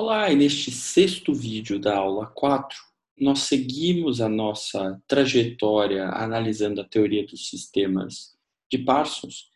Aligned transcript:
Olá, 0.00 0.30
e 0.30 0.36
neste 0.36 0.70
sexto 0.70 1.34
vídeo 1.34 1.76
da 1.76 1.96
aula 1.96 2.28
4, 2.28 2.78
nós 3.20 3.40
seguimos 3.40 4.20
a 4.20 4.28
nossa 4.28 5.02
trajetória 5.08 6.06
analisando 6.10 6.80
a 6.80 6.84
teoria 6.84 7.26
dos 7.26 7.50
sistemas 7.50 8.32
de 8.70 8.78
Parsons 8.78 9.48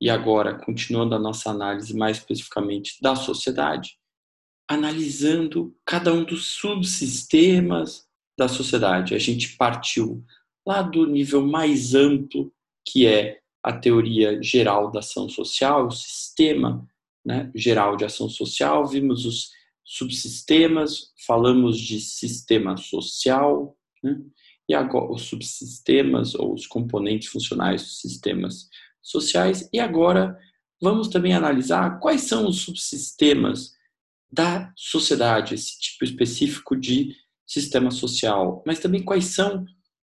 e 0.00 0.08
agora 0.08 0.58
continuando 0.64 1.14
a 1.14 1.18
nossa 1.18 1.50
análise 1.50 1.94
mais 1.94 2.16
especificamente 2.16 2.96
da 3.02 3.14
sociedade, 3.14 3.98
analisando 4.66 5.76
cada 5.84 6.10
um 6.10 6.24
dos 6.24 6.46
subsistemas 6.46 8.06
da 8.34 8.48
sociedade. 8.48 9.14
A 9.14 9.18
gente 9.18 9.58
partiu 9.58 10.24
lá 10.66 10.80
do 10.80 11.06
nível 11.06 11.46
mais 11.46 11.94
amplo, 11.94 12.50
que 12.82 13.06
é 13.06 13.40
a 13.62 13.74
teoria 13.74 14.42
geral 14.42 14.90
da 14.90 15.00
ação 15.00 15.28
social, 15.28 15.88
o 15.88 15.90
sistema 15.90 16.88
né, 17.22 17.52
geral 17.54 17.94
de 17.94 18.06
ação 18.06 18.30
social, 18.30 18.86
vimos 18.86 19.26
os 19.26 19.60
subsistemas, 19.84 21.12
falamos 21.26 21.78
de 21.78 22.00
sistema 22.00 22.76
social, 22.76 23.76
né? 24.02 24.20
e 24.68 24.74
agora 24.74 25.12
os 25.12 25.22
subsistemas 25.22 26.34
ou 26.34 26.54
os 26.54 26.66
componentes 26.66 27.28
funcionais 27.28 27.82
dos 27.82 28.00
sistemas 28.00 28.68
sociais, 29.02 29.68
e 29.72 29.80
agora 29.80 30.38
vamos 30.80 31.08
também 31.08 31.34
analisar 31.34 31.98
quais 32.00 32.22
são 32.22 32.48
os 32.48 32.62
subsistemas 32.62 33.72
da 34.32 34.72
sociedade, 34.76 35.54
esse 35.54 35.78
tipo 35.78 36.04
específico 36.04 36.74
de 36.74 37.14
sistema 37.46 37.90
social, 37.90 38.62
mas 38.66 38.78
também 38.78 39.02
quais 39.02 39.26
são, 39.26 39.64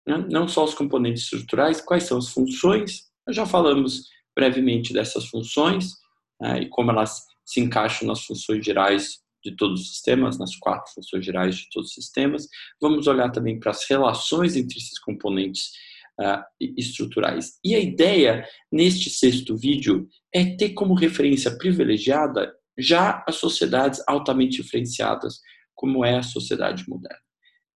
né, 0.08 0.26
não 0.30 0.48
só 0.48 0.64
os 0.64 0.74
componentes 0.74 1.24
estruturais, 1.24 1.80
quais 1.80 2.04
são 2.04 2.18
as 2.18 2.30
funções, 2.30 3.04
nós 3.28 3.36
já 3.36 3.46
falamos 3.46 4.10
brevemente 4.36 4.94
dessas 4.94 5.26
funções 5.28 5.94
né, 6.42 6.64
e 6.64 6.70
como 6.70 6.92
elas 6.92 7.24
se 7.46 7.60
encaixam 7.60 8.08
nas 8.08 8.26
funções 8.26 8.66
gerais 8.66 9.20
de 9.46 9.56
todos 9.56 9.82
os 9.82 9.90
sistemas, 9.90 10.40
nas 10.40 10.56
quatro 10.56 10.92
funções 10.94 11.24
gerais 11.24 11.56
de 11.56 11.70
todos 11.72 11.90
os 11.90 11.96
sistemas. 11.96 12.48
Vamos 12.82 13.08
olhar 13.08 13.32
também 13.32 13.60
para 13.60 13.72
as 13.72 13.88
relações 13.88 14.56
entre 14.56 14.78
esses 14.78 14.98
componentes 15.00 15.72
uh, 16.20 16.44
estruturais. 16.60 17.54
E 17.64 17.76
a 17.76 17.80
ideia, 17.80 18.48
neste 18.72 19.10
sexto 19.10 19.56
vídeo, 19.56 20.08
é 20.34 20.56
ter 20.56 20.70
como 20.70 20.96
referência 20.96 21.56
privilegiada 21.58 22.54
já 22.78 23.24
as 23.28 23.36
sociedades 23.36 24.04
altamente 24.08 24.62
diferenciadas, 24.62 25.40
como 25.74 26.04
é 26.04 26.18
a 26.18 26.24
sociedade 26.24 26.84
moderna. 26.90 27.20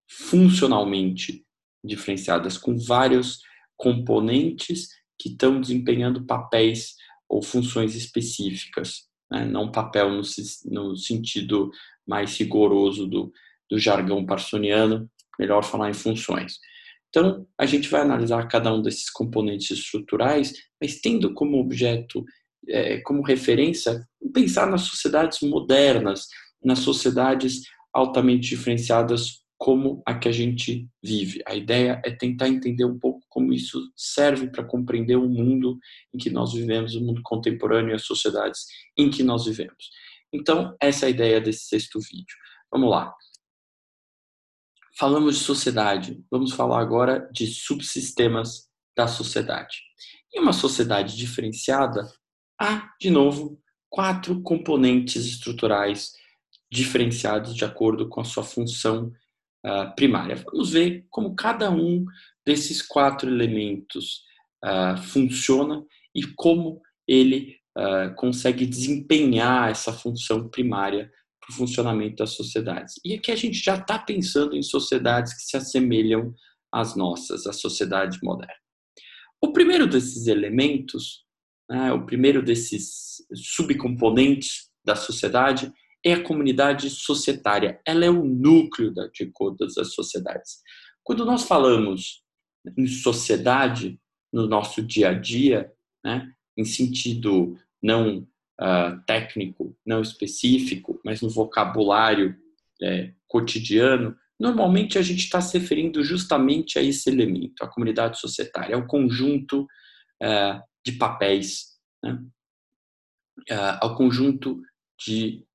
Funcionalmente 0.10 1.46
diferenciadas, 1.84 2.58
com 2.58 2.78
vários 2.78 3.40
componentes 3.78 4.90
que 5.18 5.30
estão 5.30 5.62
desempenhando 5.62 6.26
papéis 6.26 6.96
ou 7.30 7.42
funções 7.42 7.96
específicas 7.96 9.09
né? 9.32 9.46
não 9.46 9.72
papel 9.72 10.10
no, 10.10 10.22
no, 10.66 10.96
sentido 10.98 11.72
mais 12.08 12.38
rigoroso 12.38 13.08
do, 13.08 13.32
do 13.70 13.80
jargão 13.80 14.26
parsoniano, 14.26 15.10
melhor 15.38 15.64
falar 15.64 15.90
em 15.90 15.94
funções. 15.94 16.60
Então, 17.10 17.48
a 17.58 17.66
gente 17.66 17.90
vai 17.90 18.02
analisar 18.02 18.48
cada 18.48 18.74
um 18.74 18.82
desses 18.82 19.10
componentes 19.10 19.72
estruturais, 19.72 20.54
mas 20.80 21.00
tendo 21.02 21.34
como 21.34 21.60
objeto, 21.60 22.24
é, 22.68 23.00
como 23.02 23.24
referência, 23.24 24.08
pensar 24.34 24.68
nas 24.68 24.82
sociedades 24.82 25.40
modernas, 25.42 26.28
nas 26.64 26.80
sociedades 26.80 27.62
altamente 27.94 28.50
diferenciadas 28.50 29.42
como 29.60 30.02
a 30.06 30.18
que 30.18 30.30
a 30.30 30.32
gente 30.32 30.90
vive. 31.04 31.44
A 31.46 31.54
ideia 31.54 32.02
é 32.06 32.10
tentar 32.10 32.48
entender 32.48 32.86
um 32.86 32.98
pouco 32.98 33.22
como 33.28 33.52
isso 33.52 33.92
serve 33.94 34.48
para 34.48 34.64
compreender 34.64 35.18
o 35.18 35.28
mundo 35.28 35.78
em 36.14 36.18
que 36.18 36.30
nós 36.30 36.54
vivemos, 36.54 36.96
o 36.96 37.02
mundo 37.02 37.22
contemporâneo 37.22 37.92
e 37.92 37.94
as 37.94 38.06
sociedades 38.06 38.66
em 38.98 39.12
que 39.12 39.22
nós 39.22 39.46
vivemos. 39.46 39.92
Então, 40.32 40.74
essa 40.82 41.06
é 41.06 41.08
a 41.08 41.10
ideia 41.10 41.42
desse 41.42 41.66
sexto 41.66 42.00
vídeo. 42.00 42.38
Vamos 42.72 42.90
lá. 42.90 43.14
Falamos 44.98 45.38
de 45.38 45.44
sociedade, 45.44 46.24
vamos 46.32 46.54
falar 46.54 46.80
agora 46.80 47.30
de 47.30 47.46
subsistemas 47.46 48.70
da 48.96 49.08
sociedade. 49.08 49.82
Em 50.34 50.40
uma 50.40 50.54
sociedade 50.54 51.18
diferenciada, 51.18 52.10
há, 52.58 52.94
de 53.00 53.10
novo, 53.10 53.62
quatro 53.90 54.42
componentes 54.42 55.26
estruturais 55.26 56.14
diferenciados 56.72 57.54
de 57.54 57.66
acordo 57.66 58.08
com 58.08 58.22
a 58.22 58.26
sua 58.26 58.44
função 58.44 59.12
uh, 59.66 59.94
primária. 59.96 60.36
Vamos 60.36 60.72
ver 60.72 61.06
como 61.10 61.36
cada 61.36 61.70
um 61.70 62.06
desses 62.46 62.82
quatro 62.82 63.30
elementos 63.30 64.24
uh, 64.64 64.98
funciona 64.98 65.86
e 66.16 66.24
como 66.36 66.82
ele 67.08 67.58
uh, 67.78 68.14
consegue 68.16 68.66
desempenhar 68.66 69.70
essa 69.70 69.94
função 69.94 70.50
primária 70.50 71.12
para 71.40 71.54
o 71.54 71.58
funcionamento 71.58 72.18
das 72.18 72.32
sociedades. 72.32 72.96
E 73.04 73.14
aqui 73.14 73.32
a 73.32 73.36
gente 73.36 73.58
já 73.58 73.76
está 73.76 73.98
pensando 73.98 74.56
em 74.56 74.62
sociedades 74.62 75.34
que 75.34 75.44
se 75.44 75.58
assemelham 75.58 76.34
às 76.72 76.96
nossas, 76.96 77.48
a 77.48 77.54
sociedade 77.54 78.20
moderna. 78.24 78.54
O 79.42 79.54
primeiro 79.54 79.88
desses 79.88 80.28
elementos, 80.28 81.24
né, 81.70 81.92
o 81.94 82.06
primeiro 82.06 82.44
desses 82.44 83.26
subcomponentes 83.34 84.70
da 84.86 84.96
sociedade 84.96 85.72
é 86.06 86.14
a 86.14 86.24
comunidade 86.24 86.90
societária. 86.90 87.80
Ela 87.86 88.06
é 88.06 88.10
o 88.10 88.24
núcleo 88.24 88.94
de 89.14 89.32
todas 89.38 89.78
as 89.78 89.94
sociedades. 89.94 90.62
Quando 91.04 91.26
nós 91.26 91.44
falamos 91.44 92.24
em 92.78 92.88
sociedade 92.88 94.00
no 94.32 94.48
nosso 94.48 94.82
dia 94.82 95.10
a 95.10 95.14
dia, 95.14 95.72
né, 96.04 96.32
em 96.58 96.64
sentido 96.64 97.58
não 97.82 98.28
uh, 98.62 99.02
técnico, 99.06 99.76
não 99.86 100.02
específico, 100.02 101.00
mas 101.04 101.22
no 101.22 101.30
vocabulário 101.30 102.36
é, 102.82 103.14
cotidiano, 103.28 104.16
normalmente 104.40 104.98
a 104.98 105.02
gente 105.02 105.20
está 105.20 105.42
se 105.42 105.58
referindo 105.58 106.04
justamente 106.04 106.80
a 106.80 106.84
esse 106.84 107.10
elemento, 107.10 107.64
a 107.64 107.68
comunidade 107.68 108.20
societária, 108.20 108.74
é 108.74 108.78
o 108.78 108.88
conjunto 108.88 109.64
uh, 109.64 110.62
de 110.86 110.94
papéis, 110.94 111.78
né, 112.04 112.14
uh, 113.52 113.78
ao 113.82 113.96
conjunto 113.96 114.62
de 115.06 115.46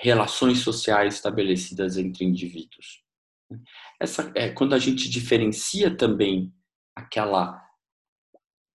relações 0.00 0.60
sociais 0.60 1.14
estabelecidas 1.14 1.96
entre 1.96 2.24
indivíduos. 2.24 3.02
Essa 4.00 4.30
é 4.34 4.50
quando 4.50 4.74
a 4.74 4.78
gente 4.78 5.08
diferencia 5.08 5.96
também 5.96 6.52
aquela 6.94 7.64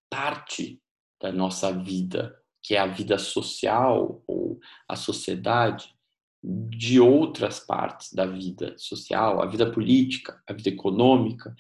parte 0.10 0.82
da 1.22 1.32
nossa 1.32 1.72
vida 1.72 2.38
que 2.64 2.76
é 2.76 2.80
a 2.80 2.88
vida 2.88 3.18
social 3.18 4.24
ou 4.28 4.60
a 4.88 4.96
sociedade 4.96 5.96
de 6.44 7.00
outras 7.00 7.60
partes 7.60 8.14
da 8.14 8.26
vida 8.26 8.76
social, 8.78 9.42
a 9.42 9.46
vida 9.46 9.72
política, 9.72 10.42
a 10.48 10.54
vida 10.54 10.70
econômica? 10.70 11.56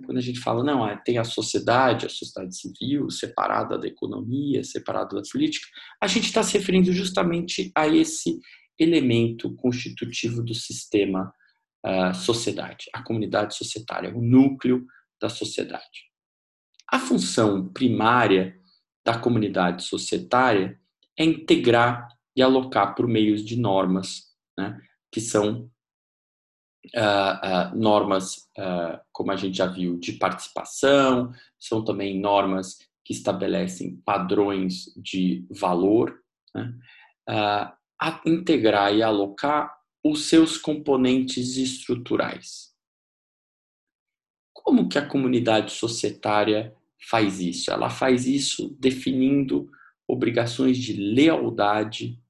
Quando 0.00 0.18
a 0.18 0.22
gente 0.22 0.40
fala, 0.40 0.62
não, 0.62 0.86
é, 0.86 0.96
tem 0.96 1.18
a 1.18 1.24
sociedade, 1.24 2.06
a 2.06 2.08
sociedade 2.08 2.56
civil, 2.56 3.10
separada 3.10 3.78
da 3.78 3.86
economia, 3.86 4.64
separada 4.64 5.16
da 5.16 5.22
política, 5.30 5.66
a 6.00 6.06
gente 6.06 6.26
está 6.26 6.42
se 6.42 6.56
referindo 6.56 6.92
justamente 6.92 7.70
a 7.74 7.86
esse 7.86 8.40
elemento 8.78 9.54
constitutivo 9.56 10.42
do 10.42 10.54
sistema 10.54 11.32
uh, 11.84 12.14
sociedade, 12.14 12.86
a 12.92 13.02
comunidade 13.02 13.54
societária, 13.56 14.14
o 14.14 14.22
núcleo 14.22 14.86
da 15.20 15.28
sociedade. 15.28 16.10
A 16.88 16.98
função 16.98 17.68
primária 17.68 18.56
da 19.04 19.18
comunidade 19.18 19.84
societária 19.84 20.78
é 21.18 21.24
integrar 21.24 22.08
e 22.36 22.42
alocar 22.42 22.94
por 22.94 23.06
meios 23.06 23.44
de 23.44 23.56
normas, 23.58 24.24
né, 24.58 24.80
que 25.10 25.20
são 25.20 25.70
uh, 26.96 27.72
uh, 27.74 27.76
normas, 27.76 28.48
uh, 28.58 28.98
como 29.22 29.30
a 29.30 29.36
gente 29.36 29.56
já 29.56 29.66
viu, 29.66 29.96
de 30.00 30.14
participação, 30.14 31.32
são 31.60 31.84
também 31.84 32.18
normas 32.18 32.76
que 33.04 33.12
estabelecem 33.12 34.02
padrões 34.04 34.86
de 34.96 35.46
valor, 35.48 36.20
né? 36.52 36.76
a 37.28 38.20
integrar 38.26 38.92
e 38.92 39.00
alocar 39.00 39.72
os 40.04 40.24
seus 40.28 40.58
componentes 40.58 41.56
estruturais. 41.56 42.72
Como 44.52 44.88
que 44.88 44.98
a 44.98 45.06
comunidade 45.06 45.70
societária 45.70 46.74
faz 47.08 47.38
isso? 47.38 47.70
Ela 47.70 47.90
faz 47.90 48.26
isso 48.26 48.76
definindo 48.80 49.70
obrigações 50.08 50.76
de 50.78 50.94
lealdade 50.94 52.20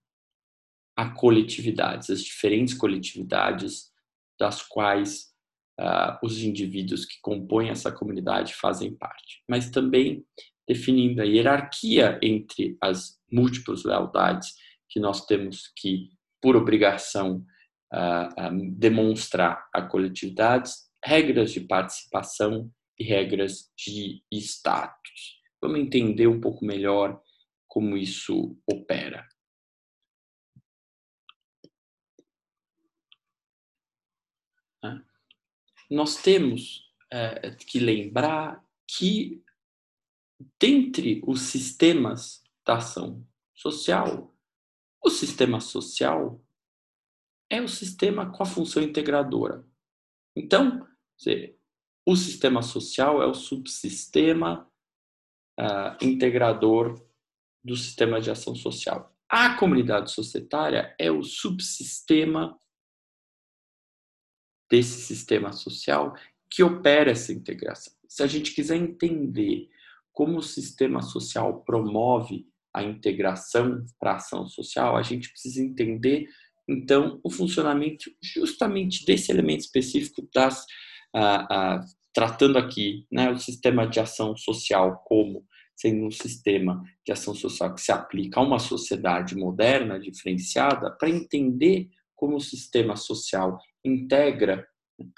a 0.94 1.08
coletividades, 1.08 2.10
as 2.10 2.22
diferentes 2.22 2.74
coletividades 2.74 3.90
das 4.38 4.60
quais 4.60 5.31
uh, 5.80 6.18
os 6.22 6.42
indivíduos 6.42 7.04
que 7.04 7.20
compõem 7.20 7.70
essa 7.70 7.90
comunidade 7.90 8.54
fazem 8.54 8.94
parte, 8.94 9.42
mas 9.48 9.70
também 9.70 10.24
definindo 10.68 11.20
a 11.20 11.24
hierarquia 11.24 12.18
entre 12.22 12.76
as 12.80 13.18
múltiplas 13.30 13.84
lealdades 13.84 14.54
que 14.88 15.00
nós 15.00 15.26
temos 15.26 15.72
que, 15.76 16.10
por 16.40 16.56
obrigação, 16.56 17.44
uh, 17.92 18.72
demonstrar 18.76 19.66
a 19.72 19.82
coletividades, 19.82 20.90
regras 21.04 21.52
de 21.52 21.60
participação 21.60 22.70
e 22.98 23.04
regras 23.04 23.70
de 23.76 24.22
status. 24.32 25.40
Vamos 25.60 25.80
entender 25.80 26.26
um 26.26 26.40
pouco 26.40 26.64
melhor 26.64 27.20
como 27.68 27.96
isso 27.96 28.56
opera. 28.70 29.26
Nós 35.92 36.16
temos 36.16 36.90
é, 37.10 37.50
que 37.50 37.78
lembrar 37.78 38.64
que, 38.86 39.42
dentre 40.58 41.22
os 41.26 41.42
sistemas 41.42 42.42
da 42.64 42.76
ação 42.76 43.26
social, 43.54 44.34
o 45.04 45.10
sistema 45.10 45.60
social 45.60 46.42
é 47.50 47.60
o 47.60 47.68
sistema 47.68 48.30
com 48.32 48.42
a 48.42 48.46
função 48.46 48.82
integradora. 48.82 49.64
Então, 50.34 50.86
o 52.06 52.16
sistema 52.16 52.62
social 52.62 53.22
é 53.22 53.26
o 53.26 53.34
subsistema 53.34 54.66
uh, 55.60 56.04
integrador 56.04 57.06
do 57.62 57.76
sistema 57.76 58.20
de 58.20 58.30
ação 58.30 58.54
social. 58.54 59.14
A 59.28 59.56
comunidade 59.56 60.10
societária 60.10 60.94
é 60.98 61.10
o 61.10 61.22
subsistema 61.22 62.58
desse 64.72 65.02
sistema 65.02 65.52
social 65.52 66.14
que 66.50 66.62
opera 66.62 67.10
essa 67.10 67.30
integração. 67.30 67.92
Se 68.08 68.22
a 68.22 68.26
gente 68.26 68.54
quiser 68.54 68.76
entender 68.76 69.68
como 70.14 70.38
o 70.38 70.42
sistema 70.42 71.02
social 71.02 71.62
promove 71.62 72.46
a 72.74 72.82
integração 72.82 73.84
para 74.00 74.12
a 74.12 74.16
ação 74.16 74.46
social, 74.46 74.96
a 74.96 75.02
gente 75.02 75.28
precisa 75.28 75.62
entender, 75.62 76.26
então, 76.66 77.20
o 77.22 77.30
funcionamento 77.30 78.10
justamente 78.22 79.04
desse 79.04 79.30
elemento 79.30 79.60
específico 79.60 80.26
das. 80.34 80.64
Tratando 82.14 82.58
aqui 82.58 83.06
né, 83.10 83.30
o 83.30 83.38
sistema 83.38 83.86
de 83.86 84.00
ação 84.00 84.36
social 84.36 85.02
como 85.06 85.46
sendo 85.74 86.06
um 86.06 86.10
sistema 86.10 86.82
de 87.04 87.12
ação 87.12 87.34
social 87.34 87.74
que 87.74 87.80
se 87.80 87.90
aplica 87.90 88.38
a 88.38 88.42
uma 88.42 88.58
sociedade 88.58 89.34
moderna, 89.34 89.98
diferenciada, 89.98 90.90
para 90.90 91.08
entender 91.10 91.88
como 92.14 92.36
o 92.36 92.40
sistema 92.40 92.96
social 92.96 93.58
integra 93.84 94.66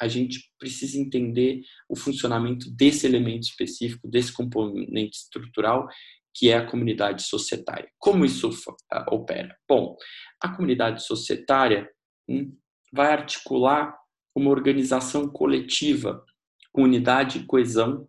a 0.00 0.08
gente 0.08 0.50
precisa 0.58 0.98
entender 0.98 1.62
o 1.88 1.96
funcionamento 1.96 2.70
desse 2.70 3.06
elemento 3.06 3.42
específico, 3.42 4.08
desse 4.08 4.32
componente 4.32 5.18
estrutural, 5.18 5.86
que 6.32 6.50
é 6.50 6.56
a 6.56 6.66
comunidade 6.66 7.22
societária. 7.22 7.88
Como 7.98 8.24
isso 8.24 8.48
uh, 8.48 9.14
opera? 9.14 9.56
Bom, 9.68 9.96
a 10.40 10.48
comunidade 10.48 11.04
societária 11.04 11.88
hum, 12.28 12.56
vai 12.92 13.12
articular 13.12 13.96
uma 14.34 14.50
organização 14.50 15.28
coletiva 15.28 16.24
com 16.72 16.82
unidade 16.82 17.38
e 17.38 17.46
coesão, 17.46 18.08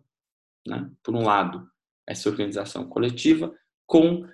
né? 0.66 0.90
por 1.02 1.14
um 1.14 1.22
lado, 1.22 1.68
essa 2.06 2.28
organização 2.28 2.88
coletiva, 2.88 3.54
com, 3.86 4.26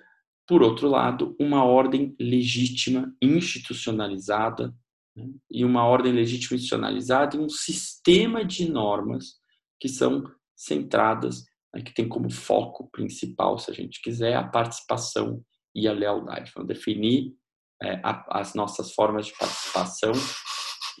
por 0.47 0.63
outro 0.63 0.89
lado, 0.89 1.35
uma 1.39 1.63
ordem 1.63 2.15
legítima, 2.19 3.15
institucionalizada, 3.21 4.73
né? 5.15 5.25
e 5.49 5.63
uma 5.63 5.85
ordem 5.85 6.11
legítima 6.11 6.55
institucionalizada 6.55 7.35
e 7.35 7.39
um 7.39 7.49
sistema 7.49 8.43
de 8.43 8.69
normas 8.69 9.35
que 9.79 9.89
são 9.89 10.23
centradas, 10.55 11.43
né, 11.73 11.81
que 11.81 11.93
tem 11.93 12.07
como 12.07 12.29
foco 12.31 12.89
principal, 12.91 13.57
se 13.57 13.69
a 13.69 13.73
gente 13.73 14.01
quiser, 14.01 14.35
a 14.35 14.47
participação 14.47 15.43
e 15.75 15.87
a 15.87 15.93
lealdade. 15.93 16.51
Vamos 16.55 16.67
definir 16.67 17.33
é, 17.81 17.99
a, 18.03 18.39
as 18.39 18.53
nossas 18.53 18.93
formas 18.93 19.27
de 19.27 19.37
participação 19.37 20.11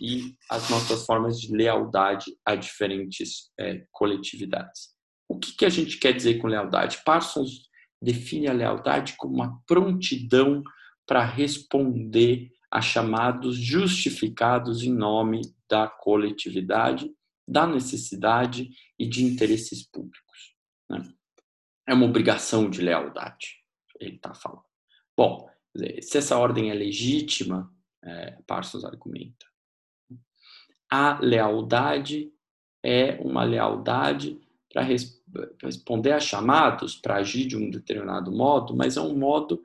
e 0.01 0.35
as 0.49 0.69
nossas 0.69 1.05
formas 1.05 1.39
de 1.39 1.55
lealdade 1.55 2.25
a 2.45 2.55
diferentes 2.55 3.51
é, 3.59 3.85
coletividades. 3.91 4.89
O 5.29 5.39
que, 5.39 5.55
que 5.55 5.65
a 5.65 5.69
gente 5.69 5.97
quer 5.97 6.13
dizer 6.13 6.39
com 6.39 6.47
lealdade? 6.47 7.01
Parsons 7.05 7.69
define 8.01 8.47
a 8.47 8.53
lealdade 8.53 9.15
como 9.17 9.35
uma 9.35 9.61
prontidão 9.65 10.61
para 11.07 11.23
responder 11.23 12.49
a 12.73 12.81
chamados 12.81 13.55
justificados 13.55 14.81
em 14.81 14.91
nome 14.91 15.41
da 15.69 15.87
coletividade, 15.87 17.13
da 17.47 17.67
necessidade 17.67 18.71
e 18.97 19.07
de 19.07 19.23
interesses 19.23 19.87
públicos. 19.87 20.55
Né? 20.89 21.07
É 21.87 21.93
uma 21.93 22.07
obrigação 22.07 22.67
de 22.71 22.81
lealdade, 22.81 23.59
ele 23.99 24.15
está 24.15 24.33
falando. 24.33 24.65
Bom, 25.15 25.47
se 26.01 26.17
essa 26.17 26.35
ordem 26.35 26.71
é 26.71 26.73
legítima, 26.73 27.71
é, 28.03 28.39
Parsons 28.47 28.83
argumenta, 28.83 29.45
a 30.89 31.19
lealdade 31.19 32.33
é 32.83 33.19
uma 33.21 33.43
lealdade 33.43 34.41
para 34.71 34.81
res 34.81 35.21
responder 35.61 36.13
a 36.13 36.19
chamados, 36.19 36.95
para 36.95 37.17
agir 37.17 37.45
de 37.45 37.55
um 37.55 37.69
determinado 37.69 38.31
modo, 38.31 38.75
mas 38.75 38.97
é 38.97 39.01
um 39.01 39.15
modo 39.15 39.61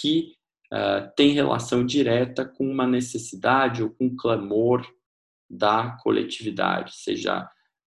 que 0.00 0.37
uh, 0.72 1.10
tem 1.16 1.32
relação 1.32 1.84
direta 1.84 2.44
com 2.44 2.68
uma 2.70 2.86
necessidade 2.86 3.82
ou 3.82 3.90
com 3.90 4.06
um 4.06 4.16
clamor 4.16 4.86
da 5.50 5.96
coletividade, 6.02 6.96
seja 6.96 7.44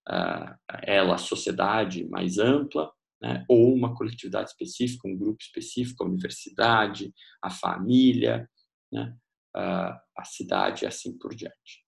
uh, 0.09 0.55
ela 0.83 1.15
a 1.15 1.19
sociedade 1.19 2.07
mais 2.09 2.37
ampla, 2.37 2.91
né, 3.21 3.45
ou 3.47 3.73
uma 3.73 3.95
coletividade 3.95 4.49
específica, 4.49 5.07
um 5.07 5.17
grupo 5.17 5.41
específico, 5.41 6.03
a 6.03 6.07
universidade, 6.07 7.13
a 7.41 7.51
família, 7.51 8.49
né, 8.91 9.15
uh, 9.55 9.99
a 10.17 10.23
cidade 10.23 10.85
e 10.85 10.87
assim 10.87 11.17
por 11.17 11.35
diante. 11.35 11.85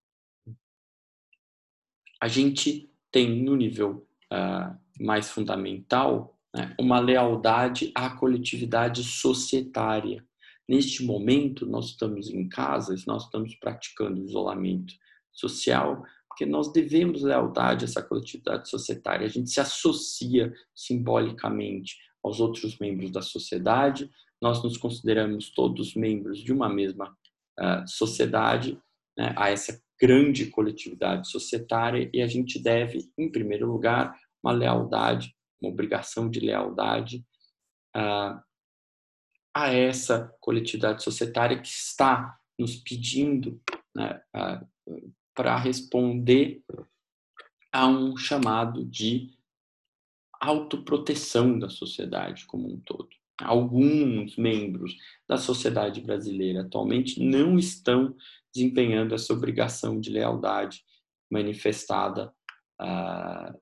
A 2.22 2.28
gente 2.28 2.90
tem 3.12 3.44
no 3.44 3.56
nível 3.56 4.08
mais 5.00 5.30
fundamental 5.30 6.40
né, 6.56 6.76
uma 6.80 7.00
lealdade 7.00 7.92
à 7.94 8.10
coletividade 8.10 9.04
societária, 9.04 10.26
Neste 10.68 11.04
momento, 11.04 11.66
nós 11.66 11.88
estamos 11.88 12.30
em 12.30 12.48
casa, 12.48 12.96
nós 13.06 13.26
estamos 13.26 13.56
praticando 13.56 14.24
isolamento 14.24 14.94
social, 15.32 16.04
porque 16.28 16.46
nós 16.46 16.72
devemos 16.72 17.22
lealdade 17.22 17.86
a 17.86 17.88
essa 17.88 18.02
coletividade 18.02 18.70
societária. 18.70 19.26
A 19.26 19.30
gente 19.30 19.50
se 19.50 19.60
associa 19.60 20.54
simbolicamente 20.74 21.98
aos 22.24 22.40
outros 22.40 22.78
membros 22.80 23.12
da 23.12 23.22
sociedade, 23.22 24.10
nós 24.42 24.64
nos 24.64 24.78
consideramos 24.78 25.52
todos 25.52 25.96
membros 25.96 26.40
de 26.40 26.52
uma 26.52 26.68
mesma 26.68 27.16
uh, 27.60 27.88
sociedade, 27.88 28.80
né, 29.18 29.34
a 29.38 29.50
essa 29.50 29.82
grande 30.02 30.48
coletividade 30.48 31.30
societária, 31.30 32.10
e 32.14 32.22
a 32.22 32.28
gente 32.28 32.62
deve, 32.62 33.10
em 33.18 33.32
primeiro 33.32 33.72
lugar, 33.72 34.18
uma 34.44 34.52
lealdade, 34.52 35.34
uma 35.62 35.72
obrigação 35.72 36.30
de 36.30 36.40
lealdade 36.40 37.24
uh, 37.96 38.42
a 39.54 39.72
essa 39.72 40.36
coletividade 40.40 41.04
societária 41.04 41.60
que 41.60 41.68
está 41.68 42.40
nos 42.58 42.76
pedindo 42.76 43.62
né, 43.96 44.22
para 45.36 45.58
responder 45.58 46.64
a 47.72 47.88
um 47.88 48.18
chamado 48.18 48.86
de 48.86 49.32
autoproteção 50.40 51.58
da 51.58 51.70
sociedade 51.70 52.46
como 52.46 52.72
um 52.72 52.80
todo. 52.80 53.10
Alguns 53.40 54.36
membros 54.38 54.96
da 55.28 55.38
sociedade 55.38 56.02
brasileira 56.02 56.62
atualmente 56.62 57.20
não 57.20 57.58
estão 57.58 58.16
desempenhando 58.54 59.16
essa 59.16 59.34
obrigação 59.34 60.00
de 60.00 60.12
lealdade 60.12 60.84
manifestada 61.32 62.32
uh, 62.80 63.60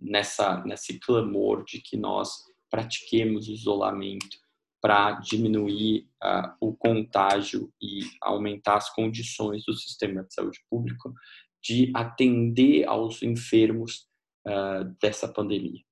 nessa, 0.00 0.64
nesse 0.64 0.98
clamor 0.98 1.64
de 1.64 1.80
que 1.80 1.96
nós 1.96 2.44
pratiquemos 2.70 3.48
isolamento 3.48 4.38
para 4.80 5.12
diminuir 5.20 6.08
uh, 6.22 6.52
o 6.60 6.74
contágio 6.74 7.72
e 7.80 8.00
aumentar 8.20 8.76
as 8.76 8.90
condições 8.90 9.64
do 9.64 9.74
sistema 9.74 10.24
de 10.24 10.32
saúde 10.32 10.58
público 10.70 11.12
de 11.62 11.92
atender 11.94 12.86
aos 12.86 13.22
enfermos 13.22 14.06
uh, 14.46 14.84
dessa 15.00 15.28
pandemia. 15.28 15.82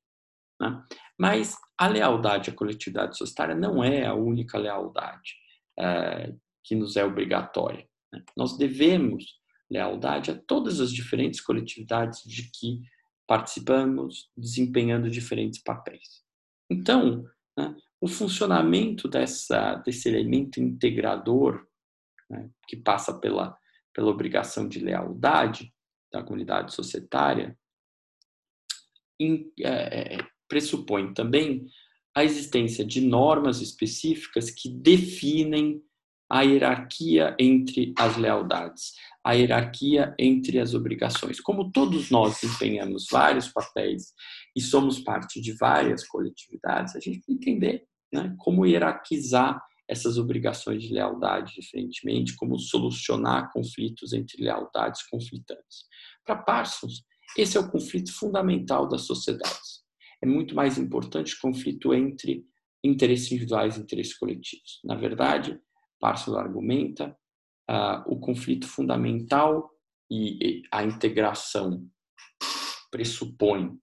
Né? 0.60 0.82
Mas 1.18 1.56
a 1.76 1.86
lealdade 1.86 2.50
à 2.50 2.54
coletividade 2.54 3.16
societária 3.16 3.54
não 3.54 3.84
é 3.84 4.06
a 4.06 4.14
única 4.14 4.56
lealdade 4.58 5.34
uh, 5.78 6.38
que 6.64 6.74
nos 6.74 6.96
é 6.96 7.04
obrigatória. 7.04 7.86
Né? 8.12 8.22
Nós 8.36 8.56
devemos 8.56 9.38
lealdade 9.70 10.30
a 10.30 10.34
todas 10.34 10.80
as 10.80 10.90
diferentes 10.90 11.40
coletividades 11.40 12.22
de 12.24 12.50
que 12.50 12.80
participamos, 13.26 14.30
desempenhando 14.34 15.10
diferentes 15.10 15.62
papéis. 15.62 16.24
Então, 16.70 17.24
né, 17.56 17.76
o 18.00 18.06
funcionamento 18.06 19.08
dessa, 19.08 19.74
desse 19.76 20.08
elemento 20.08 20.60
integrador, 20.60 21.66
né, 22.30 22.50
que 22.66 22.76
passa 22.76 23.18
pela, 23.18 23.56
pela 23.92 24.10
obrigação 24.10 24.68
de 24.68 24.78
lealdade 24.78 25.72
da 26.12 26.22
comunidade 26.22 26.72
societária, 26.72 27.58
é, 29.20 30.14
é, 30.14 30.18
pressupõe 30.48 31.12
também 31.12 31.66
a 32.14 32.24
existência 32.24 32.84
de 32.84 33.00
normas 33.00 33.60
específicas 33.60 34.50
que 34.50 34.68
definem 34.68 35.82
a 36.30 36.42
hierarquia 36.42 37.34
entre 37.38 37.94
as 37.98 38.16
lealdades, 38.16 38.92
a 39.24 39.32
hierarquia 39.32 40.14
entre 40.18 40.60
as 40.60 40.74
obrigações. 40.74 41.40
Como 41.40 41.72
todos 41.72 42.10
nós 42.10 42.40
desempenhamos 42.40 43.06
vários 43.10 43.48
papéis 43.48 44.12
e 44.54 44.60
somos 44.60 45.00
parte 45.00 45.40
de 45.40 45.52
várias 45.52 46.06
coletividades, 46.06 46.94
a 46.94 47.00
gente 47.00 47.22
tem 47.22 47.38
que 47.38 47.50
entender 47.50 47.87
né, 48.12 48.34
como 48.38 48.66
hierarquizar 48.66 49.60
essas 49.88 50.18
obrigações 50.18 50.82
de 50.82 50.92
lealdade 50.92 51.54
diferentemente, 51.54 52.36
como 52.36 52.58
solucionar 52.58 53.50
conflitos 53.52 54.12
entre 54.12 54.42
lealdades 54.42 55.02
conflitantes. 55.08 55.86
Para 56.24 56.36
Parsons, 56.36 57.04
Esse 57.36 57.56
é 57.56 57.60
o 57.60 57.70
conflito 57.70 58.12
fundamental 58.12 58.88
das 58.88 59.02
sociedades. 59.02 59.82
É 60.22 60.26
muito 60.26 60.54
mais 60.54 60.78
importante 60.78 61.34
o 61.34 61.40
conflito 61.40 61.92
entre 61.92 62.44
interesses 62.82 63.30
individuais 63.30 63.76
e 63.76 63.80
interesses 63.80 64.16
coletivos. 64.16 64.80
Na 64.84 64.94
verdade, 64.94 65.60
Parsons 66.00 66.36
argumenta 66.36 67.16
uh, 67.70 68.02
o 68.06 68.18
conflito 68.18 68.66
fundamental 68.66 69.70
e 70.10 70.62
a 70.72 70.82
integração 70.82 71.86
pressupõe 72.90 73.78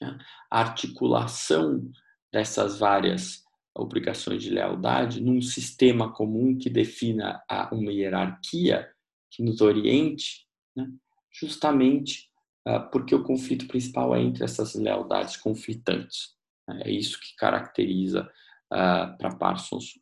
né, 0.00 0.18
a 0.50 0.60
articulação 0.60 1.90
dessas 2.32 2.78
várias 2.78 3.42
obrigações 3.74 4.42
de 4.42 4.50
lealdade 4.50 5.20
num 5.20 5.40
sistema 5.40 6.12
comum 6.12 6.56
que 6.56 6.68
defina 6.68 7.42
uma 7.70 7.92
hierarquia 7.92 8.90
que 9.30 9.42
nos 9.42 9.60
oriente, 9.60 10.46
né, 10.76 10.86
justamente 11.30 12.28
uh, 12.68 12.90
porque 12.90 13.14
o 13.14 13.24
conflito 13.24 13.66
principal 13.66 14.14
é 14.14 14.20
entre 14.20 14.44
essas 14.44 14.74
lealdades 14.74 15.36
conflitantes. 15.36 16.34
Né, 16.68 16.82
é 16.84 16.90
isso 16.90 17.18
que 17.18 17.34
caracteriza 17.36 18.30
uh, 18.72 19.16
para 19.16 19.36
Parsons 19.36 19.98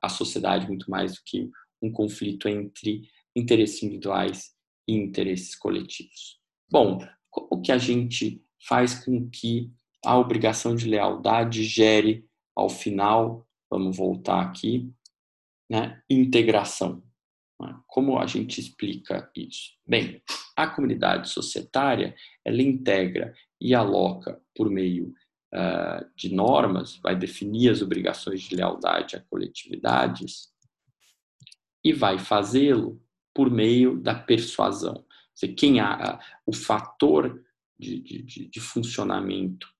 a 0.00 0.08
sociedade 0.08 0.68
muito 0.68 0.88
mais 0.90 1.14
do 1.14 1.20
que 1.24 1.50
um 1.82 1.90
conflito 1.90 2.48
entre 2.48 3.08
interesses 3.34 3.82
individuais 3.82 4.54
e 4.86 4.94
interesses 4.94 5.56
coletivos. 5.56 6.38
Bom, 6.70 6.98
como 7.30 7.60
que 7.62 7.72
a 7.72 7.78
gente 7.78 8.42
faz 8.66 9.04
com 9.04 9.28
que 9.28 9.72
a 10.06 10.16
obrigação 10.16 10.76
de 10.76 10.88
lealdade 10.88 11.64
gere, 11.64 12.24
ao 12.54 12.68
final, 12.68 13.44
vamos 13.68 13.96
voltar 13.96 14.40
aqui, 14.40 14.88
né, 15.68 16.00
integração? 16.08 17.02
Né? 17.60 17.76
Como 17.88 18.16
a 18.16 18.26
gente 18.26 18.60
explica 18.60 19.28
isso? 19.34 19.72
Bem, 19.84 20.22
a 20.56 20.68
comunidade 20.68 21.28
societária 21.28 22.14
ela 22.44 22.62
integra 22.62 23.34
e 23.60 23.74
aloca 23.74 24.40
por 24.54 24.70
meio 24.70 25.12
uh, 25.52 26.08
de 26.14 26.32
normas, 26.32 26.98
vai 26.98 27.16
definir 27.16 27.70
as 27.70 27.82
obrigações 27.82 28.42
de 28.42 28.54
lealdade 28.54 29.16
a 29.16 29.20
coletividades 29.22 30.52
e 31.82 31.92
vai 31.92 32.20
fazê-lo 32.20 33.02
por 33.34 33.50
meio 33.50 34.00
da 34.00 34.14
persuasão. 34.14 35.04
Seja, 35.34 35.52
quem 35.52 35.80
há, 35.80 36.20
o 36.46 36.52
fator 36.52 37.44
de, 37.76 38.00
de, 38.00 38.48
de 38.48 38.60
funcionamento 38.60 39.75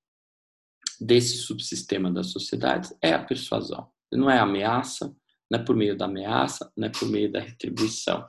desse 1.01 1.39
subsistema 1.39 2.11
das 2.11 2.29
sociedades 2.29 2.97
é 3.03 3.13
a 3.13 3.25
persuasão. 3.25 3.89
Não 4.13 4.31
é 4.31 4.39
ameaça, 4.39 5.15
não 5.51 5.61
é 5.61 5.63
por 5.63 5.77
meio 5.77 5.97
da 5.97 6.07
ameaça, 6.07 6.71
não 6.77 6.89
é 6.89 6.91
por 6.91 7.09
meio 7.09 7.31
da 7.31 7.41
retribuição, 7.41 8.27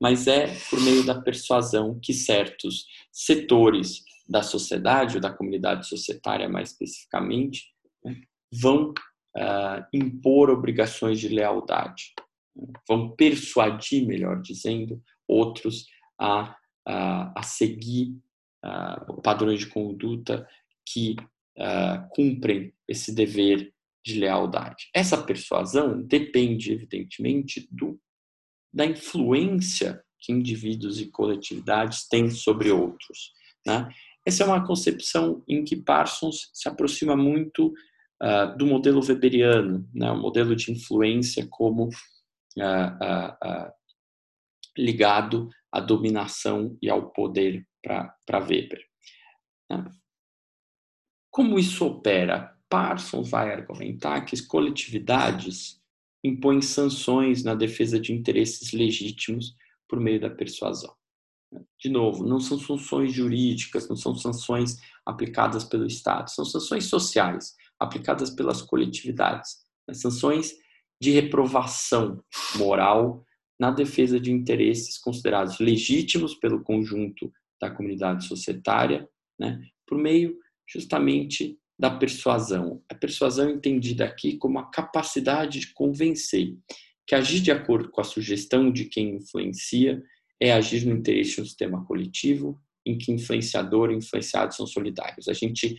mas 0.00 0.26
é 0.26 0.46
por 0.70 0.80
meio 0.80 1.04
da 1.04 1.20
persuasão 1.20 1.98
que 2.00 2.12
certos 2.12 2.86
setores 3.12 4.04
da 4.28 4.42
sociedade, 4.42 5.16
ou 5.16 5.20
da 5.20 5.32
comunidade 5.32 5.88
societária 5.88 6.48
mais 6.48 6.70
especificamente, 6.70 7.72
né, 8.04 8.20
vão 8.52 8.90
uh, 8.90 9.84
impor 9.92 10.50
obrigações 10.50 11.18
de 11.18 11.28
lealdade, 11.28 12.12
né, 12.54 12.66
vão 12.86 13.10
persuadir, 13.16 14.06
melhor 14.06 14.42
dizendo, 14.42 15.02
outros 15.26 15.86
a, 16.18 16.54
a, 16.86 17.40
a 17.40 17.42
seguir 17.42 18.14
uh, 18.64 19.20
padrões 19.22 19.60
de 19.60 19.66
conduta 19.66 20.46
que 20.84 21.16
uh, 21.58 22.08
cumprem 22.10 22.72
esse 22.86 23.14
dever 23.14 23.72
de 24.04 24.18
lealdade. 24.18 24.88
Essa 24.94 25.22
persuasão 25.22 26.00
depende, 26.00 26.72
evidentemente, 26.72 27.68
do, 27.70 28.00
da 28.72 28.86
influência 28.86 30.02
que 30.20 30.32
indivíduos 30.32 31.00
e 31.00 31.10
coletividades 31.10 32.08
têm 32.08 32.30
sobre 32.30 32.70
outros. 32.70 33.32
Né? 33.66 33.88
Essa 34.26 34.44
é 34.44 34.46
uma 34.46 34.66
concepção 34.66 35.42
em 35.48 35.64
que 35.64 35.76
Parsons 35.76 36.50
se 36.52 36.68
aproxima 36.68 37.16
muito 37.16 37.72
uh, 38.22 38.56
do 38.56 38.66
modelo 38.66 39.00
weberiano, 39.06 39.88
né? 39.94 40.10
o 40.10 40.18
modelo 40.18 40.56
de 40.56 40.72
influência 40.72 41.46
como 41.50 41.84
uh, 41.86 41.90
uh, 42.58 43.72
ligado 44.76 45.48
à 45.72 45.80
dominação 45.80 46.76
e 46.80 46.88
ao 46.88 47.10
poder 47.10 47.66
para 47.82 48.38
Weber. 48.38 48.80
Né? 49.70 49.84
Como 51.38 51.56
isso 51.56 51.86
opera? 51.86 52.52
Parsons 52.68 53.30
vai 53.30 53.52
argumentar 53.52 54.22
que 54.22 54.34
as 54.34 54.40
coletividades 54.40 55.80
impõem 56.24 56.60
sanções 56.60 57.44
na 57.44 57.54
defesa 57.54 58.00
de 58.00 58.12
interesses 58.12 58.72
legítimos 58.72 59.54
por 59.88 60.00
meio 60.00 60.20
da 60.20 60.28
persuasão. 60.28 60.92
De 61.78 61.88
novo, 61.88 62.26
não 62.26 62.40
são 62.40 62.58
sanções 62.58 63.12
jurídicas, 63.12 63.88
não 63.88 63.94
são 63.94 64.16
sanções 64.16 64.78
aplicadas 65.06 65.62
pelo 65.62 65.86
Estado, 65.86 66.28
são 66.28 66.44
sanções 66.44 66.86
sociais 66.86 67.54
aplicadas 67.78 68.30
pelas 68.30 68.60
coletividades, 68.60 69.58
né? 69.86 69.94
sanções 69.94 70.56
de 71.00 71.12
reprovação 71.12 72.20
moral 72.56 73.24
na 73.60 73.70
defesa 73.70 74.18
de 74.18 74.32
interesses 74.32 74.98
considerados 74.98 75.60
legítimos 75.60 76.34
pelo 76.34 76.64
conjunto 76.64 77.32
da 77.60 77.70
comunidade 77.70 78.26
societária, 78.26 79.08
né? 79.38 79.62
por 79.86 79.96
meio 79.96 80.36
justamente 80.68 81.58
da 81.78 81.90
persuasão. 81.90 82.82
A 82.88 82.94
persuasão 82.94 83.48
é 83.48 83.52
entendida 83.52 84.04
aqui 84.04 84.36
como 84.36 84.58
a 84.58 84.70
capacidade 84.70 85.60
de 85.60 85.72
convencer, 85.72 86.56
que 87.06 87.14
agir 87.14 87.40
de 87.40 87.50
acordo 87.50 87.90
com 87.90 88.00
a 88.00 88.04
sugestão 88.04 88.70
de 88.70 88.84
quem 88.84 89.16
influencia 89.16 90.02
é 90.40 90.52
agir 90.52 90.84
no 90.84 90.96
interesse 90.96 91.36
de 91.36 91.40
um 91.40 91.44
sistema 91.44 91.84
coletivo 91.84 92.60
em 92.84 92.96
que 92.96 93.12
influenciador 93.12 93.90
e 93.90 93.96
influenciados 93.96 94.56
são 94.56 94.66
solidários. 94.66 95.28
A 95.28 95.32
gente 95.32 95.76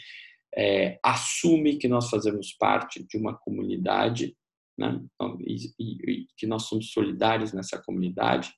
é, 0.56 1.00
assume 1.04 1.78
que 1.78 1.88
nós 1.88 2.10
fazemos 2.10 2.54
parte 2.54 3.04
de 3.04 3.18
uma 3.18 3.38
comunidade 3.38 4.36
né, 4.78 5.00
e, 5.46 5.74
e, 5.78 6.12
e 6.12 6.28
que 6.38 6.48
nós 6.48 6.64
somos 6.64 6.92
solidários 6.92 7.54
nessa 7.54 7.78
comunidade 7.82 8.54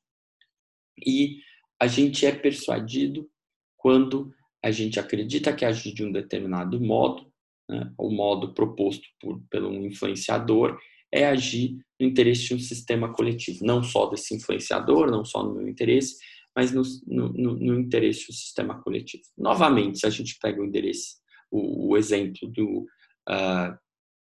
e 1.05 1.39
a 1.79 1.87
gente 1.87 2.25
é 2.25 2.31
persuadido 2.31 3.29
quando 3.75 4.31
a 4.63 4.71
gente 4.71 4.99
acredita 4.99 5.53
que 5.53 5.65
agir 5.65 5.93
de 5.93 6.03
um 6.03 6.11
determinado 6.11 6.79
modo, 6.79 7.31
né, 7.69 7.91
o 7.97 8.09
modo 8.09 8.53
proposto 8.53 9.07
por, 9.19 9.41
pelo 9.49 9.73
influenciador, 9.85 10.79
é 11.11 11.25
agir 11.25 11.77
no 11.99 12.07
interesse 12.07 12.47
de 12.47 12.55
um 12.55 12.59
sistema 12.59 13.13
coletivo, 13.13 13.65
não 13.65 13.83
só 13.83 14.07
desse 14.07 14.35
influenciador, 14.35 15.09
não 15.09 15.25
só 15.25 15.43
no 15.43 15.55
meu 15.55 15.67
interesse, 15.67 16.17
mas 16.55 16.71
no, 16.71 16.83
no, 17.07 17.29
no 17.31 17.79
interesse 17.79 18.27
do 18.27 18.33
sistema 18.33 18.81
coletivo. 18.81 19.23
Novamente, 19.37 19.99
se 19.99 20.05
a 20.05 20.09
gente 20.09 20.37
pega 20.39 20.61
o 20.61 20.65
endereço, 20.65 21.15
o, 21.49 21.89
o 21.91 21.97
exemplo 21.97 22.47
do 22.49 22.85
uh, 23.29 23.77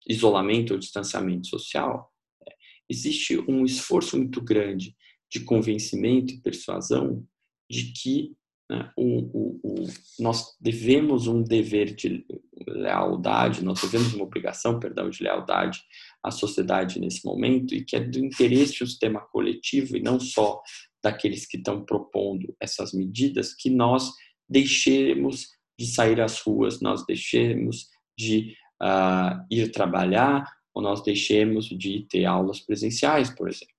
isolamento 0.07 0.74
ou 0.74 0.79
distanciamento 0.79 1.48
social, 1.48 2.12
existe 2.89 3.38
um 3.50 3.65
esforço 3.65 4.17
muito 4.17 4.41
grande 4.41 4.96
de 5.31 5.41
convencimento 5.41 6.34
e 6.34 6.41
persuasão 6.41 7.25
de 7.69 7.91
que 7.91 8.36
né, 8.69 8.91
o, 8.97 9.03
o, 9.03 9.59
o, 9.63 9.88
nós 10.19 10.57
devemos 10.59 11.27
um 11.27 11.41
dever 11.41 11.95
de 11.95 12.25
lealdade, 12.67 13.63
nós 13.63 13.81
devemos 13.81 14.13
uma 14.13 14.25
obrigação, 14.25 14.79
perdão, 14.79 15.09
de 15.09 15.24
lealdade 15.24 15.81
à 16.21 16.31
sociedade 16.31 17.00
nesse 17.00 17.25
momento 17.25 17.74
e 17.74 17.83
que 17.83 17.95
é 17.95 18.00
do 18.00 18.19
interesse 18.19 18.79
do 18.79 18.88
sistema 18.88 19.21
coletivo 19.21 19.95
e 19.95 20.01
não 20.01 20.19
só 20.19 20.62
daqueles 21.01 21.45
que 21.45 21.57
estão 21.57 21.86
propondo 21.86 22.55
essas 22.59 22.91
medidas, 22.91 23.53
que 23.53 23.69
nós 23.69 24.12
deixemos 24.50 25.47
de 25.79 25.86
sair 25.86 26.19
às 26.19 26.39
ruas, 26.39 26.81
nós 26.81 27.05
deixemos 27.05 27.88
de 28.17 28.55
uh, 28.81 29.45
ir 29.50 29.71
trabalhar 29.71 30.45
ou 30.74 30.81
nós 30.81 31.01
deixemos 31.03 31.65
de 31.65 32.05
ter 32.09 32.25
aulas 32.25 32.59
presenciais, 32.59 33.29
por 33.29 33.47
exemplo. 33.47 33.76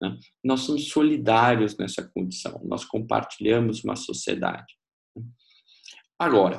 Né? 0.00 0.18
Nós 0.42 0.60
somos 0.60 0.88
solidários 0.88 1.76
nessa 1.76 2.02
condição, 2.02 2.60
nós 2.64 2.84
compartilhamos 2.84 3.84
uma 3.84 3.96
sociedade. 3.96 4.74
Né? 5.16 5.24
Agora, 6.18 6.58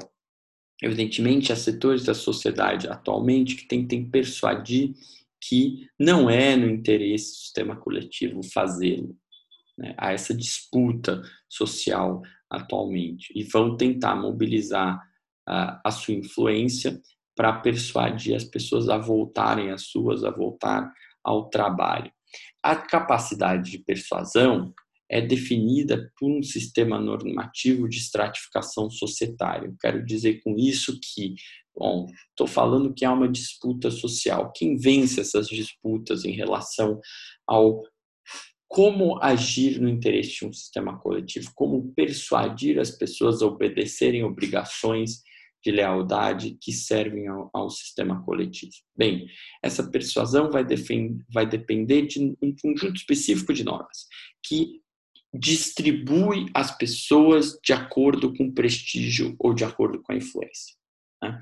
evidentemente, 0.82 1.52
há 1.52 1.56
setores 1.56 2.04
da 2.04 2.14
sociedade 2.14 2.88
atualmente 2.88 3.56
que 3.56 3.68
tentem 3.68 4.10
persuadir 4.10 4.94
que 5.40 5.88
não 6.00 6.30
é 6.30 6.56
no 6.56 6.70
interesse 6.70 7.32
do 7.32 7.38
sistema 7.38 7.76
coletivo 7.76 8.42
fazê-lo. 8.44 9.16
Né? 9.78 9.96
Há 9.98 10.14
essa 10.14 10.36
disputa 10.36 11.22
social 11.50 12.22
atualmente 12.50 13.34
e 13.36 13.44
vão 13.44 13.76
tentar 13.76 14.16
mobilizar 14.16 15.02
a, 15.48 15.82
a 15.88 15.92
sua 15.92 16.14
influência 16.14 17.02
para 17.36 17.54
persuadir 17.54 18.36
as 18.36 18.44
pessoas 18.44 18.90
a 18.90 18.98
voltarem 18.98 19.72
às 19.72 19.88
suas, 19.88 20.24
a 20.24 20.30
voltar 20.30 20.92
ao 21.24 21.50
trabalho. 21.50 22.12
A 22.64 22.76
capacidade 22.76 23.72
de 23.72 23.80
persuasão 23.80 24.74
é 25.10 25.20
definida 25.20 26.10
por 26.18 26.32
um 26.32 26.42
sistema 26.42 27.00
normativo 27.00 27.90
de 27.90 27.98
estratificação 27.98 28.90
societária. 28.90 29.74
quero 29.80 30.06
dizer 30.06 30.42
com 30.42 30.56
isso 30.58 30.98
que, 31.02 31.36
bom, 31.76 32.08
estou 32.30 32.48
falando 32.48 32.94
que 32.94 33.04
há 33.04 33.12
uma 33.12 33.28
disputa 33.28 33.92
social. 33.92 34.54
Quem 34.56 34.78
vence 34.78 35.20
essas 35.20 35.48
disputas 35.48 36.24
em 36.24 36.32
relação 36.32 37.00
ao 37.46 37.84
como 38.70 39.22
agir 39.22 39.82
no 39.82 39.90
interesse 39.90 40.40
de 40.40 40.46
um 40.46 40.54
sistema 40.54 40.98
coletivo, 40.98 41.52
como 41.54 41.92
persuadir 41.94 42.80
as 42.80 42.90
pessoas 42.90 43.42
a 43.42 43.46
obedecerem 43.46 44.24
obrigações 44.24 45.22
de 45.64 45.72
lealdade 45.72 46.58
que 46.60 46.72
servem 46.72 47.28
ao, 47.28 47.50
ao 47.54 47.70
sistema 47.70 48.24
coletivo. 48.24 48.72
Bem, 48.96 49.28
essa 49.62 49.90
persuasão 49.90 50.50
vai, 50.50 50.66
vai 51.32 51.46
depender 51.46 52.08
de 52.08 52.36
um 52.42 52.56
conjunto 52.62 52.96
específico 52.96 53.54
de 53.54 53.64
normas 53.64 54.08
que 54.44 54.82
distribui 55.34 56.48
as 56.54 56.76
pessoas 56.78 57.58
de 57.64 57.72
acordo 57.72 58.36
com 58.36 58.46
o 58.46 58.54
prestígio 58.54 59.36
ou 59.40 59.54
de 59.54 59.64
acordo 59.64 60.02
com 60.02 60.12
a 60.12 60.16
influência. 60.16 60.76
Né? 61.22 61.40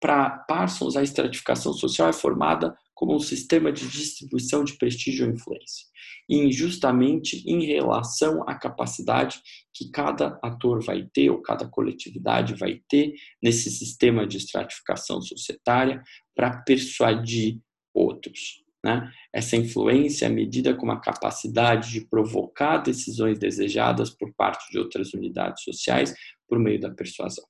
Para 0.00 0.30
Parsons, 0.30 0.96
a 0.96 1.02
estratificação 1.02 1.72
social 1.72 2.08
é 2.08 2.12
formada 2.12 2.76
como 2.94 3.14
um 3.14 3.20
sistema 3.20 3.72
de 3.72 3.88
distribuição 3.88 4.64
de 4.64 4.76
prestígio 4.76 5.26
ou 5.26 5.32
influência, 5.32 5.86
e 6.28 6.36
injustamente 6.36 7.42
em 7.46 7.64
relação 7.64 8.42
à 8.48 8.54
capacidade 8.54 9.40
que 9.72 9.90
cada 9.90 10.38
ator 10.42 10.84
vai 10.84 11.08
ter, 11.12 11.30
ou 11.30 11.42
cada 11.42 11.66
coletividade 11.66 12.54
vai 12.54 12.80
ter, 12.88 13.14
nesse 13.42 13.70
sistema 13.70 14.26
de 14.26 14.36
estratificação 14.38 15.20
societária, 15.20 16.02
para 16.34 16.62
persuadir 16.62 17.60
outros. 17.94 18.62
Né? 18.84 19.12
Essa 19.32 19.56
influência 19.56 20.26
é 20.26 20.28
medida 20.28 20.74
como 20.74 20.92
a 20.92 21.00
capacidade 21.00 21.92
de 21.92 22.06
provocar 22.06 22.78
decisões 22.78 23.38
desejadas 23.38 24.10
por 24.10 24.32
parte 24.34 24.70
de 24.70 24.78
outras 24.78 25.14
unidades 25.14 25.62
sociais 25.62 26.14
por 26.48 26.58
meio 26.58 26.80
da 26.80 26.90
persuasão. 26.90 27.44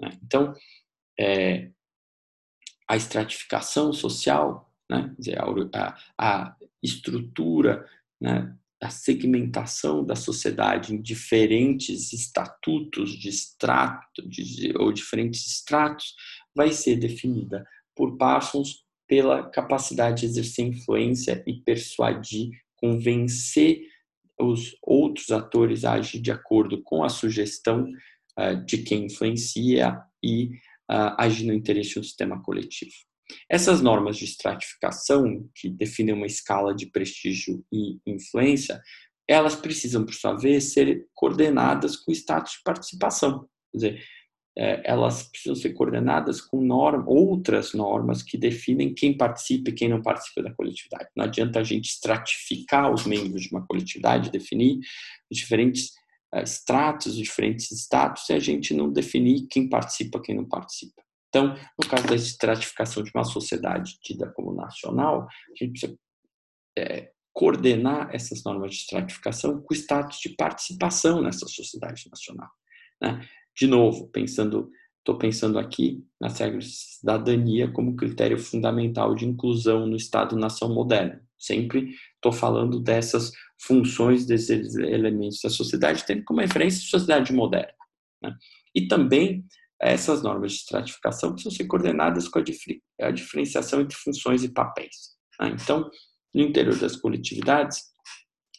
Né? 0.00 0.10
Então, 0.22 0.52
é, 1.18 1.70
a 2.88 2.96
estratificação 2.96 3.92
social, 3.92 4.70
né? 4.90 5.14
Dizer, 5.18 5.38
a, 5.72 5.96
a, 6.18 6.56
estrutura, 6.82 7.86
né? 8.20 8.54
a 8.82 8.90
segmentação 8.90 10.04
da 10.04 10.14
sociedade 10.14 10.94
em 10.94 11.00
diferentes 11.00 12.12
estatutos 12.12 13.12
de 13.12 13.28
extrato 13.28 14.28
de, 14.28 14.74
ou 14.76 14.92
diferentes 14.92 15.46
estratos 15.46 16.14
vai 16.54 16.70
ser 16.70 16.96
definida 16.96 17.66
por 17.96 18.16
Parsons 18.16 18.84
pela 19.08 19.48
capacidade 19.50 20.20
de 20.20 20.26
exercer 20.26 20.66
influência 20.66 21.42
e 21.46 21.54
persuadir, 21.54 22.50
convencer 22.76 23.82
os 24.38 24.76
outros 24.82 25.30
atores 25.30 25.84
a 25.84 25.94
agir 25.94 26.20
de 26.20 26.30
acordo 26.30 26.82
com 26.82 27.04
a 27.04 27.08
sugestão 27.08 27.88
uh, 28.38 28.64
de 28.64 28.78
quem 28.78 29.06
influencia 29.06 30.00
e 30.22 30.46
uh, 30.90 31.14
agir 31.18 31.46
no 31.46 31.52
interesse 31.54 31.94
do 31.94 32.04
sistema 32.04 32.42
coletivo. 32.42 32.92
Essas 33.48 33.80
normas 33.80 34.16
de 34.16 34.24
estratificação, 34.24 35.48
que 35.54 35.68
definem 35.68 36.14
uma 36.14 36.26
escala 36.26 36.74
de 36.74 36.86
prestígio 36.86 37.64
e 37.72 37.98
influência, 38.06 38.80
elas 39.28 39.56
precisam, 39.56 40.04
por 40.04 40.14
sua 40.14 40.34
vez, 40.34 40.72
ser 40.72 41.06
coordenadas 41.14 41.96
com 41.96 42.12
status 42.12 42.52
de 42.52 42.62
participação. 42.62 43.48
Quer 43.72 43.78
dizer, 43.78 44.04
é, 44.56 44.82
elas 44.84 45.24
precisam 45.24 45.56
ser 45.56 45.70
coordenadas 45.70 46.40
com 46.40 46.64
norma, 46.64 47.04
outras 47.08 47.72
normas 47.72 48.22
que 48.22 48.38
definem 48.38 48.94
quem 48.94 49.16
participa 49.16 49.70
e 49.70 49.72
quem 49.72 49.88
não 49.88 50.00
participa 50.00 50.42
da 50.42 50.54
coletividade. 50.54 51.08
Não 51.16 51.24
adianta 51.24 51.58
a 51.58 51.64
gente 51.64 51.86
estratificar 51.86 52.92
os 52.92 53.04
membros 53.04 53.42
de 53.42 53.50
uma 53.50 53.66
coletividade, 53.66 54.30
definir 54.30 54.78
os 55.30 55.38
diferentes 55.38 55.90
uh, 56.32 56.40
estratos, 56.44 57.14
os 57.14 57.16
diferentes 57.16 57.70
status, 57.72 58.26
se 58.26 58.32
a 58.32 58.38
gente 58.38 58.72
não 58.72 58.92
definir 58.92 59.46
quem 59.50 59.68
participa 59.68 60.22
quem 60.22 60.36
não 60.36 60.44
participa. 60.44 61.02
Então, 61.34 61.56
no 61.76 61.88
caso 61.88 62.06
da 62.06 62.14
estratificação 62.14 63.02
de 63.02 63.10
uma 63.12 63.24
sociedade 63.24 63.98
tida 64.00 64.30
como 64.36 64.54
nacional, 64.54 65.26
a 65.26 65.58
gente 65.58 65.72
precisa 65.72 65.98
é, 66.78 67.10
coordenar 67.32 68.14
essas 68.14 68.44
normas 68.44 68.70
de 68.70 68.76
estratificação 68.76 69.60
com 69.60 69.74
o 69.74 69.76
status 69.76 70.20
de 70.20 70.28
participação 70.28 71.20
nessa 71.20 71.48
sociedade 71.48 72.08
nacional. 72.08 72.48
Né? 73.02 73.28
De 73.56 73.66
novo, 73.66 74.06
pensando, 74.10 74.70
estou 75.00 75.18
pensando 75.18 75.58
aqui 75.58 76.06
nas 76.20 76.38
regras 76.38 76.66
de 76.66 76.76
cidadania 76.76 77.68
como 77.68 77.96
critério 77.96 78.38
fundamental 78.38 79.12
de 79.16 79.26
inclusão 79.26 79.88
no 79.88 79.96
Estado-nação 79.96 80.72
moderno. 80.72 81.20
Sempre 81.36 81.96
estou 82.14 82.30
falando 82.30 82.78
dessas 82.78 83.32
funções, 83.60 84.24
desses 84.24 84.76
elementos 84.76 85.40
da 85.42 85.50
sociedade, 85.50 86.06
tendo 86.06 86.22
como 86.22 86.40
referência 86.40 86.78
a 86.78 86.90
sociedade 86.90 87.32
moderna. 87.32 87.74
Né? 88.22 88.36
E 88.72 88.86
também 88.86 89.44
essas 89.90 90.22
normas 90.22 90.52
de 90.52 90.58
estratificação 90.58 91.32
precisam 91.32 91.52
ser 91.56 91.66
coordenadas 91.66 92.28
com 92.28 92.38
a, 92.38 93.10
diferenciação 93.10 93.80
entre 93.80 93.96
funções 93.96 94.42
e 94.42 94.48
papéis. 94.48 95.14
Né? 95.40 95.56
Então, 95.60 95.90
no 96.34 96.42
interior 96.42 96.76
das 96.78 96.96
coletividades, 96.96 97.82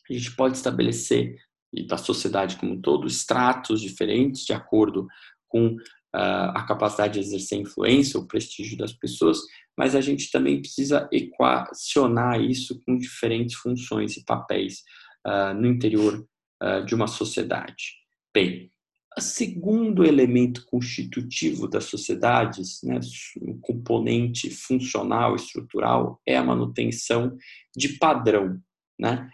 a 0.10 0.14
gente 0.14 0.36
pode 0.36 0.56
estabelecer 0.56 1.36
e 1.74 1.86
da 1.86 1.98
sociedade 1.98 2.56
como 2.56 2.74
um 2.74 2.82
todo, 2.82 3.08
estratos 3.08 3.82
diferentes 3.82 4.46
de 4.46 4.54
acordo 4.54 5.08
com 5.48 5.76
uh, 5.76 6.52
a 6.54 6.64
capacidade 6.66 7.16
de 7.16 7.20
exercer 7.20 7.60
influência, 7.60 8.20
o 8.20 8.28
prestígio 8.28 8.78
das 8.78 8.94
pessoas, 8.94 9.40
mas 9.78 9.96
a 9.96 10.02
gente 10.02 10.32
também 10.32 10.62
precisa 10.62 11.10
equacionar 11.12 12.40
isso 12.40 12.80
com 12.86 12.98
diferentes 12.98 13.56
funções 13.56 14.16
e 14.16 14.24
papéis 14.24 14.84
uh, 15.28 15.54
no 15.54 15.68
interior 15.68 16.26
uh, 16.64 16.86
de 16.86 16.96
uma 16.96 17.08
sociedade. 17.08 17.96
Bem, 18.34 18.72
o 19.18 19.22
segundo 19.22 20.04
elemento 20.04 20.66
constitutivo 20.66 21.68
das 21.68 21.86
sociedades, 21.86 22.82
né, 22.84 23.00
um 23.42 23.60
componente 23.60 24.50
funcional, 24.50 25.36
estrutural, 25.36 26.20
é 26.26 26.36
a 26.36 26.44
manutenção 26.44 27.38
de 27.76 27.98
padrão. 27.98 28.60
Né? 28.98 29.30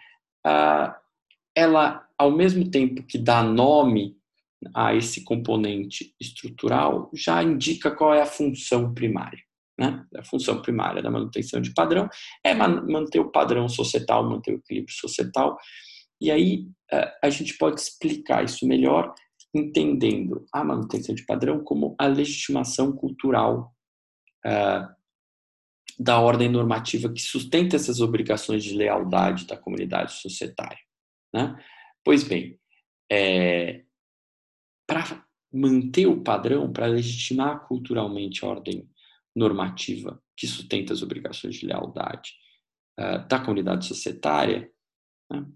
ela 1.54 2.04
ao 2.22 2.30
mesmo 2.30 2.70
tempo 2.70 3.02
que 3.02 3.18
dá 3.18 3.42
nome 3.42 4.16
a 4.74 4.94
esse 4.94 5.24
componente 5.24 6.14
estrutural, 6.20 7.10
já 7.12 7.42
indica 7.42 7.90
qual 7.90 8.14
é 8.14 8.22
a 8.22 8.26
função 8.26 8.94
primária. 8.94 9.40
Né? 9.76 10.04
A 10.16 10.22
função 10.22 10.62
primária 10.62 11.02
da 11.02 11.10
manutenção 11.10 11.60
de 11.60 11.74
padrão 11.74 12.08
é 12.44 12.54
manter 12.54 13.18
o 13.18 13.30
padrão 13.30 13.68
societal, 13.68 14.28
manter 14.28 14.52
o 14.52 14.58
equilíbrio 14.58 14.94
societal. 14.94 15.58
E 16.20 16.30
aí 16.30 16.68
é, 16.92 17.12
a 17.20 17.28
gente 17.28 17.58
pode 17.58 17.80
explicar 17.80 18.44
isso 18.44 18.64
melhor 18.64 19.12
entendendo 19.54 20.46
a 20.52 20.64
manutenção 20.64 21.14
de 21.14 21.24
padrão 21.24 21.62
como 21.62 21.94
a 21.98 22.06
legitimação 22.06 22.92
cultural 22.92 23.74
é, 24.44 24.88
da 25.98 26.18
ordem 26.20 26.48
normativa 26.48 27.12
que 27.12 27.20
sustenta 27.20 27.76
essas 27.76 28.00
obrigações 28.00 28.64
de 28.64 28.74
lealdade 28.74 29.46
da 29.46 29.56
comunidade 29.56 30.12
societária. 30.14 30.80
Né? 31.34 31.54
Pois 32.04 32.24
bem, 32.24 32.58
é, 33.10 33.84
para 34.86 35.24
manter 35.52 36.06
o 36.06 36.22
padrão, 36.22 36.72
para 36.72 36.86
legitimar 36.86 37.66
culturalmente 37.66 38.44
a 38.44 38.48
ordem 38.48 38.88
normativa 39.34 40.22
que 40.36 40.46
sustenta 40.46 40.92
as 40.92 41.02
obrigações 41.02 41.56
de 41.56 41.66
lealdade 41.66 42.32
uh, 42.98 43.26
da 43.28 43.38
comunidade 43.38 43.86
societária, 43.86 44.70
né, 45.30 45.46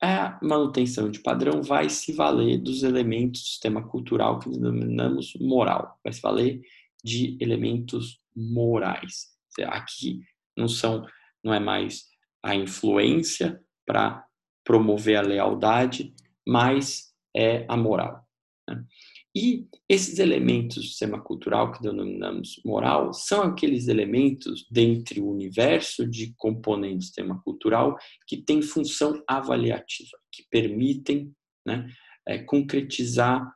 a 0.00 0.38
manutenção 0.42 1.10
de 1.10 1.20
padrão 1.20 1.62
vai 1.62 1.88
se 1.88 2.12
valer 2.12 2.58
dos 2.58 2.82
elementos 2.82 3.42
do 3.42 3.46
sistema 3.46 3.82
cultural 3.82 4.38
que 4.38 4.50
denominamos 4.50 5.34
moral, 5.40 5.98
vai 6.04 6.12
se 6.12 6.20
valer 6.20 6.60
de 7.02 7.36
elementos 7.40 8.20
morais. 8.34 9.28
Aqui 9.66 10.20
não 10.56 10.68
são, 10.68 11.04
não 11.42 11.52
é 11.52 11.58
mais 11.58 12.04
a 12.42 12.54
influência 12.54 13.60
para 13.84 14.24
promover 14.64 15.16
a 15.16 15.22
lealdade, 15.22 16.14
mas 16.46 17.12
é 17.34 17.64
a 17.68 17.76
moral. 17.76 18.24
Né? 18.68 18.84
E 19.38 19.68
esses 19.88 20.18
elementos 20.18 20.78
do 20.78 20.82
sistema 20.82 21.20
cultural 21.20 21.70
que 21.70 21.80
denominamos 21.80 22.60
moral 22.64 23.12
são 23.12 23.42
aqueles 23.42 23.86
elementos 23.86 24.66
dentre 24.68 25.20
o 25.20 25.30
universo 25.30 26.04
de 26.04 26.34
componentes 26.36 26.98
do 26.98 27.04
sistema 27.04 27.40
cultural 27.44 27.96
que 28.26 28.38
têm 28.38 28.60
função 28.60 29.22
avaliativa, 29.28 30.18
que 30.32 30.42
permitem 30.50 31.32
né, 31.64 31.88
é, 32.26 32.38
concretizar 32.38 33.48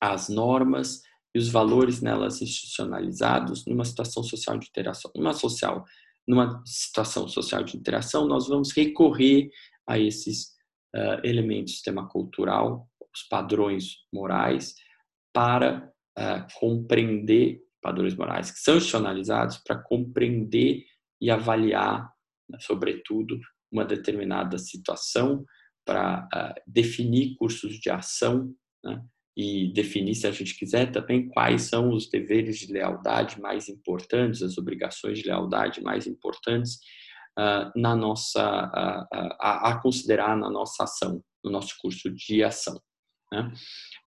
as 0.00 0.28
normas 0.28 1.02
e 1.32 1.38
os 1.38 1.48
valores 1.48 2.00
nelas 2.00 2.42
institucionalizados 2.42 3.64
numa 3.66 3.84
situação 3.84 4.24
social 4.24 4.58
de 4.58 4.66
interação. 4.66 5.12
Numa, 5.14 5.34
social, 5.34 5.84
numa 6.26 6.60
situação 6.66 7.28
social 7.28 7.62
de 7.62 7.76
interação, 7.76 8.26
nós 8.26 8.48
vamos 8.48 8.72
recorrer 8.72 9.50
a 9.86 10.00
esses 10.00 10.46
uh, 10.96 11.20
elementos 11.22 11.74
do 11.74 11.76
sistema 11.76 12.08
cultural, 12.08 12.89
os 13.14 13.22
padrões 13.24 13.96
morais, 14.12 14.74
para 15.32 15.90
uh, 16.18 16.58
compreender 16.58 17.60
padrões 17.80 18.14
morais 18.14 18.50
que 18.50 18.58
são 18.58 18.76
institucionalizados 18.76 19.58
para 19.58 19.78
compreender 19.82 20.84
e 21.20 21.30
avaliar, 21.30 22.10
né, 22.48 22.58
sobretudo, 22.60 23.38
uma 23.70 23.84
determinada 23.84 24.58
situação, 24.58 25.44
para 25.84 26.28
uh, 26.34 26.60
definir 26.66 27.34
cursos 27.36 27.74
de 27.78 27.90
ação 27.90 28.52
né, 28.84 29.02
e 29.36 29.72
definir, 29.72 30.14
se 30.14 30.26
a 30.26 30.32
gente 30.32 30.56
quiser, 30.58 30.90
também 30.90 31.28
quais 31.28 31.62
são 31.62 31.90
os 31.90 32.08
deveres 32.08 32.58
de 32.58 32.72
lealdade 32.72 33.40
mais 33.40 33.68
importantes, 33.68 34.42
as 34.42 34.58
obrigações 34.58 35.18
de 35.18 35.26
lealdade 35.26 35.82
mais 35.82 36.06
importantes 36.06 36.74
uh, 37.38 37.70
na 37.74 37.94
nossa 37.94 38.42
uh, 38.42 39.34
a, 39.40 39.70
a, 39.70 39.80
considerar 39.80 40.36
na 40.36 40.50
nossa 40.50 40.84
ação, 40.84 41.22
no 41.42 41.50
nosso 41.50 41.74
curso 41.80 42.10
de 42.10 42.42
ação. 42.42 42.80
Né? 43.32 43.52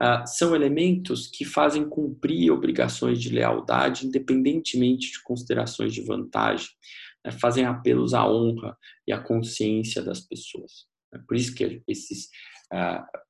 Uh, 0.01 0.27
são 0.27 0.55
elementos 0.55 1.27
que 1.27 1.45
fazem 1.45 1.87
cumprir 1.87 2.51
obrigações 2.51 3.21
de 3.21 3.29
lealdade, 3.29 4.07
independentemente 4.07 5.11
de 5.11 5.23
considerações 5.23 5.93
de 5.93 6.01
vantagem, 6.01 6.69
né? 7.25 7.31
fazem 7.31 7.65
apelos 7.65 8.13
à 8.13 8.27
honra 8.27 8.77
e 9.07 9.13
à 9.13 9.19
consciência 9.19 10.01
das 10.01 10.21
pessoas. 10.21 10.87
É 11.13 11.19
por 11.19 11.37
isso 11.37 11.53
que 11.53 11.81
esses 11.87 12.29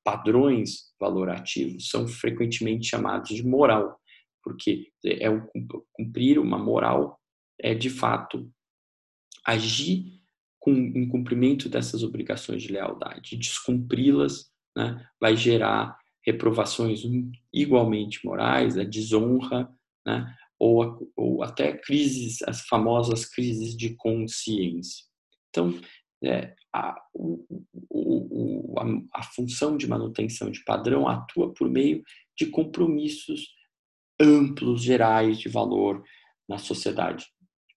padrões 0.02 0.94
valorativos 0.98 1.90
são 1.90 2.08
frequentemente 2.08 2.88
chamados 2.88 3.28
de 3.28 3.46
moral, 3.46 4.00
porque 4.42 4.90
é 5.04 5.28
o 5.28 5.46
cumprir 5.92 6.38
uma 6.38 6.58
moral 6.58 7.20
é 7.60 7.74
de 7.74 7.90
fato 7.90 8.50
agir 9.44 10.20
com, 10.58 10.72
em 10.72 11.08
cumprimento 11.08 11.68
dessas 11.68 12.02
obrigações 12.02 12.62
de 12.62 12.72
lealdade. 12.72 13.36
Descumpri-las 13.36 14.50
né, 14.76 15.06
vai 15.20 15.36
gerar 15.36 15.98
reprovações 16.24 17.02
igualmente 17.52 18.24
morais, 18.24 18.78
a 18.78 18.84
desonra, 18.84 19.70
né, 20.06 20.34
ou, 20.58 21.12
ou 21.16 21.42
até 21.42 21.76
crises, 21.76 22.42
as 22.42 22.62
famosas 22.62 23.26
crises 23.26 23.76
de 23.76 23.94
consciência. 23.96 25.04
Então, 25.50 25.78
é, 26.22 26.54
a, 26.72 26.96
o, 27.12 27.44
o, 27.90 28.74
a, 28.78 29.20
a 29.20 29.22
função 29.22 29.76
de 29.76 29.86
manutenção 29.86 30.50
de 30.50 30.64
padrão 30.64 31.06
atua 31.06 31.52
por 31.52 31.68
meio 31.68 32.02
de 32.36 32.46
compromissos 32.46 33.54
amplos, 34.20 34.82
gerais 34.82 35.38
de 35.38 35.48
valor 35.48 36.02
na 36.48 36.58
sociedade 36.58 37.26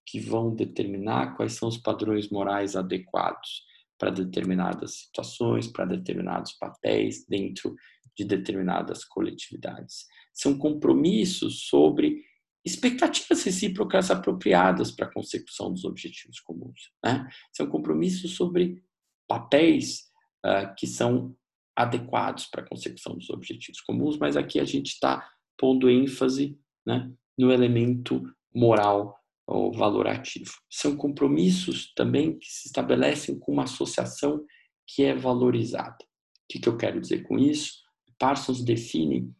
que 0.06 0.18
vão 0.18 0.54
determinar 0.54 1.36
quais 1.36 1.52
são 1.52 1.68
os 1.68 1.76
padrões 1.76 2.30
morais 2.30 2.74
adequados 2.74 3.67
para 3.98 4.10
determinadas 4.10 5.00
situações, 5.00 5.66
para 5.66 5.84
determinados 5.84 6.52
papéis 6.52 7.26
dentro 7.26 7.74
de 8.16 8.24
determinadas 8.24 9.04
coletividades. 9.04 10.06
São 10.32 10.56
compromissos 10.56 11.66
sobre 11.66 12.24
expectativas 12.64 13.42
recíprocas 13.44 14.10
apropriadas 14.10 14.90
para 14.90 15.06
a 15.06 15.12
consecução 15.12 15.72
dos 15.72 15.84
objetivos 15.84 16.40
comuns. 16.40 16.90
Né? 17.04 17.28
São 17.52 17.66
compromissos 17.66 18.34
sobre 18.34 18.82
papéis 19.26 20.10
uh, 20.44 20.74
que 20.76 20.86
são 20.86 21.36
adequados 21.76 22.46
para 22.46 22.62
a 22.62 22.68
consecução 22.68 23.16
dos 23.16 23.30
objetivos 23.30 23.80
comuns, 23.80 24.18
mas 24.18 24.36
aqui 24.36 24.58
a 24.58 24.64
gente 24.64 24.88
está 24.88 25.28
pondo 25.56 25.88
ênfase 25.88 26.58
né, 26.84 27.12
no 27.38 27.52
elemento 27.52 28.22
moral 28.54 29.17
ou 29.48 29.72
valorativo. 29.72 30.52
São 30.70 30.94
compromissos 30.94 31.90
também 31.94 32.38
que 32.38 32.46
se 32.46 32.66
estabelecem 32.66 33.38
com 33.38 33.52
uma 33.52 33.64
associação 33.64 34.44
que 34.86 35.02
é 35.02 35.14
valorizada. 35.14 35.96
O 36.02 36.52
que, 36.52 36.58
que 36.58 36.68
eu 36.68 36.76
quero 36.76 37.00
dizer 37.00 37.22
com 37.22 37.38
isso? 37.38 37.82
Parsons 38.18 38.62
define 38.62 39.32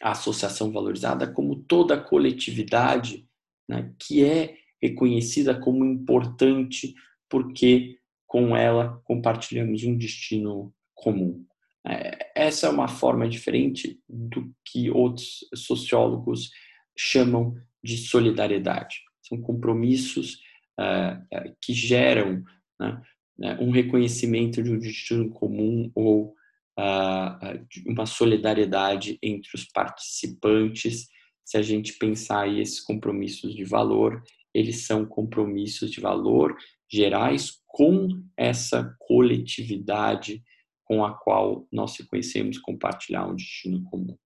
a 0.00 0.12
associação 0.12 0.70
valorizada 0.70 1.30
como 1.32 1.56
toda 1.64 1.94
a 1.94 2.00
coletividade 2.00 3.26
né, 3.68 3.92
que 3.98 4.24
é 4.24 4.56
reconhecida 4.80 5.58
como 5.58 5.84
importante 5.84 6.94
porque 7.28 7.98
com 8.26 8.56
ela 8.56 9.00
compartilhamos 9.04 9.82
um 9.82 9.96
destino 9.96 10.72
comum. 10.94 11.44
É, 11.84 12.30
essa 12.34 12.68
é 12.68 12.70
uma 12.70 12.86
forma 12.86 13.28
diferente 13.28 14.00
do 14.08 14.54
que 14.64 14.88
outros 14.88 15.48
sociólogos 15.54 16.50
chamam 16.96 17.56
de 17.82 17.96
solidariedade. 17.96 19.00
São 19.22 19.40
compromissos 19.40 20.40
uh, 20.78 21.54
que 21.60 21.72
geram 21.72 22.42
né, 22.78 23.02
né, 23.38 23.58
um 23.60 23.70
reconhecimento 23.70 24.62
de 24.62 24.70
um 24.70 24.78
destino 24.78 25.30
comum 25.30 25.90
ou 25.94 26.34
uh, 26.78 27.66
uma 27.86 28.06
solidariedade 28.06 29.18
entre 29.22 29.50
os 29.54 29.64
participantes. 29.64 31.08
Se 31.44 31.56
a 31.56 31.62
gente 31.62 31.94
pensar 31.94 32.42
aí 32.42 32.60
esses 32.60 32.80
compromissos 32.80 33.54
de 33.54 33.64
valor, 33.64 34.22
eles 34.54 34.86
são 34.86 35.06
compromissos 35.06 35.90
de 35.90 36.00
valor 36.00 36.56
gerais 36.90 37.60
com 37.66 38.08
essa 38.36 38.96
coletividade 38.98 40.42
com 40.84 41.04
a 41.04 41.14
qual 41.14 41.68
nós 41.70 41.96
reconhecemos 41.96 42.58
compartilhar 42.58 43.28
um 43.28 43.36
destino 43.36 43.84
comum. 43.84 44.18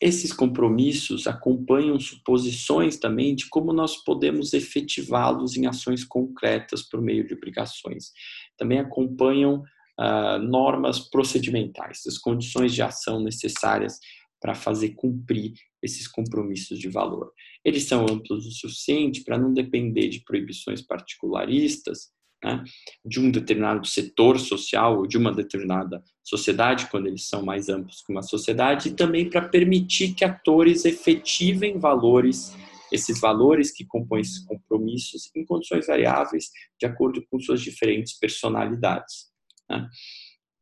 Esses 0.00 0.32
compromissos 0.32 1.26
acompanham 1.26 1.98
suposições 1.98 2.96
também 2.96 3.34
de 3.34 3.48
como 3.48 3.72
nós 3.72 3.96
podemos 4.04 4.52
efetivá-los 4.52 5.56
em 5.56 5.66
ações 5.66 6.04
concretas 6.04 6.82
por 6.82 7.00
meio 7.00 7.26
de 7.26 7.34
obrigações. 7.34 8.10
Também 8.58 8.78
acompanham 8.78 9.62
uh, 9.98 10.38
normas 10.38 10.98
procedimentais, 10.98 12.02
as 12.06 12.18
condições 12.18 12.74
de 12.74 12.82
ação 12.82 13.22
necessárias 13.22 13.98
para 14.40 14.54
fazer 14.54 14.90
cumprir 14.90 15.54
esses 15.82 16.06
compromissos 16.06 16.78
de 16.78 16.88
valor. 16.88 17.32
Eles 17.64 17.84
são 17.84 18.02
amplos 18.02 18.46
o 18.46 18.50
suficiente 18.50 19.22
para 19.24 19.38
não 19.38 19.52
depender 19.52 20.08
de 20.08 20.20
proibições 20.20 20.82
particularistas 20.82 22.13
né, 22.44 22.62
de 23.02 23.18
um 23.18 23.30
determinado 23.30 23.86
setor 23.86 24.38
social 24.38 24.98
ou 24.98 25.06
de 25.06 25.16
uma 25.16 25.32
determinada 25.32 26.04
sociedade, 26.22 26.88
quando 26.90 27.06
eles 27.06 27.26
são 27.26 27.42
mais 27.42 27.70
amplos 27.70 28.02
que 28.02 28.12
uma 28.12 28.22
sociedade, 28.22 28.90
e 28.90 28.94
também 28.94 29.30
para 29.30 29.48
permitir 29.48 30.12
que 30.12 30.24
atores 30.24 30.84
efetivem 30.84 31.78
valores, 31.78 32.54
esses 32.92 33.18
valores 33.18 33.72
que 33.72 33.86
compõem 33.86 34.20
esses 34.20 34.44
compromissos, 34.44 35.30
em 35.34 35.44
condições 35.46 35.86
variáveis, 35.86 36.50
de 36.78 36.86
acordo 36.86 37.24
com 37.30 37.40
suas 37.40 37.62
diferentes 37.62 38.12
personalidades. 38.18 39.30
Né. 39.68 39.88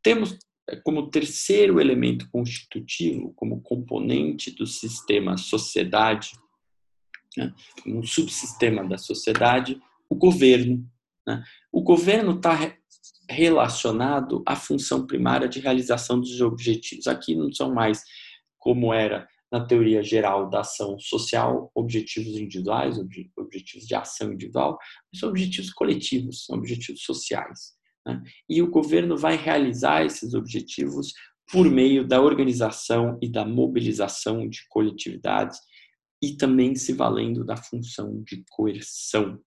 Temos 0.05 0.39
eh, 0.71 0.77
como 0.85 1.11
terceiro 1.11 1.81
elemento 1.81 2.31
constitutivo, 2.31 3.33
como 3.35 3.61
componente 3.61 4.53
do 4.53 4.69
sistema 4.69 5.37
sociedade, 5.37 6.31
né, 7.37 7.53
um 7.85 8.05
subsistema 8.05 8.85
da 8.85 8.99
sociedade, 8.99 9.81
o 10.09 10.15
governo, 10.15 10.89
né? 11.27 11.43
O 11.71 11.83
governo 11.83 12.37
está 12.37 12.75
relacionado 13.29 14.43
à 14.47 14.57
função 14.57 15.07
primária 15.07 15.49
de 15.49 15.61
realização 15.61 16.21
dos 16.21 16.41
objetivos. 16.41 17.07
Aqui 17.07 17.35
não 17.35 17.53
são 17.53 17.73
mais 17.73 18.03
como 18.59 18.93
era 18.93 19.27
na 19.51 19.65
teoria 19.65 20.03
geral 20.03 20.49
da 20.49 20.61
ação 20.61 20.99
social, 20.99 21.71
objetivos 21.75 22.37
individuais, 22.39 22.99
objetivos 23.37 23.87
de 23.87 23.95
ação 23.95 24.33
individual, 24.33 24.79
são 25.15 25.29
objetivos 25.29 25.71
coletivos, 25.71 26.47
são 26.47 26.57
objetivos 26.57 27.03
sociais. 27.03 27.75
Né? 28.07 28.23
E 28.49 28.63
o 28.63 28.71
governo 28.71 29.17
vai 29.17 29.37
realizar 29.37 30.07
esses 30.07 30.33
objetivos 30.33 31.13
por 31.51 31.71
meio 31.71 32.07
da 32.07 32.23
organização 32.23 33.19
e 33.21 33.29
da 33.29 33.45
mobilização 33.45 34.49
de 34.49 34.67
coletividades 34.71 35.59
e 36.23 36.35
também 36.35 36.75
se 36.75 36.95
valendo 36.95 37.45
da 37.45 37.57
função 37.57 38.23
de 38.23 38.43
coerção. 38.49 39.39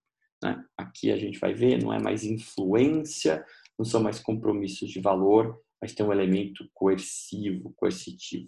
Né? 0.46 0.64
Aqui 0.78 1.12
a 1.12 1.18
gente 1.18 1.40
vai 1.40 1.56
ver, 1.56 1.82
não 1.82 1.92
é 1.92 2.00
mais 2.00 2.24
influência, 2.24 3.44
não 3.80 3.84
são 3.84 4.02
mais 4.04 4.20
compromissos 4.20 4.92
de 4.92 5.02
valor, 5.02 5.60
mas 5.82 5.94
tem 5.94 6.06
um 6.06 6.14
elemento 6.14 6.70
coercivo, 6.72 7.74
coercitivo. 7.76 8.48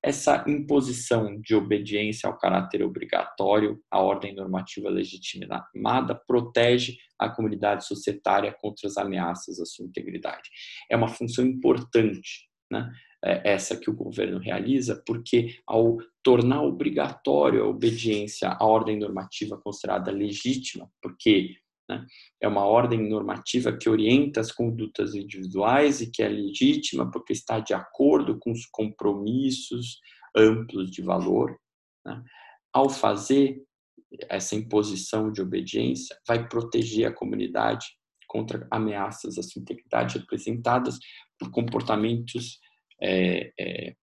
Essa 0.00 0.44
imposição 0.46 1.40
de 1.40 1.54
obediência 1.54 2.28
ao 2.28 2.38
caráter 2.38 2.82
obrigatório 2.82 3.82
à 3.90 4.00
ordem 4.00 4.34
normativa 4.34 4.88
legitimada 4.88 6.14
protege 6.26 6.96
a 7.18 7.28
comunidade 7.28 7.86
societária 7.86 8.54
contra 8.60 8.86
as 8.86 8.96
ameaças 8.96 9.58
à 9.58 9.64
sua 9.64 9.86
integridade. 9.86 10.48
É 10.88 10.96
uma 10.96 11.08
função 11.08 11.44
importante, 11.44 12.48
né? 12.70 12.88
É, 13.24 13.52
essa 13.52 13.76
que 13.76 13.88
o 13.88 13.94
governo 13.94 14.38
realiza, 14.38 15.00
porque 15.06 15.54
ao 15.64 15.96
tornar 16.24 16.62
obrigatório 16.62 17.62
a 17.62 17.68
obediência 17.68 18.48
à 18.48 18.66
ordem 18.66 18.98
normativa 18.98 19.56
considerada 19.56 20.10
legítima, 20.10 20.90
porque 21.00 21.54
né, 21.88 22.04
é 22.40 22.48
uma 22.48 22.64
ordem 22.64 23.08
normativa 23.08 23.76
que 23.76 23.88
orienta 23.88 24.40
as 24.40 24.50
condutas 24.50 25.14
individuais 25.14 26.00
e 26.00 26.10
que 26.10 26.20
é 26.20 26.28
legítima 26.28 27.08
porque 27.12 27.32
está 27.32 27.60
de 27.60 27.72
acordo 27.72 28.40
com 28.40 28.50
os 28.50 28.66
compromissos 28.66 30.00
amplos 30.36 30.90
de 30.90 31.00
valor. 31.00 31.56
Né, 32.04 32.20
ao 32.72 32.90
fazer 32.90 33.62
essa 34.28 34.56
imposição 34.56 35.30
de 35.30 35.40
obediência, 35.40 36.16
vai 36.26 36.48
proteger 36.48 37.06
a 37.06 37.14
comunidade 37.14 37.86
contra 38.26 38.66
ameaças 38.68 39.38
à 39.38 39.42
sua 39.44 39.60
integridade 39.60 40.18
representadas 40.18 40.98
por 41.38 41.52
comportamentos 41.52 42.58
é, 43.02 43.52
é, 43.58 43.96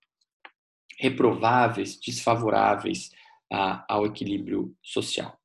reprováveis, 1.00 1.98
desfavoráveis 2.00 3.10
a, 3.52 3.86
ao 3.88 4.06
equilíbrio 4.06 4.76
social. 4.84 5.38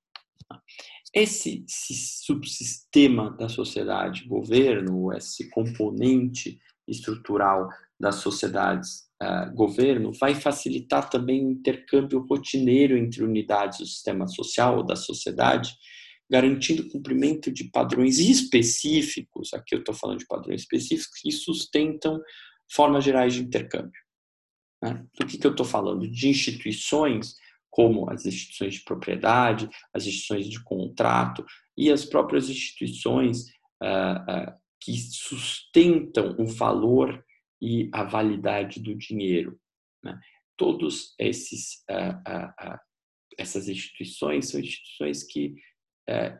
Esse, 1.15 1.65
subsistema 1.69 3.31
da 3.31 3.49
sociedade, 3.49 4.27
governo, 4.27 5.13
esse 5.13 5.49
componente 5.51 6.59
estrutural 6.89 7.69
das 7.99 8.17
sociedades, 8.17 9.05
uh, 9.23 9.55
governo, 9.55 10.13
vai 10.13 10.35
facilitar 10.35 11.09
também 11.09 11.47
o 11.47 11.51
intercâmbio 11.51 12.27
rotineiro 12.29 12.99
entre 12.99 13.23
unidades 13.23 13.79
do 13.79 13.87
sistema 13.87 14.27
social 14.27 14.79
ou 14.79 14.83
da 14.85 14.97
sociedade 14.97 15.73
garantindo 16.31 16.83
o 16.83 16.91
cumprimento 16.91 17.53
de 17.53 17.65
padrões 17.65 18.19
específicos, 18.19 19.53
aqui 19.53 19.75
eu 19.75 19.81
estou 19.81 19.95
falando 19.95 20.19
de 20.19 20.27
padrões 20.27 20.63
específicos, 20.63 21.21
que 21.21 21.31
sustentam 21.31 22.21
formas 22.71 23.05
gerais 23.05 23.35
de 23.35 23.43
intercâmbio. 23.43 24.01
Né? 24.83 25.07
Do 25.19 25.27
que, 25.27 25.39
que 25.39 25.47
eu 25.47 25.51
estou 25.51 25.67
falando? 25.67 26.09
De 26.09 26.29
instituições 26.29 27.37
como 27.75 28.09
as 28.09 28.25
instituições 28.25 28.75
de 28.75 28.85
propriedade, 28.85 29.69
as 29.93 30.07
instituições 30.07 30.49
de 30.49 30.63
contrato 30.63 31.45
e 31.77 31.91
as 31.91 32.05
próprias 32.05 32.49
instituições 32.49 33.49
uh, 33.83 34.51
uh, 34.51 34.55
que 34.81 34.97
sustentam 34.97 36.37
o 36.39 36.47
valor 36.47 37.25
e 37.61 37.91
a 37.93 38.05
validade 38.05 38.79
do 38.79 38.95
dinheiro. 38.95 39.59
Né? 40.05 40.17
Todos 40.57 41.17
esses 41.19 41.83
uh, 41.91 42.79
essas 43.37 43.69
instituições 43.69 44.51
são 44.51 44.61
instituições 44.61 45.25
que 45.25 45.57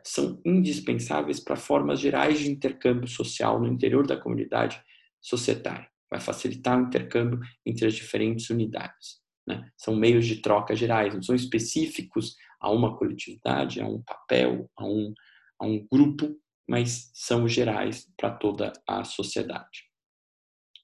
são 0.03 0.39
indispensáveis 0.45 1.39
para 1.39 1.57
formas 1.57 1.99
gerais 1.99 2.39
de 2.39 2.49
intercâmbio 2.49 3.07
social 3.07 3.59
no 3.59 3.67
interior 3.67 4.05
da 4.07 4.15
comunidade 4.15 4.81
societária. 5.19 5.89
Vai 6.09 6.19
facilitar 6.19 6.77
o 6.77 6.87
intercâmbio 6.87 7.39
entre 7.65 7.87
as 7.87 7.93
diferentes 7.93 8.49
unidades. 8.49 9.19
Né? 9.47 9.69
São 9.77 9.95
meios 9.95 10.25
de 10.25 10.41
troca 10.41 10.75
gerais, 10.75 11.13
não 11.13 11.21
são 11.21 11.35
específicos 11.35 12.35
a 12.59 12.71
uma 12.71 12.97
coletividade, 12.97 13.81
a 13.81 13.87
um 13.87 14.01
papel, 14.01 14.69
a 14.77 14.85
um, 14.85 15.13
a 15.59 15.65
um 15.65 15.85
grupo, 15.91 16.35
mas 16.67 17.11
são 17.13 17.47
gerais 17.47 18.07
para 18.17 18.31
toda 18.31 18.73
a 18.87 19.03
sociedade. 19.03 19.83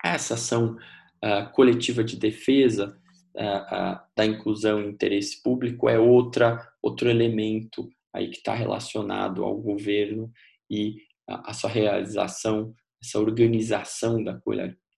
Essa 0.04 0.36
ação 0.36 0.76
uh, 0.76 1.52
coletiva 1.54 2.04
de 2.04 2.18
defesa 2.18 3.00
uh, 3.36 3.42
uh, 3.42 4.00
da 4.16 4.26
inclusão 4.26 4.82
e 4.82 4.88
interesse 4.88 5.42
público 5.42 5.90
é 5.90 5.98
outra 5.98 6.68
outro 6.82 7.10
elemento 7.10 7.88
aí 8.14 8.30
que 8.30 8.38
está 8.38 8.54
relacionado 8.54 9.44
ao 9.44 9.56
governo 9.58 10.32
e 10.70 10.98
a, 11.30 11.52
a 11.52 11.54
sua 11.54 11.70
realização, 11.70 12.74
essa 13.02 13.20
organização 13.20 14.24
da, 14.24 14.40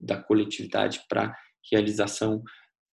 da 0.03 0.21
coletividade 0.21 1.01
para 1.07 1.35
realização 1.71 2.43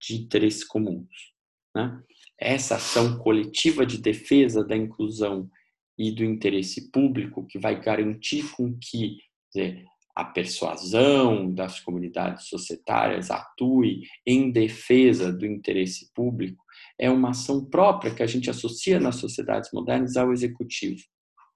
de 0.01 0.15
interesses 0.15 0.63
comuns. 0.63 1.31
Né? 1.75 2.01
Essa 2.39 2.75
ação 2.75 3.17
coletiva 3.19 3.85
de 3.85 3.97
defesa 3.97 4.63
da 4.63 4.75
inclusão 4.75 5.49
e 5.97 6.11
do 6.11 6.23
interesse 6.23 6.89
público 6.91 7.45
que 7.45 7.59
vai 7.59 7.79
garantir 7.79 8.49
com 8.51 8.77
que 8.79 9.17
dizer, 9.53 9.85
a 10.15 10.25
persuasão 10.25 11.53
das 11.53 11.79
comunidades 11.79 12.47
societárias 12.47 13.31
atue 13.31 14.01
em 14.25 14.51
defesa 14.51 15.31
do 15.31 15.45
interesse 15.45 16.11
público 16.13 16.63
é 16.99 17.09
uma 17.09 17.29
ação 17.29 17.63
própria 17.65 18.13
que 18.13 18.23
a 18.23 18.27
gente 18.27 18.49
associa 18.49 18.99
nas 18.99 19.15
sociedades 19.15 19.69
modernas 19.73 20.17
ao 20.17 20.31
executivo, 20.31 21.01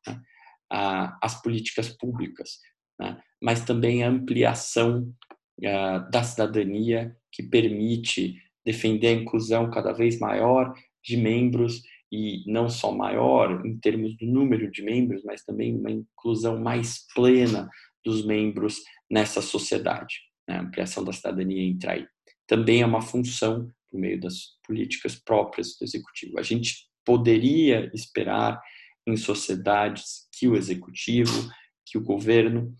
né? 0.07 0.21
às 0.69 1.41
políticas 1.41 1.89
públicas, 1.89 2.59
né? 2.99 3.21
mas 3.41 3.63
também 3.65 4.03
a 4.03 4.09
ampliação 4.09 5.13
da 5.59 6.23
cidadania 6.23 7.15
que 7.31 7.43
permite 7.43 8.35
defender 8.65 9.07
a 9.07 9.21
inclusão 9.21 9.69
cada 9.69 9.93
vez 9.93 10.19
maior 10.19 10.73
de 11.03 11.17
membros 11.17 11.81
e 12.11 12.43
não 12.47 12.69
só 12.69 12.91
maior 12.91 13.65
em 13.65 13.77
termos 13.77 14.15
do 14.17 14.25
número 14.25 14.71
de 14.71 14.81
membros, 14.81 15.23
mas 15.23 15.43
também 15.43 15.75
uma 15.75 15.91
inclusão 15.91 16.59
mais 16.59 17.05
plena 17.13 17.69
dos 18.03 18.25
membros 18.25 18.81
nessa 19.09 19.41
sociedade. 19.41 20.15
Né? 20.47 20.57
A 20.57 20.61
ampliação 20.61 21.03
da 21.03 21.13
cidadania 21.13 21.63
entra 21.63 21.93
aí. 21.93 22.07
Também 22.47 22.81
é 22.81 22.85
uma 22.85 23.01
função, 23.01 23.71
por 23.89 23.99
meio 23.99 24.19
das 24.19 24.57
políticas 24.65 25.15
próprias 25.15 25.77
do 25.79 25.83
executivo. 25.83 26.39
A 26.39 26.43
gente 26.43 26.87
poderia 27.03 27.89
esperar 27.93 28.61
em 29.07 29.17
sociedades 29.17 30.27
que 30.37 30.47
o 30.47 30.55
executivo, 30.55 31.49
que 31.85 31.97
o 31.97 32.03
governo, 32.03 32.73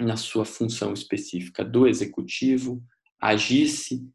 na 0.00 0.16
sua 0.16 0.44
função 0.44 0.92
específica 0.92 1.64
do 1.64 1.86
executivo, 1.86 2.82
agisse 3.20 4.06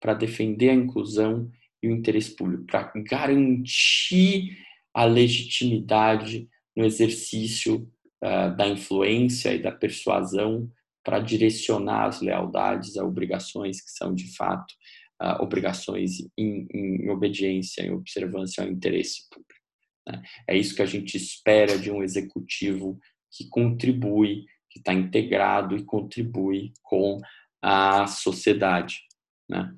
para 0.00 0.14
defender 0.14 0.70
a 0.70 0.74
inclusão 0.74 1.50
e 1.82 1.88
o 1.88 1.92
interesse 1.92 2.34
público, 2.34 2.64
para 2.64 2.90
garantir 2.96 4.56
a 4.94 5.04
legitimidade 5.04 6.48
no 6.76 6.84
exercício 6.84 7.90
uh, 8.22 8.56
da 8.56 8.66
influência 8.68 9.52
e 9.52 9.60
da 9.60 9.72
persuasão 9.72 10.70
para 11.04 11.18
direcionar 11.18 12.06
as 12.06 12.20
lealdades 12.20 12.96
a 12.96 13.04
obrigações 13.04 13.80
que 13.80 13.90
são 13.90 14.14
de 14.14 14.34
fato 14.36 14.72
uh, 15.20 15.42
obrigações 15.42 16.20
em, 16.38 16.66
em, 16.72 17.10
obediência, 17.10 17.82
em 17.82 17.90
observância 17.90 18.62
ao 18.62 18.70
interesse 18.70 19.28
público. 19.28 19.60
Né? 20.06 20.22
É 20.48 20.56
isso 20.56 20.74
que 20.74 20.82
a 20.82 20.86
gente 20.86 21.16
espera 21.16 21.76
de 21.76 21.90
um 21.90 22.02
executivo 22.02 22.98
que 23.30 23.48
contribui, 23.48 24.44
que 24.72 24.78
está 24.78 24.94
integrado 24.94 25.76
e 25.76 25.84
contribui 25.84 26.72
com 26.82 27.20
a 27.60 28.06
sociedade. 28.06 29.02
Né? 29.48 29.72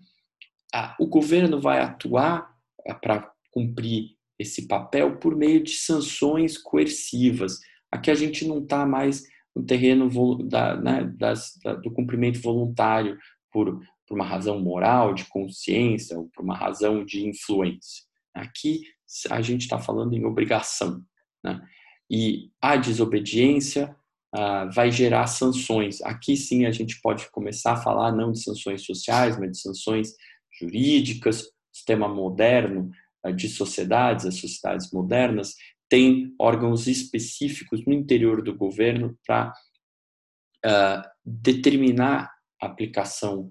O 1.01 1.07
governo 1.07 1.61
vai 1.61 1.81
atuar 1.81 2.55
é, 2.87 2.95
para 2.95 3.31
cumprir 3.51 4.17
esse 4.39 4.69
papel 4.69 5.19
por 5.19 5.37
meio 5.37 5.63
de 5.63 5.73
sanções 5.73 6.57
coercivas. 6.57 7.59
Aqui 7.91 8.11
a 8.11 8.15
gente 8.15 8.47
não 8.47 8.59
está 8.59 8.87
mais 8.87 9.25
no 9.55 9.65
terreno 9.65 10.09
da, 10.49 10.77
né, 10.77 11.05
das, 11.17 11.59
da, 11.63 11.75
do 11.75 11.91
cumprimento 11.93 12.41
voluntário 12.41 13.19
por, 13.53 13.81
por 14.07 14.15
uma 14.15 14.25
razão 14.25 14.61
moral, 14.61 15.13
de 15.13 15.25
consciência, 15.27 16.19
ou 16.19 16.29
por 16.29 16.45
uma 16.45 16.57
razão 16.57 17.05
de 17.05 17.27
influência. 17.27 18.05
Aqui 18.33 18.83
a 19.31 19.41
gente 19.41 19.63
está 19.63 19.79
falando 19.79 20.15
em 20.15 20.25
obrigação. 20.25 21.05
Né? 21.43 21.61
E 22.11 22.51
a 22.61 22.77
desobediência 22.77 23.95
uh, 24.35 24.71
vai 24.73 24.91
gerar 24.91 25.27
sanções. 25.27 26.03
Aqui 26.03 26.37
sim 26.37 26.67
a 26.67 26.73
gente 26.73 27.01
pode 27.01 27.31
começar 27.31 27.75
a 27.75 27.83
falar 27.83 28.13
não 28.13 28.33
de 28.33 28.43
sanções 28.43 28.85
sociais, 28.85 29.39
mas 29.39 29.53
de 29.53 29.61
sanções 29.61 30.15
jurídicas. 30.61 31.49
Sistema 31.73 32.09
moderno 32.09 32.91
uh, 33.25 33.33
de 33.33 33.49
sociedades, 33.49 34.27
as 34.27 34.37
sociedades 34.37 34.91
modernas, 34.93 35.55
tem 35.89 36.35
órgãos 36.39 36.89
específicos 36.89 37.85
no 37.87 37.93
interior 37.93 38.43
do 38.43 38.57
governo 38.57 39.17
para 39.25 39.53
ah, 40.65 41.13
determinar 41.25 42.33
a 42.61 42.67
aplicação 42.67 43.51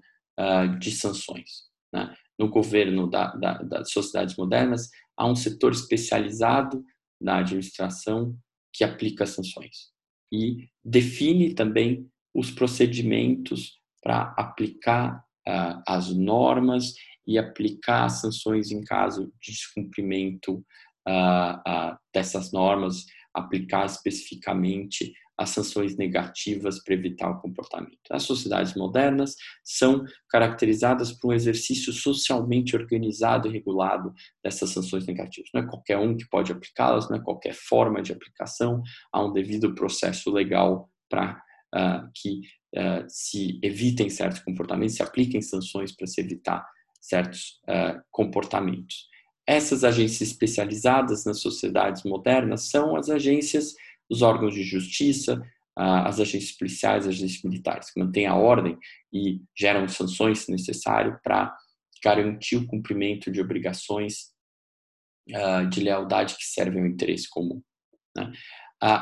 de 0.80 0.90
sanções. 0.90 1.68
Né? 1.92 2.12
No 2.36 2.50
governo 2.50 3.08
da, 3.08 3.28
da, 3.36 3.58
das 3.62 3.92
sociedades 3.92 4.36
modernas, 4.36 4.90
há 5.16 5.26
um 5.26 5.36
setor 5.36 5.72
especializado 5.72 6.84
na 7.20 7.38
administração 7.38 8.36
que 8.72 8.82
aplica 8.82 9.24
sanções 9.24 9.93
e 10.34 10.68
define 10.84 11.54
também 11.54 12.08
os 12.34 12.50
procedimentos 12.50 13.78
para 14.02 14.34
aplicar 14.36 15.24
uh, 15.48 15.82
as 15.86 16.12
normas 16.12 16.94
e 17.26 17.38
aplicar 17.38 18.08
sanções 18.08 18.70
em 18.70 18.82
caso 18.82 19.32
de 19.40 19.52
descumprimento 19.52 20.54
uh, 21.08 21.92
uh, 21.92 21.96
dessas 22.12 22.52
normas, 22.52 23.06
aplicar 23.32 23.86
especificamente 23.86 25.12
as 25.36 25.50
sanções 25.50 25.96
negativas 25.96 26.82
para 26.82 26.94
evitar 26.94 27.30
o 27.30 27.40
comportamento. 27.40 27.98
As 28.10 28.22
sociedades 28.22 28.74
modernas 28.74 29.34
são 29.62 30.04
caracterizadas 30.28 31.12
por 31.12 31.28
um 31.28 31.32
exercício 31.32 31.92
socialmente 31.92 32.76
organizado 32.76 33.48
e 33.48 33.52
regulado 33.52 34.12
dessas 34.42 34.70
sanções 34.70 35.06
negativas. 35.06 35.50
Não 35.52 35.62
é 35.62 35.66
qualquer 35.66 35.98
um 35.98 36.16
que 36.16 36.28
pode 36.28 36.52
aplicá-las, 36.52 37.08
não 37.10 37.16
é 37.16 37.20
qualquer 37.20 37.54
forma 37.54 38.00
de 38.00 38.12
aplicação, 38.12 38.82
há 39.12 39.24
um 39.24 39.32
devido 39.32 39.74
processo 39.74 40.30
legal 40.30 40.88
para 41.08 41.42
uh, 41.74 42.08
que 42.14 42.40
uh, 42.76 43.04
se 43.08 43.58
evitem 43.62 44.08
certos 44.08 44.40
comportamentos, 44.40 44.94
se 44.96 45.02
apliquem 45.02 45.42
sanções 45.42 45.94
para 45.94 46.06
se 46.06 46.20
evitar 46.20 46.64
certos 47.00 47.60
uh, 47.68 48.00
comportamentos. 48.10 49.08
Essas 49.46 49.84
agências 49.84 50.30
especializadas 50.30 51.26
nas 51.26 51.40
sociedades 51.40 52.02
modernas 52.02 52.70
são 52.70 52.96
as 52.96 53.10
agências 53.10 53.74
os 54.10 54.22
órgãos 54.22 54.54
de 54.54 54.62
justiça, 54.62 55.42
as 55.76 56.20
agências 56.20 56.52
policiais, 56.52 57.06
as 57.06 57.14
agências 57.14 57.42
militares, 57.42 57.90
que 57.90 58.00
mantêm 58.00 58.26
a 58.26 58.36
ordem 58.36 58.78
e 59.12 59.40
geram 59.58 59.88
sanções 59.88 60.40
se 60.40 60.52
necessário 60.52 61.18
para 61.22 61.54
garantir 62.02 62.56
o 62.56 62.66
cumprimento 62.66 63.30
de 63.30 63.40
obrigações 63.40 64.32
de 65.70 65.80
lealdade 65.80 66.36
que 66.36 66.44
servem 66.44 66.82
ao 66.82 66.88
interesse 66.88 67.28
comum. 67.28 67.62
Né? 68.16 68.30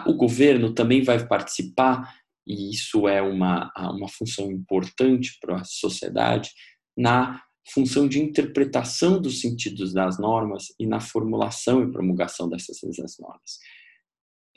O 0.06 0.14
governo 0.14 0.72
também 0.72 1.02
vai 1.02 1.26
participar, 1.26 2.14
e 2.46 2.70
isso 2.70 3.06
é 3.08 3.20
uma, 3.20 3.70
uma 3.76 4.08
função 4.08 4.50
importante 4.50 5.36
para 5.40 5.60
a 5.60 5.64
sociedade, 5.64 6.50
na 6.96 7.42
função 7.72 8.08
de 8.08 8.20
interpretação 8.20 9.20
dos 9.20 9.40
sentidos 9.40 9.92
das 9.92 10.18
normas 10.18 10.66
e 10.78 10.86
na 10.86 11.00
formulação 11.00 11.82
e 11.82 11.92
promulgação 11.92 12.48
dessas 12.48 12.80
normas 13.18 13.58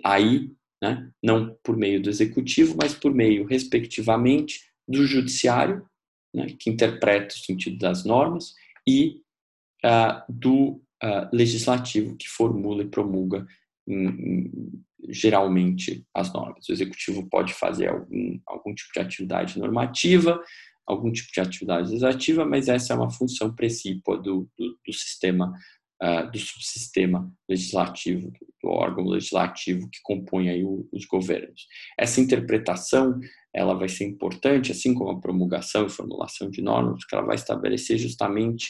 aí, 0.03 0.51
né, 0.81 1.10
não 1.23 1.58
por 1.63 1.77
meio 1.77 2.01
do 2.01 2.10
executivo, 2.10 2.75
mas 2.79 2.93
por 2.93 3.13
meio, 3.13 3.45
respectivamente, 3.45 4.62
do 4.88 5.05
judiciário, 5.05 5.86
né, 6.34 6.47
que 6.60 6.69
interpreta 6.69 7.34
o 7.34 7.38
sentido 7.38 7.77
das 7.77 8.03
normas, 8.03 8.53
e 8.88 9.21
uh, 9.84 10.21
do 10.29 10.81
uh, 11.03 11.29
legislativo, 11.31 12.15
que 12.15 12.27
formula 12.27 12.84
e 12.84 12.88
promulga 12.88 13.45
geralmente 15.10 16.03
as 16.13 16.34
normas. 16.34 16.67
O 16.67 16.73
executivo 16.73 17.27
pode 17.29 17.53
fazer 17.53 17.89
algum, 17.89 18.39
algum 18.47 18.73
tipo 18.73 18.91
de 18.93 18.99
atividade 18.99 19.60
normativa, 19.60 20.41
algum 20.88 21.12
tipo 21.12 21.31
de 21.31 21.39
atividade 21.39 21.89
legislativa, 21.89 22.45
mas 22.45 22.67
essa 22.67 22.93
é 22.93 22.95
uma 22.95 23.10
função 23.10 23.53
precípua 23.53 24.17
do, 24.17 24.49
do, 24.58 24.79
do 24.86 24.93
sistema, 24.93 25.53
uh, 26.01 26.31
do 26.31 26.39
subsistema 26.39 27.31
legislativo, 27.49 28.31
do, 28.65 28.69
órgão 28.69 29.06
legislativo 29.06 29.89
que 29.89 29.99
compõe 30.04 30.49
aí 30.49 30.63
o, 30.63 30.88
os 30.91 31.06
governos. 31.06 31.67
Essa 31.97 32.21
interpretação 32.21 33.19
ela 33.54 33.73
vai 33.73 33.88
ser 33.88 34.06
importante, 34.06 34.71
assim 34.71 34.93
como 34.93 35.12
a 35.12 35.19
promulgação 35.19 35.86
e 35.86 35.89
formulação 35.89 36.49
de 36.49 36.62
normas, 36.62 36.99
porque 36.99 37.15
ela 37.15 37.25
vai 37.25 37.36
estabelecer 37.36 37.97
justamente 37.97 38.67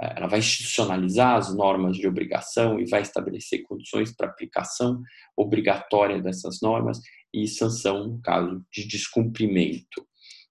eh, 0.00 0.14
ela 0.16 0.26
vai 0.26 0.40
institucionalizar 0.40 1.36
as 1.36 1.54
normas 1.54 1.96
de 1.96 2.06
obrigação 2.06 2.78
e 2.80 2.88
vai 2.88 3.02
estabelecer 3.02 3.62
condições 3.62 4.14
para 4.14 4.26
aplicação 4.26 5.02
obrigatória 5.36 6.20
dessas 6.20 6.60
normas 6.60 7.00
e 7.32 7.46
sanção 7.46 8.06
no 8.08 8.20
caso 8.20 8.64
de 8.72 8.86
descumprimento. 8.86 10.06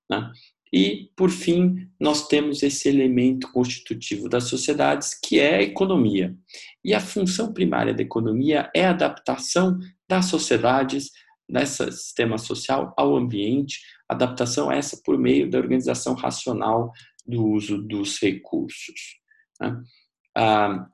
Né? 0.10 0.32
E, 0.76 1.10
por 1.16 1.30
fim, 1.30 1.90
nós 1.98 2.28
temos 2.28 2.62
esse 2.62 2.90
elemento 2.90 3.50
constitutivo 3.54 4.28
das 4.28 4.44
sociedades, 4.50 5.18
que 5.18 5.40
é 5.40 5.56
a 5.56 5.62
economia. 5.62 6.36
E 6.84 6.94
a 6.94 7.00
função 7.00 7.54
primária 7.54 7.94
da 7.94 8.02
economia 8.02 8.70
é 8.76 8.86
a 8.86 8.90
adaptação 8.90 9.80
das 10.06 10.26
sociedades, 10.26 11.12
desse 11.48 11.90
sistema 11.94 12.38
social, 12.38 12.94
ao 12.98 13.16
ambiente, 13.16 13.80
adaptação 14.10 14.70
essa 14.70 15.00
por 15.02 15.18
meio 15.18 15.50
da 15.50 15.58
organização 15.58 16.14
racional 16.14 16.92
do 17.26 17.42
uso 17.46 17.78
dos 17.78 18.20
recursos. 18.20 19.22
Né? 19.62 19.82
Ah, 20.36 20.90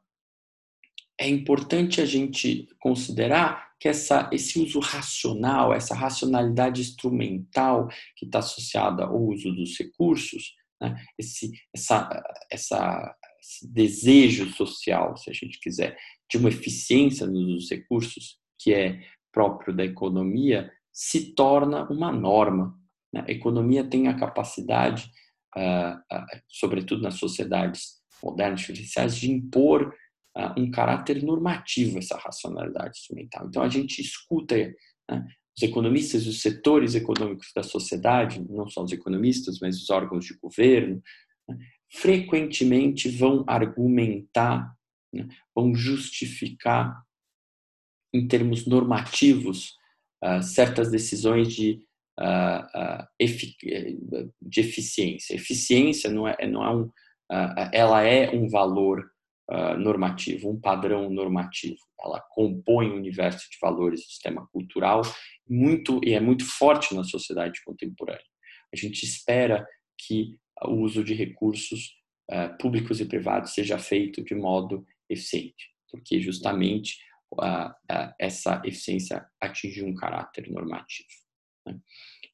é 1.19 1.27
importante 1.27 1.99
a 1.99 2.05
gente 2.05 2.67
considerar 2.79 3.70
que 3.81 3.87
essa, 3.87 4.29
esse 4.31 4.59
uso 4.59 4.79
racional, 4.79 5.73
essa 5.73 5.95
racionalidade 5.95 6.81
instrumental 6.81 7.87
que 8.15 8.27
está 8.27 8.37
associada 8.37 9.05
ao 9.05 9.19
uso 9.19 9.51
dos 9.51 9.75
recursos, 9.75 10.53
né? 10.79 11.03
esse, 11.17 11.51
essa, 11.73 12.07
essa, 12.51 13.15
esse 13.41 13.67
desejo 13.67 14.51
social, 14.51 15.17
se 15.17 15.31
a 15.31 15.33
gente 15.33 15.59
quiser, 15.59 15.97
de 16.29 16.37
uma 16.37 16.49
eficiência 16.49 17.25
nos 17.25 17.71
recursos, 17.71 18.37
que 18.59 18.71
é 18.71 19.01
próprio 19.31 19.75
da 19.75 19.83
economia, 19.83 20.71
se 20.93 21.33
torna 21.33 21.89
uma 21.89 22.11
norma. 22.11 22.77
Né? 23.11 23.25
A 23.27 23.31
economia 23.31 23.83
tem 23.83 24.07
a 24.07 24.15
capacidade, 24.15 25.11
uh, 25.57 25.97
uh, 26.15 26.25
sobretudo 26.47 27.01
nas 27.01 27.15
sociedades 27.15 27.99
modernas 28.21 28.61
artificiais, 28.61 29.15
de 29.15 29.31
impor 29.31 29.91
um 30.57 30.71
caráter 30.71 31.21
normativo 31.23 31.97
essa 31.97 32.17
racionalidade 32.17 32.97
instrumental. 32.97 33.47
Então 33.47 33.63
a 33.63 33.69
gente 33.69 34.01
escuta 34.01 34.55
né, 35.09 35.27
os 35.55 35.63
economistas, 35.63 36.25
os 36.25 36.41
setores 36.41 36.95
econômicos 36.95 37.51
da 37.55 37.63
sociedade, 37.63 38.43
não 38.49 38.67
só 38.69 38.83
os 38.83 38.91
economistas, 38.91 39.59
mas 39.59 39.81
os 39.81 39.89
órgãos 39.89 40.25
de 40.25 40.37
governo, 40.41 41.01
né, 41.47 41.57
frequentemente 41.91 43.09
vão 43.09 43.43
argumentar, 43.47 44.73
né, 45.13 45.27
vão 45.53 45.75
justificar 45.75 47.03
em 48.13 48.27
termos 48.27 48.65
normativos 48.65 49.73
uh, 50.23 50.41
certas 50.41 50.91
decisões 50.91 51.53
de, 51.53 51.85
uh, 52.19 53.03
uh, 53.03 54.33
de 54.41 54.61
eficiência. 54.61 55.33
Eficiência 55.35 56.09
não 56.09 56.27
é, 56.27 56.47
não 56.47 56.63
é 56.63 56.75
um, 56.75 56.89
ela 57.71 58.03
é 58.03 58.29
um 58.35 58.49
valor 58.49 59.09
normativo, 59.77 60.49
um 60.49 60.59
padrão 60.59 61.09
normativo. 61.09 61.77
Ela 62.03 62.21
compõe 62.31 62.89
o 62.89 62.95
universo 62.95 63.49
de 63.49 63.57
valores 63.61 64.01
do 64.01 64.07
sistema 64.07 64.47
cultural 64.47 65.01
muito 65.47 65.99
e 66.03 66.13
é 66.13 66.19
muito 66.19 66.45
forte 66.45 66.95
na 66.95 67.03
sociedade 67.03 67.61
contemporânea. 67.63 68.23
A 68.73 68.77
gente 68.77 69.03
espera 69.03 69.65
que 69.97 70.37
o 70.63 70.75
uso 70.75 71.03
de 71.03 71.13
recursos 71.13 71.95
públicos 72.59 73.01
e 73.01 73.05
privados 73.05 73.53
seja 73.53 73.77
feito 73.77 74.23
de 74.23 74.33
modo 74.33 74.85
eficiente, 75.09 75.69
porque 75.89 76.21
justamente 76.21 76.97
essa 78.17 78.61
eficiência 78.65 79.25
atingir 79.39 79.83
um 79.83 79.93
caráter 79.93 80.49
normativo. 80.49 81.09
Né? 81.67 81.77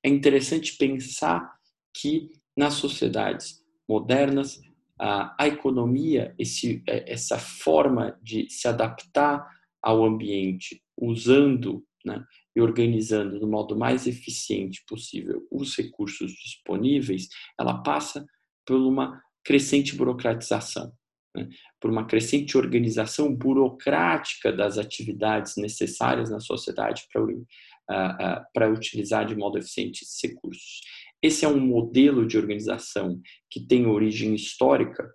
É 0.04 0.10
interessante 0.10 0.78
pensar 0.78 1.52
que 1.96 2.30
nas 2.56 2.76
sociedades 2.76 3.63
modernas 3.89 4.62
a 4.99 5.47
economia, 5.47 6.33
esse, 6.38 6.83
é, 6.88 7.12
essa 7.12 7.38
forma 7.38 8.17
de 8.21 8.49
se 8.49 8.67
adaptar 8.67 9.47
ao 9.81 10.03
ambiente 10.03 10.81
usando 10.97 11.86
né, 12.05 12.23
e 12.55 12.62
organizando 12.62 13.39
do 13.39 13.47
modo 13.47 13.77
mais 13.77 14.07
eficiente 14.07 14.83
possível 14.88 15.47
os 15.51 15.75
recursos 15.75 16.31
disponíveis, 16.31 17.27
ela 17.60 17.83
passa 17.83 18.25
por 18.65 18.77
uma 18.77 19.21
crescente 19.43 19.95
burocratização 19.95 20.91
né, 21.38 21.47
por 21.79 21.91
uma 21.91 22.05
crescente 22.05 22.57
organização 22.57 23.33
burocrática 23.33 24.51
das 24.51 24.77
atividades 24.77 25.55
necessárias 25.57 26.29
na 26.29 26.39
sociedade 26.39 27.07
para 27.12 27.23
uh, 27.23 27.31
uh, 27.31 28.45
para 28.53 28.69
utilizar 28.69 29.25
de 29.25 29.36
modo 29.36 29.57
eficiente 29.57 30.03
esses 30.03 30.19
recursos. 30.21 30.81
Esse 31.21 31.45
é 31.45 31.47
um 31.47 31.60
modelo 31.60 32.27
de 32.27 32.38
organização 32.38 33.19
que 33.49 33.60
tem 33.60 33.88
origem 33.88 34.36
histórica, 34.36 35.12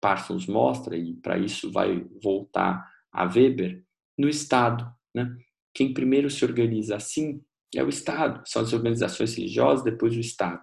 Parsons 0.00 0.46
mostra, 0.46 0.96
e 0.96 1.14
para 1.14 1.38
isso 1.38 1.70
vai 1.70 2.04
voltar 2.22 2.86
a 3.12 3.24
Weber, 3.24 3.82
no 4.18 4.28
Estado. 4.28 4.90
Né? 5.14 5.36
Quem 5.74 5.92
primeiro 5.92 6.28
se 6.30 6.44
organiza 6.44 6.96
assim 6.96 7.40
é 7.74 7.82
o 7.82 7.88
Estado, 7.88 8.42
são 8.46 8.62
as 8.62 8.72
organizações 8.72 9.34
religiosas, 9.34 9.84
depois 9.84 10.16
o 10.16 10.20
Estado. 10.20 10.62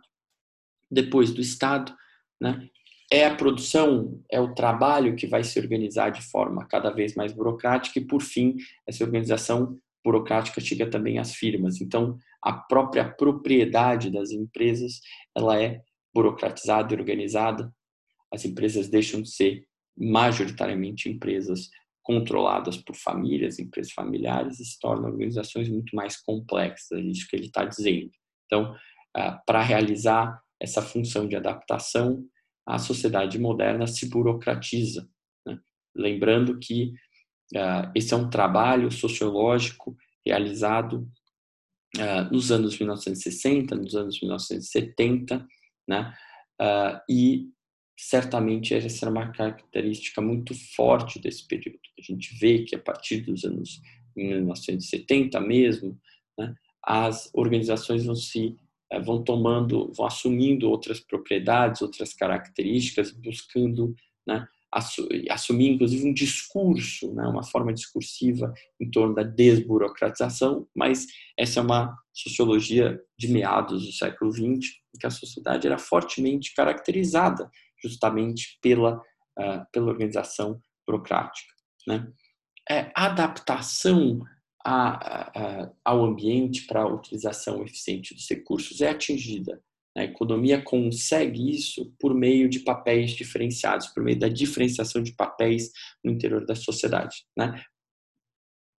Depois 0.89 1.31
do 1.31 1.41
Estado, 1.41 1.95
né, 2.39 2.69
é 3.11 3.25
a 3.25 3.35
produção, 3.35 4.21
é 4.31 4.39
o 4.39 4.53
trabalho 4.53 5.15
que 5.15 5.27
vai 5.27 5.43
se 5.43 5.59
organizar 5.59 6.09
de 6.09 6.21
forma 6.21 6.65
cada 6.67 6.89
vez 6.89 7.15
mais 7.15 7.31
burocrática 7.31 7.99
e, 7.99 8.05
por 8.05 8.21
fim, 8.21 8.55
essa 8.87 9.03
organização 9.03 9.79
burocrática 10.03 10.61
chega 10.61 10.89
também 10.89 11.17
às 11.17 11.33
firmas. 11.33 11.81
Então, 11.81 12.17
a 12.41 12.53
própria 12.53 13.09
propriedade 13.09 14.11
das 14.11 14.31
empresas, 14.31 14.99
ela 15.35 15.61
é 15.61 15.81
burocratizada 16.13 16.93
e 16.93 16.97
organizada. 16.97 17.73
As 18.31 18.45
empresas 18.45 18.89
deixam 18.89 19.21
de 19.21 19.29
ser 19.29 19.65
majoritariamente 19.97 21.09
empresas 21.09 21.69
controladas 22.03 22.77
por 22.77 22.95
famílias, 22.95 23.59
empresas 23.59 23.93
familiares, 23.93 24.59
e 24.59 24.65
se 24.65 24.77
tornam 24.79 25.09
organizações 25.09 25.69
muito 25.69 25.95
mais 25.95 26.17
complexas, 26.17 26.91
é 26.99 27.01
isso 27.01 27.27
que 27.29 27.35
ele 27.35 27.45
está 27.45 27.63
dizendo. 27.63 28.11
Então, 28.45 28.75
ah, 29.15 29.41
para 29.45 29.61
realizar 29.61 30.41
essa 30.59 30.81
função 30.81 31.27
de 31.27 31.35
adaptação, 31.35 32.25
a 32.65 32.77
sociedade 32.77 33.39
moderna 33.39 33.87
se 33.87 34.09
burocratiza. 34.09 35.07
Né? 35.45 35.57
Lembrando 35.95 36.59
que 36.59 36.93
esse 37.95 38.13
é 38.13 38.17
um 38.17 38.29
trabalho 38.29 38.91
sociológico 38.91 39.95
realizado 40.25 41.07
uh, 41.97 42.33
nos 42.33 42.51
anos 42.51 42.77
1960, 42.77 43.75
nos 43.75 43.95
anos 43.95 44.19
1970, 44.21 45.45
né? 45.87 46.13
Uh, 46.61 46.99
e 47.09 47.49
certamente 47.97 48.73
essa 48.73 49.05
era 49.05 49.11
uma 49.11 49.31
característica 49.31 50.21
muito 50.21 50.53
forte 50.75 51.19
desse 51.19 51.47
período. 51.47 51.79
A 51.97 52.01
gente 52.01 52.35
vê 52.39 52.63
que 52.63 52.75
a 52.75 52.79
partir 52.79 53.21
dos 53.21 53.43
anos 53.43 53.81
1970 54.15 55.39
mesmo, 55.39 55.99
né, 56.37 56.53
as 56.83 57.29
organizações 57.33 58.05
vão 58.05 58.15
se 58.15 58.55
eh, 58.91 58.99
vão 58.99 59.23
tomando, 59.23 59.91
vão 59.93 60.05
assumindo 60.05 60.69
outras 60.69 60.99
propriedades, 60.99 61.81
outras 61.81 62.13
características, 62.13 63.11
buscando 63.11 63.95
né, 64.27 64.47
assumir 65.29 65.69
inclusive 65.69 66.07
um 66.07 66.13
discurso, 66.13 67.13
né, 67.13 67.27
uma 67.27 67.43
forma 67.43 67.73
discursiva 67.73 68.53
em 68.79 68.89
torno 68.89 69.13
da 69.13 69.23
desburocratização, 69.23 70.67
mas 70.75 71.05
essa 71.37 71.59
é 71.59 71.63
uma 71.63 71.95
sociologia 72.11 72.99
de 73.17 73.27
meados 73.27 73.85
do 73.85 73.91
século 73.91 74.31
XX, 74.31 74.71
em 74.95 74.99
que 74.99 75.07
a 75.07 75.11
sociedade 75.11 75.67
era 75.67 75.77
fortemente 75.77 76.53
caracterizada 76.55 77.49
justamente 77.81 78.57
pela, 78.61 78.97
uh, 78.97 79.65
pela 79.71 79.91
organização 79.91 80.59
burocrática. 80.87 81.53
Né? 81.87 82.07
É, 82.69 82.91
a 82.95 83.07
adaptação 83.07 84.21
a, 84.65 85.39
a, 85.39 85.71
ao 85.83 86.05
ambiente 86.05 86.65
para 86.65 86.83
a 86.83 86.87
utilização 86.87 87.63
eficiente 87.63 88.13
dos 88.13 88.29
recursos 88.29 88.79
é 88.81 88.89
atingida. 88.89 89.61
A 89.95 90.03
economia 90.03 90.61
consegue 90.61 91.51
isso 91.51 91.93
por 91.99 92.15
meio 92.15 92.49
de 92.49 92.59
papéis 92.59 93.11
diferenciados, 93.11 93.87
por 93.87 94.03
meio 94.03 94.17
da 94.17 94.27
diferenciação 94.27 95.03
de 95.03 95.13
papéis 95.13 95.71
no 96.03 96.11
interior 96.11 96.45
da 96.45 96.55
sociedade. 96.55 97.17
Né? 97.37 97.61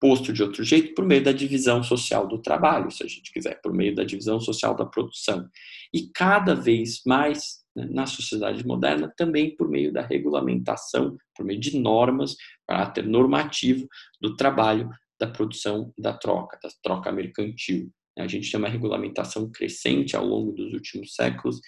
Posto 0.00 0.32
de 0.32 0.42
outro 0.42 0.64
jeito, 0.64 0.94
por 0.94 1.04
meio 1.04 1.22
da 1.22 1.32
divisão 1.32 1.82
social 1.82 2.26
do 2.26 2.42
trabalho, 2.42 2.90
se 2.90 3.04
a 3.04 3.06
gente 3.06 3.32
quiser, 3.32 3.60
por 3.62 3.72
meio 3.72 3.94
da 3.94 4.04
divisão 4.04 4.40
social 4.40 4.74
da 4.74 4.84
produção. 4.84 5.48
E 5.92 6.10
cada 6.12 6.54
vez 6.54 7.00
mais 7.06 7.64
né, 7.76 7.86
na 7.90 8.06
sociedade 8.06 8.66
moderna, 8.66 9.12
também 9.16 9.54
por 9.56 9.68
meio 9.68 9.92
da 9.92 10.02
regulamentação, 10.02 11.16
por 11.34 11.44
meio 11.44 11.60
de 11.60 11.78
normas, 11.78 12.36
caráter 12.66 13.06
normativo 13.06 13.88
do 14.20 14.36
trabalho 14.36 14.90
da 15.18 15.28
produção 15.28 15.92
da 15.98 16.12
troca, 16.12 16.58
da 16.62 16.68
troca 16.82 17.12
mercantil. 17.12 17.90
A 18.18 18.26
gente 18.26 18.50
uma 18.58 18.68
regulamentação 18.68 19.50
crescente 19.50 20.16
ao 20.16 20.24
longo 20.24 20.52
dos 20.52 20.72
últimos 20.72 21.14
séculos 21.14 21.60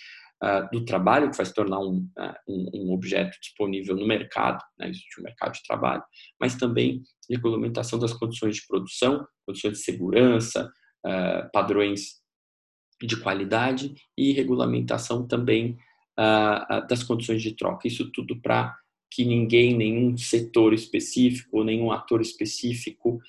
uh, 0.42 0.68
do 0.72 0.84
trabalho, 0.84 1.30
que 1.30 1.36
vai 1.36 1.46
se 1.46 1.54
tornar 1.54 1.80
um, 1.80 2.08
uh, 2.18 2.34
um, 2.48 2.70
um 2.74 2.92
objeto 2.92 3.36
disponível 3.40 3.96
no 3.96 4.06
mercado, 4.06 4.62
né, 4.78 4.88
existe 4.88 5.20
um 5.20 5.24
mercado 5.24 5.54
de 5.54 5.62
trabalho, 5.64 6.02
mas 6.40 6.54
também 6.54 7.02
regulamentação 7.28 7.98
das 7.98 8.12
condições 8.12 8.56
de 8.56 8.66
produção, 8.66 9.26
condições 9.46 9.72
de 9.72 9.78
segurança, 9.78 10.70
uh, 11.04 11.50
padrões 11.52 12.20
de 13.02 13.16
qualidade 13.16 13.94
e 14.16 14.32
regulamentação 14.32 15.26
também 15.26 15.76
das 16.88 17.02
condições 17.02 17.42
de 17.42 17.54
troca. 17.54 17.86
Isso 17.86 18.10
tudo 18.10 18.40
para 18.40 18.74
que 19.10 19.22
ninguém, 19.22 19.76
nenhum 19.76 20.16
setor 20.16 20.72
específico, 20.72 21.62
nenhum 21.62 21.92
ator 21.92 22.22
específico 22.22 23.20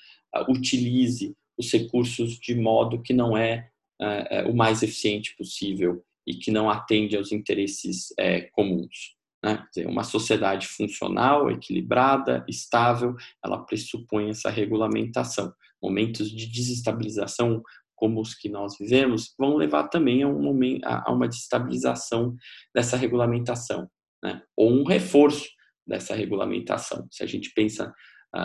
utilize 0.48 1.36
os 1.58 1.72
recursos 1.72 2.38
de 2.38 2.54
modo 2.54 3.02
que 3.02 3.12
não 3.12 3.36
é, 3.36 3.68
é, 4.00 4.44
o 4.44 4.54
mais 4.54 4.82
eficiente 4.82 5.34
possível 5.36 6.04
e 6.26 6.34
que 6.34 6.50
não 6.50 6.70
atende 6.70 7.16
aos 7.16 7.32
interesses 7.32 8.12
é, 8.18 8.42
comuns. 8.42 9.16
Né? 9.42 9.64
Dizer, 9.68 9.86
uma 9.86 10.04
sociedade 10.04 10.66
funcional, 10.66 11.50
equilibrada, 11.50 12.44
estável, 12.48 13.16
ela 13.44 13.64
pressupõe 13.64 14.30
essa 14.30 14.50
regulamentação. 14.50 15.52
Momentos 15.82 16.30
de 16.30 16.46
desestabilização 16.46 17.62
como 17.94 18.20
os 18.20 18.34
que 18.34 18.48
nós 18.48 18.78
vivemos 18.78 19.34
vão 19.36 19.56
levar 19.56 19.88
também 19.88 20.22
a, 20.22 20.28
um 20.28 20.40
momento, 20.40 20.84
a 20.84 21.12
uma 21.12 21.26
desestabilização 21.26 22.36
dessa 22.72 22.96
regulamentação, 22.96 23.90
né? 24.22 24.40
ou 24.56 24.70
um 24.70 24.84
reforço 24.84 25.48
dessa 25.86 26.14
regulamentação. 26.14 27.08
Se 27.10 27.24
a 27.24 27.26
gente 27.26 27.52
pensa 27.54 27.92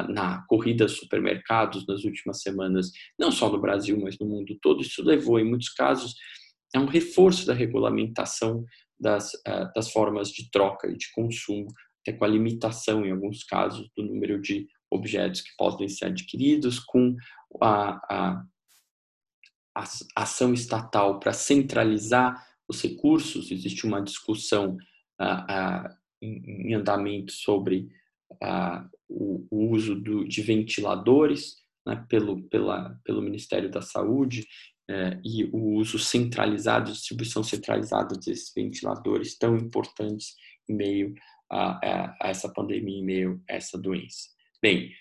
na 0.10 0.44
corrida 0.48 0.86
aos 0.86 0.98
supermercados 0.98 1.86
nas 1.86 2.04
últimas 2.04 2.42
semanas, 2.42 2.92
não 3.20 3.32
só 3.32 3.50
no 3.52 3.60
Brasil, 3.60 4.00
mas 4.02 4.18
no 4.18 4.26
mundo 4.26 4.58
todo, 4.62 4.82
isso 4.82 5.04
levou, 5.04 5.40
em 5.40 5.44
muitos 5.44 5.70
casos, 5.70 6.16
a 6.76 6.80
um 6.80 6.86
reforço 6.86 7.46
da 7.46 7.54
regulamentação 7.54 8.66
das, 9.00 9.32
ah, 9.46 9.72
das 9.76 9.92
formas 9.92 10.30
de 10.30 10.50
troca 10.50 10.88
e 10.88 10.98
de 10.98 11.12
consumo, 11.12 11.68
até 12.02 12.18
com 12.18 12.26
a 12.26 12.28
limitação, 12.28 13.06
em 13.06 13.12
alguns 13.12 13.44
casos, 13.44 13.90
do 13.96 14.04
número 14.04 14.42
de 14.42 14.68
objetos 14.90 15.42
que 15.42 15.56
podem 15.58 15.88
ser 15.88 16.06
adquiridos, 16.06 16.80
com 16.80 17.16
a, 17.62 18.00
a, 18.10 18.44
a 19.76 19.84
ação 20.16 20.54
estatal 20.54 21.20
para 21.20 21.34
centralizar 21.34 22.46
os 22.68 22.82
recursos. 22.82 23.52
Existe 23.52 23.86
uma 23.86 24.02
discussão 24.02 24.78
uh, 25.22 25.90
em, 26.22 26.70
em 26.70 26.74
andamento 26.74 27.32
sobre 27.32 27.90
uh, 28.42 28.90
o, 29.10 29.46
o, 29.50 29.72
uso 29.72 29.96
do, 29.96 30.28
de 30.28 30.42
ventiladores 30.42 31.58
né, 31.86 32.06
pelo, 32.10 32.42
pela, 32.50 33.00
pelo 33.04 33.22
Ministério 33.22 33.70
da 33.70 33.82
Saúde 33.82 34.48
uh, 34.90 35.20
e 35.24 35.46
o 35.46 35.76
uso 35.76 36.00
centralizado, 36.00 36.92
distribuição 36.92 37.44
centralizada 37.44 38.16
desses 38.16 38.52
ventiladores 38.56 39.38
tão 39.38 39.58
importantes 39.58 40.36
em 40.68 40.76
meio 40.76 41.14
a, 41.52 42.16
a, 42.22 42.30
essa 42.30 42.50
pandemia, 42.50 43.00
em 43.00 43.06
meio 43.06 43.42
a 43.50 43.54
essa 43.54 43.78
doença. 43.78 44.30
Bem, 44.62 44.92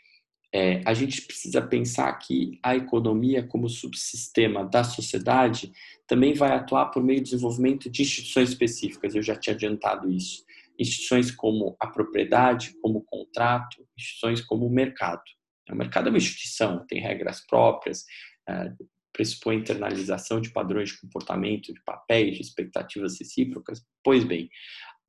é, 0.54 0.82
a 0.84 0.92
gente 0.92 1.22
precisa 1.22 1.62
pensar 1.62 2.12
que 2.18 2.58
a 2.62 2.76
economia, 2.76 3.42
como 3.42 3.70
subsistema 3.70 4.64
da 4.64 4.84
sociedade, 4.84 5.72
também 6.06 6.34
vai 6.34 6.50
atuar 6.50 6.86
por 6.86 7.02
meio 7.02 7.20
do 7.20 7.24
desenvolvimento 7.24 7.88
de 7.88 8.02
instituições 8.02 8.50
específicas. 8.50 9.14
Eu 9.14 9.22
já 9.22 9.34
tinha 9.34 9.54
adiantado 9.54 10.10
isso 10.12 10.44
instituições 10.82 11.30
como 11.30 11.76
a 11.80 11.86
propriedade, 11.86 12.74
como 12.80 12.98
o 12.98 13.04
contrato, 13.04 13.86
instituições 13.96 14.40
como 14.40 14.66
o 14.66 14.70
mercado. 14.70 15.22
O 15.70 15.76
mercado 15.76 16.08
é 16.08 16.10
uma 16.10 16.18
instituição, 16.18 16.84
tem 16.86 17.00
regras 17.00 17.44
próprias, 17.46 18.04
é, 18.48 18.72
pressupõe 19.12 19.56
internalização 19.56 20.40
de 20.40 20.50
padrões 20.50 20.90
de 20.90 21.00
comportamento, 21.00 21.72
de 21.72 21.82
papéis, 21.84 22.36
de 22.36 22.42
expectativas 22.42 23.18
recíprocas. 23.18 23.82
Pois 24.02 24.24
bem, 24.24 24.48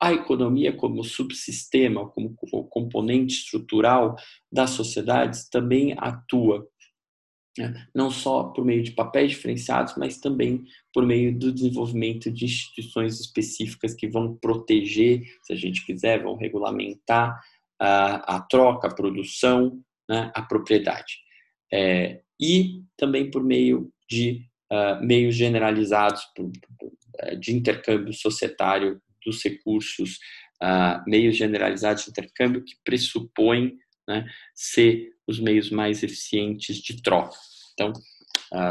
a 0.00 0.12
economia 0.12 0.76
como 0.76 1.02
subsistema, 1.02 2.08
como 2.10 2.36
componente 2.68 3.36
estrutural 3.36 4.16
das 4.52 4.70
sociedades 4.70 5.48
também 5.48 5.94
atua 5.96 6.66
né? 7.56 7.86
não 7.94 8.10
só 8.10 8.44
por 8.44 8.64
meio 8.64 8.82
de 8.82 8.92
papéis 8.92 9.30
diferenciados, 9.30 9.94
mas 9.96 10.18
também 10.18 10.64
por 10.92 11.06
meio 11.06 11.36
do 11.36 11.52
desenvolvimento 11.52 12.30
de 12.30 12.44
instituições 12.44 13.20
específicas 13.20 13.94
que 13.94 14.08
vão 14.08 14.36
proteger, 14.36 15.22
se 15.42 15.52
a 15.52 15.56
gente 15.56 15.84
quiser, 15.84 16.22
vão 16.22 16.36
regulamentar 16.36 17.40
a, 17.80 18.36
a 18.36 18.40
troca, 18.40 18.88
a 18.88 18.94
produção, 18.94 19.80
né, 20.08 20.30
a 20.34 20.42
propriedade. 20.42 21.18
É, 21.72 22.20
e 22.40 22.82
também 22.96 23.30
por 23.30 23.42
meio 23.42 23.90
de 24.08 24.46
uh, 24.72 25.04
meios 25.04 25.34
generalizados 25.34 26.22
é, 27.20 27.36
de 27.36 27.54
intercâmbio 27.54 28.12
societário 28.12 29.00
dos 29.24 29.42
recursos, 29.42 30.18
uh, 30.62 31.02
meios 31.08 31.36
generalizados 31.36 32.04
de 32.04 32.10
intercâmbio 32.10 32.64
que 32.64 32.74
pressupõem 32.84 33.78
né, 34.06 34.26
ser 34.54 35.13
os 35.26 35.40
meios 35.40 35.70
mais 35.70 36.02
eficientes 36.02 36.76
de 36.76 37.02
troca. 37.02 37.36
Então, 37.72 37.92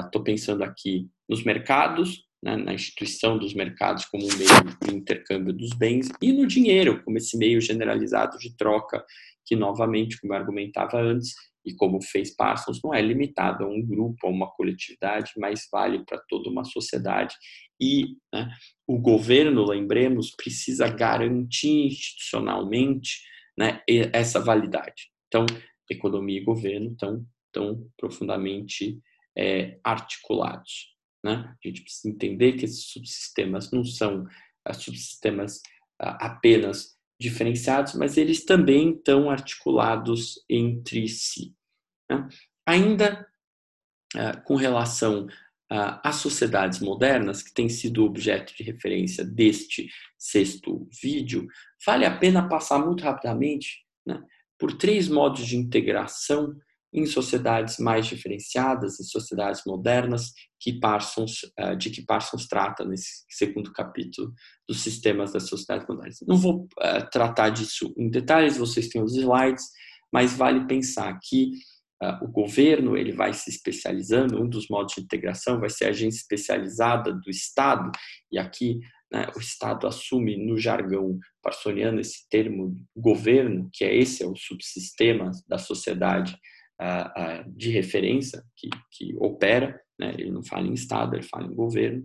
estou 0.06 0.22
uh, 0.22 0.24
pensando 0.24 0.64
aqui 0.64 1.08
nos 1.28 1.44
mercados, 1.44 2.24
né, 2.44 2.56
na 2.56 2.74
instituição 2.74 3.38
dos 3.38 3.54
mercados 3.54 4.06
como 4.06 4.24
um 4.24 4.38
meio 4.38 4.78
de 4.82 4.96
intercâmbio 4.96 5.54
dos 5.54 5.72
bens 5.72 6.10
e 6.22 6.34
no 6.34 6.46
dinheiro 6.46 7.02
como 7.04 7.18
esse 7.18 7.38
meio 7.38 7.62
generalizado 7.62 8.38
de 8.38 8.56
troca 8.56 9.04
que, 9.46 9.56
novamente, 9.56 10.20
como 10.20 10.34
eu 10.34 10.38
argumentava 10.38 11.02
antes, 11.02 11.34
e 11.66 11.74
como 11.74 12.02
fez 12.02 12.36
Parsons, 12.36 12.82
não 12.84 12.94
é 12.94 13.02
limitado 13.02 13.64
a 13.64 13.68
um 13.68 13.82
grupo, 13.82 14.28
a 14.28 14.30
uma 14.30 14.52
coletividade, 14.52 15.32
mas 15.38 15.68
vale 15.72 16.04
para 16.06 16.22
toda 16.28 16.50
uma 16.50 16.66
sociedade. 16.66 17.36
E 17.80 18.18
né, 18.34 18.50
o 18.88 19.00
governo, 19.00 19.66
lembremos, 19.66 20.32
precisa 20.32 20.88
garantir 20.90 21.88
institucionalmente 21.88 23.22
né, 23.58 23.82
essa 24.12 24.40
validade. 24.40 25.10
Então, 25.28 25.46
economia 25.90 26.40
e 26.40 26.44
governo 26.44 26.92
estão 26.92 27.26
tão 27.52 27.90
profundamente 27.98 29.02
é, 29.38 29.80
articulados. 29.84 30.94
Né? 31.24 31.34
A 31.34 31.68
gente 31.68 31.82
precisa 31.82 32.14
entender 32.14 32.54
que 32.54 32.66
esses 32.66 32.86
subsistemas 32.88 33.72
não 33.72 33.86
são 33.86 34.24
uh, 34.24 34.74
subsistemas 34.74 35.58
uh, 36.02 36.18
apenas 36.20 36.98
diferenciados, 37.20 37.94
mas 37.94 38.18
eles 38.18 38.44
também 38.44 38.92
estão 38.92 39.30
articulados 39.30 40.44
entre 40.50 41.08
si. 41.08 41.56
Né? 42.10 42.28
Ainda 42.66 43.26
uh, 44.16 44.44
com 44.44 44.56
relação 44.56 45.28
às 46.04 46.18
sociedades 46.18 46.80
modernas, 46.80 47.42
que 47.42 47.52
tem 47.52 47.68
sido 47.68 48.06
objeto 48.06 48.56
de 48.56 48.62
referência 48.62 49.26
deste 49.26 49.90
sexto 50.20 50.88
vídeo, 51.02 51.48
vale 51.84 52.06
a 52.06 52.16
pena 52.16 52.48
passar 52.48 52.78
muito 52.78 53.04
rapidamente 53.04 53.84
né, 54.06 54.22
por 54.60 54.74
três 54.78 55.08
modos 55.08 55.46
de 55.46 55.58
integração 55.58 56.54
em 56.94 57.06
sociedades 57.08 57.80
mais 57.80 58.06
diferenciadas, 58.06 59.00
em 59.00 59.04
sociedades 59.04 59.64
modernas, 59.66 60.32
que 60.60 60.80
Parsons, 60.80 61.40
eh, 61.58 61.76
de 61.76 61.90
que 61.90 62.06
Parsons 62.06 62.48
trata 62.48 62.86
nesse 62.86 63.26
segundo 63.28 63.74
capítulo 63.74 64.32
dos 64.68 64.82
sistemas 64.82 65.34
das 65.34 65.48
sociedades 65.48 65.88
modernas. 65.88 66.20
Não 66.28 66.38
vou 66.38 66.68
eh, 66.80 67.02
tratar 67.12 67.50
disso 67.50 67.92
em 67.98 68.10
detalhes, 68.10 68.58
vocês 68.58 68.90
têm 68.90 69.02
os 69.02 69.16
slides, 69.16 69.66
mas 70.14 70.38
vale 70.38 70.68
pensar 70.68 71.18
que 71.24 71.50
uh, 72.04 72.24
o 72.24 72.28
governo 72.28 72.96
ele 72.96 73.12
vai 73.12 73.34
se 73.34 73.50
especializando, 73.50 74.40
um 74.40 74.48
dos 74.48 74.68
modos 74.70 74.94
de 74.94 75.02
integração 75.02 75.60
vai 75.60 75.72
ser 75.72 75.86
a 75.86 75.90
agência 75.90 76.20
especializada 76.20 77.12
do 77.12 77.32
Estado, 77.32 77.90
e 78.32 78.38
aqui 78.38 78.80
né, 79.14 79.28
o 79.36 79.40
Estado 79.40 79.86
assume 79.86 80.36
no 80.36 80.58
jargão 80.58 81.20
parsoniano 81.42 82.00
esse 82.00 82.28
termo 82.30 82.76
governo, 82.96 83.70
que 83.72 83.86
é 83.86 83.96
esse 83.96 84.24
é 84.24 84.28
o 84.28 84.36
subsistema 84.36 85.32
da 85.48 85.60
sociedade 85.60 86.36
uh, 86.82 87.52
de 87.56 87.70
referência 87.70 88.44
que, 88.56 88.70
que 88.92 89.16
opera, 89.18 89.80
né? 90.00 90.16
ele 90.18 90.32
não 90.32 90.44
fala 90.44 90.68
em 90.68 90.74
Estado, 90.74 91.16
ele 91.16 91.24
fala 91.24 91.46
em 91.46 91.54
governo, 91.54 92.04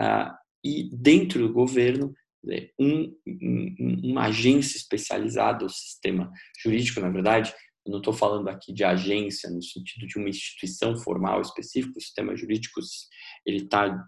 uh, 0.00 0.34
e 0.64 0.88
dentro 0.92 1.46
do 1.46 1.52
governo, 1.52 2.14
né, 2.42 2.68
um, 2.78 3.14
um, 3.26 4.00
uma 4.04 4.26
agência 4.26 4.76
especializada, 4.76 5.64
o 5.64 5.70
sistema 5.70 6.32
jurídico, 6.62 7.00
na 7.00 7.10
verdade, 7.10 7.54
eu 7.86 7.92
não 7.92 7.98
estou 7.98 8.12
falando 8.12 8.48
aqui 8.48 8.72
de 8.72 8.82
agência 8.82 9.48
no 9.48 9.62
sentido 9.62 10.06
de 10.06 10.18
uma 10.18 10.28
instituição 10.28 10.96
formal 10.96 11.40
específica, 11.40 11.96
o 11.96 12.00
sistema 12.00 12.36
jurídico 12.36 12.80
ele 13.46 13.68
tá 13.68 14.04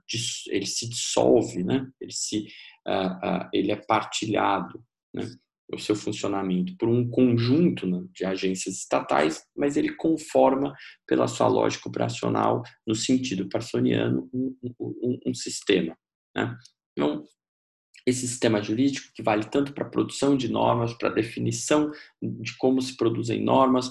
ele 0.48 0.66
se 0.66 0.88
dissolve, 0.88 1.62
né? 1.62 1.88
Ele 2.00 2.12
se 2.12 2.48
uh, 2.86 3.44
uh, 3.44 3.48
ele 3.52 3.70
é 3.70 3.76
partilhado, 3.76 4.84
né? 5.14 5.30
o 5.72 5.78
seu 5.78 5.94
funcionamento 5.94 6.74
por 6.78 6.88
um 6.88 7.08
conjunto 7.08 7.86
né, 7.86 8.02
de 8.12 8.24
agências 8.24 8.76
estatais, 8.76 9.44
mas 9.54 9.76
ele 9.76 9.94
conforma 9.94 10.74
pela 11.06 11.28
sua 11.28 11.46
lógica 11.46 11.88
operacional, 11.88 12.62
no 12.86 12.94
sentido 12.94 13.48
parsoniano, 13.50 14.30
um, 14.32 14.56
um, 14.80 15.20
um 15.26 15.34
sistema. 15.34 15.94
Né? 16.34 16.56
Então, 16.92 17.22
esse 18.08 18.26
sistema 18.26 18.62
jurídico 18.62 19.08
que 19.14 19.22
vale 19.22 19.44
tanto 19.44 19.72
para 19.72 19.84
a 19.84 19.90
produção 19.90 20.36
de 20.36 20.48
normas, 20.48 20.94
para 20.94 21.10
a 21.10 21.12
definição 21.12 21.90
de 22.22 22.56
como 22.56 22.80
se 22.80 22.96
produzem 22.96 23.42
normas, 23.42 23.90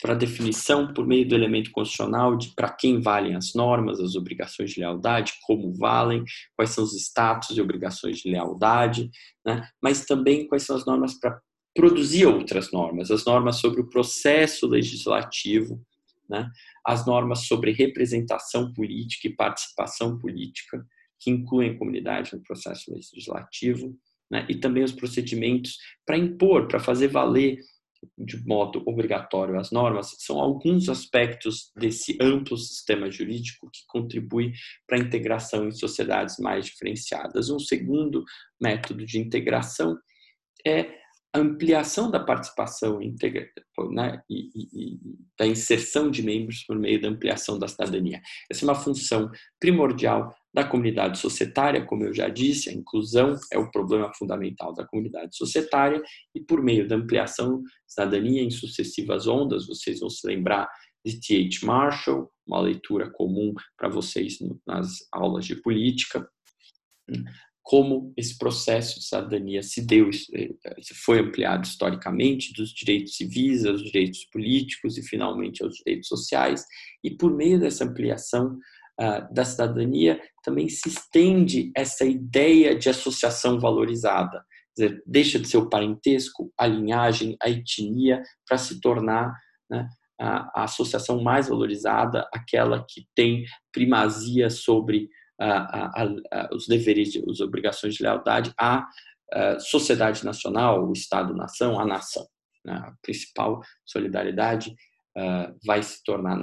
para 0.00 0.14
definição 0.14 0.92
por 0.92 1.06
meio 1.06 1.26
do 1.26 1.34
elemento 1.34 1.70
constitucional 1.72 2.36
de 2.36 2.54
para 2.54 2.70
quem 2.70 3.00
valem 3.00 3.34
as 3.34 3.54
normas, 3.54 3.98
as 3.98 4.14
obrigações 4.14 4.70
de 4.70 4.80
lealdade, 4.80 5.32
como 5.42 5.74
valem, 5.74 6.22
quais 6.54 6.70
são 6.70 6.84
os 6.84 6.94
status 6.94 7.56
e 7.56 7.60
obrigações 7.60 8.18
de 8.18 8.30
lealdade, 8.30 9.10
né? 9.44 9.68
mas 9.82 10.04
também 10.04 10.46
quais 10.46 10.62
são 10.62 10.76
as 10.76 10.84
normas 10.84 11.18
para 11.18 11.40
produzir 11.74 12.26
outras 12.26 12.70
normas, 12.70 13.10
as 13.10 13.24
normas 13.24 13.56
sobre 13.56 13.80
o 13.80 13.88
processo 13.88 14.66
legislativo, 14.66 15.82
né? 16.28 16.48
as 16.86 17.06
normas 17.06 17.46
sobre 17.46 17.72
representação 17.72 18.72
política 18.72 19.28
e 19.28 19.34
participação 19.34 20.18
política, 20.18 20.86
que 21.18 21.30
incluem 21.30 21.70
a 21.70 21.78
comunidade 21.78 22.34
no 22.34 22.42
processo 22.42 22.92
legislativo, 22.92 23.96
né? 24.30 24.46
e 24.48 24.56
também 24.56 24.82
os 24.82 24.92
procedimentos 24.92 25.78
para 26.04 26.18
impor, 26.18 26.68
para 26.68 26.80
fazer 26.80 27.08
valer 27.08 27.58
de 28.16 28.36
modo 28.46 28.82
obrigatório 28.86 29.58
as 29.58 29.70
normas, 29.70 30.14
são 30.18 30.38
alguns 30.38 30.88
aspectos 30.88 31.72
desse 31.76 32.16
amplo 32.20 32.56
sistema 32.56 33.10
jurídico 33.10 33.70
que 33.72 33.80
contribui 33.86 34.52
para 34.86 34.98
a 34.98 35.00
integração 35.00 35.66
em 35.66 35.72
sociedades 35.72 36.38
mais 36.38 36.66
diferenciadas. 36.66 37.50
Um 37.50 37.58
segundo 37.58 38.24
método 38.60 39.04
de 39.04 39.18
integração 39.18 39.98
é 40.64 41.05
ampliação 41.38 42.10
da 42.10 42.20
participação 42.20 43.00
integra, 43.00 43.48
né, 43.90 44.22
e, 44.28 44.48
e, 44.54 44.94
e, 44.94 45.00
da 45.38 45.46
inserção 45.46 46.10
de 46.10 46.22
membros 46.22 46.64
por 46.64 46.78
meio 46.78 47.00
da 47.00 47.08
ampliação 47.08 47.58
da 47.58 47.68
cidadania. 47.68 48.20
Essa 48.50 48.64
é 48.64 48.68
uma 48.68 48.74
função 48.74 49.30
primordial 49.60 50.34
da 50.54 50.64
comunidade 50.64 51.18
societária, 51.18 51.84
como 51.84 52.04
eu 52.04 52.14
já 52.14 52.28
disse, 52.28 52.70
a 52.70 52.72
inclusão 52.72 53.36
é 53.52 53.58
o 53.58 53.70
problema 53.70 54.12
fundamental 54.14 54.72
da 54.72 54.86
comunidade 54.86 55.36
societária, 55.36 56.02
e 56.34 56.40
por 56.40 56.62
meio 56.62 56.88
da 56.88 56.96
ampliação 56.96 57.62
da 57.62 57.68
cidadania 57.86 58.42
em 58.42 58.50
sucessivas 58.50 59.26
ondas, 59.26 59.66
vocês 59.66 60.00
vão 60.00 60.08
se 60.08 60.26
lembrar 60.26 60.68
de 61.04 61.20
T.H. 61.20 61.64
Marshall, 61.64 62.30
uma 62.46 62.60
leitura 62.60 63.10
comum 63.10 63.54
para 63.76 63.88
vocês 63.88 64.38
nas 64.66 64.96
aulas 65.12 65.44
de 65.44 65.56
política, 65.56 66.28
como 67.66 68.14
esse 68.16 68.38
processo 68.38 69.00
de 69.00 69.06
cidadania 69.06 69.60
se 69.60 69.84
deu, 69.84 70.08
eh, 70.32 70.50
foi 71.04 71.18
ampliado 71.18 71.66
historicamente 71.66 72.52
dos 72.52 72.70
direitos 72.70 73.16
civis 73.16 73.66
aos 73.66 73.82
direitos 73.82 74.24
políticos 74.26 74.96
e 74.96 75.02
finalmente 75.02 75.64
aos 75.64 75.74
direitos 75.74 76.06
sociais, 76.06 76.64
e 77.02 77.10
por 77.10 77.34
meio 77.34 77.58
dessa 77.58 77.84
ampliação 77.84 78.56
uh, 79.00 79.34
da 79.34 79.44
cidadania 79.44 80.20
também 80.44 80.68
se 80.68 80.88
estende 80.88 81.72
essa 81.74 82.04
ideia 82.04 82.78
de 82.78 82.88
associação 82.88 83.58
valorizada, 83.58 84.44
dizer, 84.78 85.02
deixa 85.04 85.36
de 85.36 85.48
ser 85.48 85.56
o 85.56 85.68
parentesco, 85.68 86.52
a 86.56 86.68
linhagem, 86.68 87.36
a 87.42 87.50
etnia, 87.50 88.22
para 88.46 88.58
se 88.58 88.80
tornar 88.80 89.34
né, 89.68 89.88
a, 90.20 90.60
a 90.60 90.64
associação 90.66 91.20
mais 91.20 91.48
valorizada, 91.48 92.28
aquela 92.32 92.86
que 92.88 93.08
tem 93.12 93.44
primazia 93.72 94.50
sobre 94.50 95.08
a, 95.38 96.02
a, 96.02 96.48
os 96.54 96.66
deveres, 96.66 97.16
as 97.28 97.40
obrigações 97.40 97.94
de 97.94 98.02
lealdade 98.02 98.52
à 98.58 98.86
sociedade 99.58 100.24
nacional, 100.24 100.88
o 100.88 100.92
Estado-nação, 100.92 101.78
a 101.78 101.84
nação. 101.84 102.26
Né? 102.64 102.74
A 102.74 102.94
principal 103.02 103.60
solidariedade 103.84 104.74
vai 105.64 105.82
se 105.82 106.02
tornar 106.04 106.38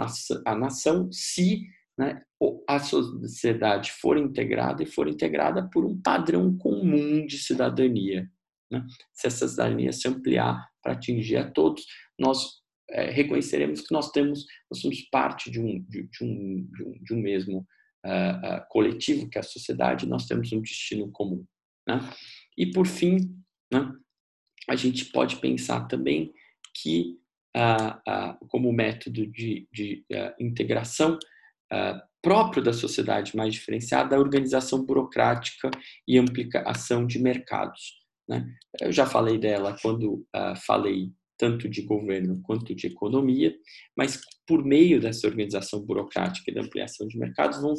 a 0.45 0.55
nação 0.55 1.11
se 1.11 1.63
né, 1.97 2.21
a 2.67 2.79
sociedade 2.79 3.91
for 3.91 4.17
integrada 4.17 4.83
e 4.83 4.87
for 4.87 5.07
integrada 5.07 5.69
por 5.71 5.85
um 5.85 5.99
padrão 5.99 6.57
comum 6.57 7.25
de 7.25 7.37
cidadania. 7.37 8.29
Né? 8.71 8.85
Se 9.13 9.27
essa 9.27 9.47
cidadania 9.47 9.91
se 9.91 10.07
ampliar 10.07 10.67
para 10.81 10.93
atingir 10.93 11.37
a 11.37 11.49
todos, 11.49 11.85
nós 12.19 12.61
é, 12.89 13.09
reconheceremos 13.11 13.81
que 13.81 13.93
nós 13.93 14.11
temos, 14.11 14.45
nós 14.69 14.81
somos 14.81 15.01
parte 15.09 15.49
de 15.51 15.59
um, 15.59 15.83
de, 15.87 16.07
de 16.09 16.23
um, 16.23 16.67
de 16.71 16.83
um, 16.83 17.03
de 17.03 17.13
um 17.13 17.21
mesmo 17.21 17.65
uh, 18.05 18.57
uh, 18.57 18.67
coletivo, 18.69 19.29
que 19.29 19.37
é 19.37 19.41
a 19.41 19.43
sociedade, 19.43 20.07
nós 20.07 20.25
temos 20.25 20.51
um 20.51 20.61
destino 20.61 21.09
comum. 21.11 21.45
Né? 21.87 21.99
E, 22.57 22.71
por 22.71 22.85
fim, 22.85 23.17
né, 23.71 23.91
a 24.69 24.75
gente 24.75 25.05
pode 25.05 25.37
pensar 25.37 25.87
também 25.87 26.33
que, 26.73 27.17
uh, 27.55 28.47
como 28.47 28.71
método 28.71 29.25
de, 29.27 29.67
de 29.71 30.05
integração 30.39 31.17
próprio 32.21 32.63
da 32.63 32.71
sociedade 32.71 33.35
mais 33.35 33.51
diferenciada, 33.51 34.15
a 34.15 34.19
organização 34.19 34.85
burocrática 34.85 35.71
e 36.07 36.19
ampliação 36.19 37.05
de 37.07 37.17
mercados. 37.17 37.95
Né? 38.29 38.47
Eu 38.79 38.91
já 38.91 39.07
falei 39.07 39.39
dela 39.39 39.75
quando 39.81 40.23
falei 40.67 41.11
tanto 41.35 41.67
de 41.67 41.81
governo 41.81 42.39
quanto 42.43 42.75
de 42.75 42.87
economia, 42.87 43.53
mas 43.97 44.21
por 44.45 44.63
meio 44.63 44.99
dessa 44.99 45.27
organização 45.27 45.79
burocrática 45.81 46.51
e 46.51 46.53
da 46.53 46.61
ampliação 46.61 47.07
de 47.07 47.17
mercados 47.17 47.61
vão, 47.61 47.73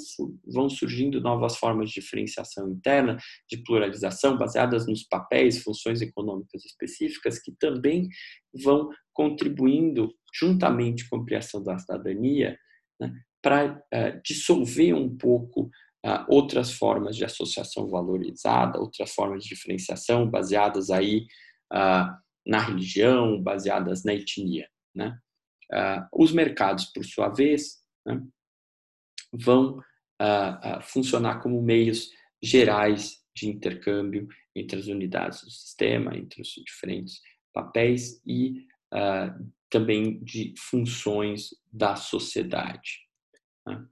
vão 0.46 0.68
surgindo 0.68 1.20
novas 1.20 1.56
formas 1.56 1.90
de 1.90 2.00
diferenciação 2.00 2.70
interna, 2.70 3.18
de 3.48 3.58
pluralização, 3.58 4.38
baseadas 4.38 4.86
nos 4.86 5.04
papéis, 5.04 5.62
funções 5.62 6.00
econômicas 6.00 6.64
específicas, 6.64 7.38
que 7.38 7.52
também 7.52 8.08
vão 8.62 8.88
contribuindo, 9.12 10.12
juntamente 10.34 11.08
com 11.08 11.16
a 11.16 11.20
ampliação 11.20 11.62
da 11.62 11.78
cidadania, 11.78 12.58
né, 13.00 13.12
para 13.42 13.74
uh, 13.74 14.20
dissolver 14.24 14.94
um 14.94 15.14
pouco 15.16 15.70
uh, 16.04 16.24
outras 16.28 16.72
formas 16.72 17.14
de 17.14 17.24
associação 17.24 17.88
valorizada, 17.88 18.80
outras 18.80 19.12
formas 19.12 19.42
de 19.42 19.50
diferenciação 19.50 20.28
baseadas 20.30 20.90
aí 20.90 21.26
uh, 21.72 22.08
na 22.46 22.58
religião, 22.58 23.40
baseadas 23.42 24.02
na 24.02 24.14
etnia. 24.14 24.66
Né? 24.94 25.18
Uh, 25.72 26.06
os 26.12 26.32
mercados, 26.32 26.86
por 26.86 27.04
sua 27.04 27.28
vez, 27.28 27.82
né, 28.06 28.20
vão 29.32 29.78
uh, 29.78 30.78
uh, 30.78 30.82
funcionar 30.82 31.40
como 31.40 31.60
meios 31.62 32.10
gerais 32.42 33.22
de 33.34 33.48
intercâmbio 33.48 34.28
entre 34.54 34.78
as 34.78 34.86
unidades 34.86 35.42
do 35.42 35.50
sistema, 35.50 36.16
entre 36.16 36.42
os 36.42 36.48
diferentes 36.48 37.20
papéis 37.52 38.20
e 38.26 38.66
também 39.68 40.22
de 40.22 40.54
funções 40.56 41.50
da 41.72 41.96
sociedade. 41.96 43.00
Né? 43.66 43.84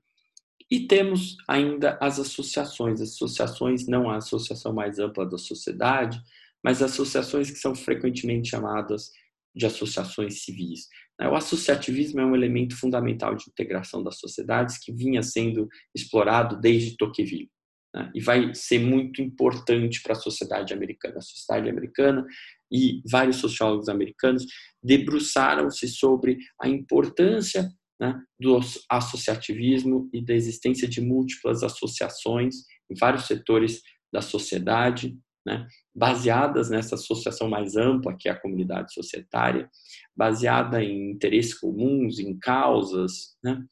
E 0.71 0.87
temos 0.87 1.37
ainda 1.49 1.99
as 2.01 2.19
associações, 2.19 3.01
as 3.01 3.11
associações 3.11 3.87
não 3.87 4.09
a 4.09 4.17
associação 4.17 4.73
mais 4.73 4.99
ampla 4.99 5.29
da 5.29 5.37
sociedade, 5.37 6.23
mas 6.65 6.81
associações 6.81 7.51
que 7.51 7.59
são 7.59 7.75
frequentemente 7.75 8.49
chamadas 8.49 9.11
de 9.55 9.67
associações 9.67 10.43
civis. 10.45 10.89
Né? 11.21 11.29
O 11.29 11.35
associativismo 11.35 12.21
é 12.21 12.27
um 12.27 12.35
elemento 12.35 12.77
fundamental 12.77 13.35
de 13.35 13.45
integração 13.49 14.03
das 14.03 14.19
sociedades 14.19 14.79
que 14.79 14.93
vinha 14.93 15.23
sendo 15.23 15.69
explorado 15.95 16.61
desde 16.61 16.97
Tocqueville. 16.97 17.51
Né? 17.95 18.11
E 18.15 18.21
vai 18.21 18.55
ser 18.55 18.79
muito 18.79 19.21
importante 19.21 20.03
para 20.03 20.13
a 20.13 20.21
sociedade 20.21 20.73
americana. 20.73 21.19
A 21.19 21.23
sociedade 21.23 21.69
americana 21.69 22.25
e 22.71 23.03
vários 23.11 23.37
sociólogos 23.37 23.89
americanos 23.89 24.47
debruçaram-se 24.83 25.89
sobre 25.89 26.39
a 26.61 26.69
importância 26.69 27.71
né, 28.01 28.21
do 28.41 28.59
associativismo 28.91 30.09
e 30.13 30.25
da 30.25 30.35
existência 30.35 30.89
de 30.89 31.01
múltiplas 31.01 31.63
associações 31.63 32.57
em 32.91 32.95
vários 32.99 33.27
setores 33.27 33.81
da 34.13 34.21
sociedade, 34.21 35.17
né, 35.45 35.67
baseadas 35.95 36.71
nessa 36.71 36.95
associação 36.95 37.49
mais 37.49 37.77
ampla 37.77 38.17
que 38.17 38.29
é 38.29 38.33
a 38.33 38.41
comunidade 38.41 38.93
societária, 38.93 39.69
baseada 40.17 40.83
em 40.83 41.11
interesses 41.11 41.59
comuns, 41.59 42.19
em 42.19 42.39
causas, 42.39 43.37
né, 43.43 43.63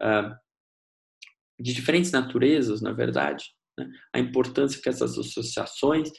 ah, 0.00 0.36
de 1.58 1.72
diferentes 1.72 2.12
naturezas, 2.12 2.80
na 2.80 2.92
verdade, 2.92 3.44
né, 3.78 3.88
a 4.14 4.18
importância 4.18 4.80
que 4.80 4.88
essas 4.88 5.18
associações, 5.18 6.10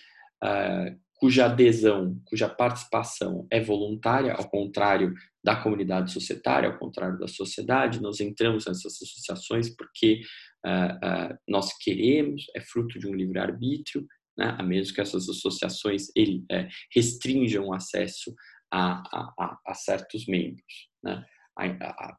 ah, 0.44 0.94
cuja 1.20 1.46
adesão, 1.46 2.20
cuja 2.26 2.48
participação 2.48 3.48
é 3.52 3.60
voluntária, 3.60 4.34
ao 4.34 4.50
contrário 4.50 5.14
da 5.44 5.56
comunidade 5.56 6.12
societária, 6.12 6.70
ao 6.70 6.78
contrário 6.78 7.18
da 7.18 7.28
sociedade, 7.28 8.02
nós 8.02 8.20
entramos 8.20 8.66
nessas 8.66 9.02
associações 9.02 9.76
porque 9.76 10.22
uh, 10.66 11.38
nós 11.48 11.76
queremos, 11.78 12.46
é 12.56 12.62
fruto 12.62 13.00
de 13.00 13.08
um 13.08 13.16
livre-arbítrio, 13.16 14.06
né, 14.38 14.56
a 14.58 14.64
menos 14.64 14.92
que 14.92 15.02
essas 15.02 15.28
associações 15.28 16.08
ele, 16.16 16.46
é, 16.52 16.68
restringam 16.94 17.68
o 17.68 17.74
acesso 17.74 18.34
a, 18.72 19.02
a, 19.12 19.60
a 19.66 19.74
certos 19.74 20.26
membros. 20.28 20.90
Né? 21.04 21.26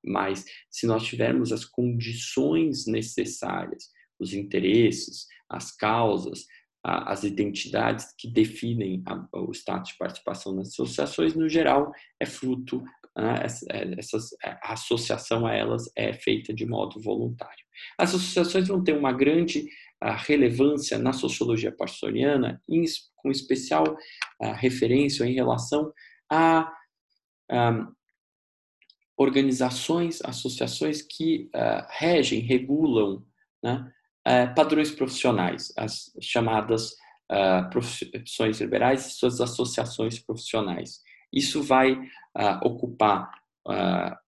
Mas 0.04 0.44
se 0.70 0.86
nós 0.86 1.04
tivermos 1.04 1.52
as 1.52 1.64
condições 1.64 2.86
necessárias, 2.86 3.90
os 4.18 4.32
interesses, 4.32 5.26
as 5.48 5.74
causas, 5.74 6.44
as 6.82 7.22
identidades 7.24 8.14
que 8.18 8.28
definem 8.28 9.02
o 9.32 9.52
status 9.52 9.92
de 9.92 9.98
participação 9.98 10.54
nas 10.54 10.68
associações, 10.68 11.34
no 11.34 11.48
geral, 11.48 11.92
é 12.20 12.26
fruto, 12.26 12.82
né, 13.16 13.42
essas, 13.96 14.30
a 14.42 14.72
associação 14.72 15.44
a 15.46 15.52
elas 15.52 15.90
é 15.96 16.12
feita 16.12 16.54
de 16.54 16.64
modo 16.64 17.00
voluntário. 17.00 17.64
As 17.98 18.14
associações 18.14 18.68
vão 18.68 18.82
ter 18.82 18.96
uma 18.96 19.12
grande 19.12 19.66
a 20.00 20.16
relevância 20.16 20.98
na 20.98 21.12
sociologia 21.12 21.72
parsoniana, 21.72 22.62
com 23.16 23.30
especial 23.30 23.84
referência 24.56 25.24
em 25.24 25.34
relação 25.34 25.92
a, 26.30 26.72
organizações, 29.16 30.20
associações 30.22 31.02
que 31.02 31.50
regem, 31.90 32.40
regulam 32.40 33.24
né, 33.62 33.92
padrões 34.54 34.90
profissionais, 34.90 35.72
as 35.76 36.12
chamadas 36.20 36.94
profissões 37.70 38.60
liberais 38.60 39.06
e 39.06 39.10
suas 39.10 39.40
associações 39.40 40.18
profissionais. 40.18 41.00
Isso 41.32 41.62
vai 41.62 41.98
ocupar 42.62 43.30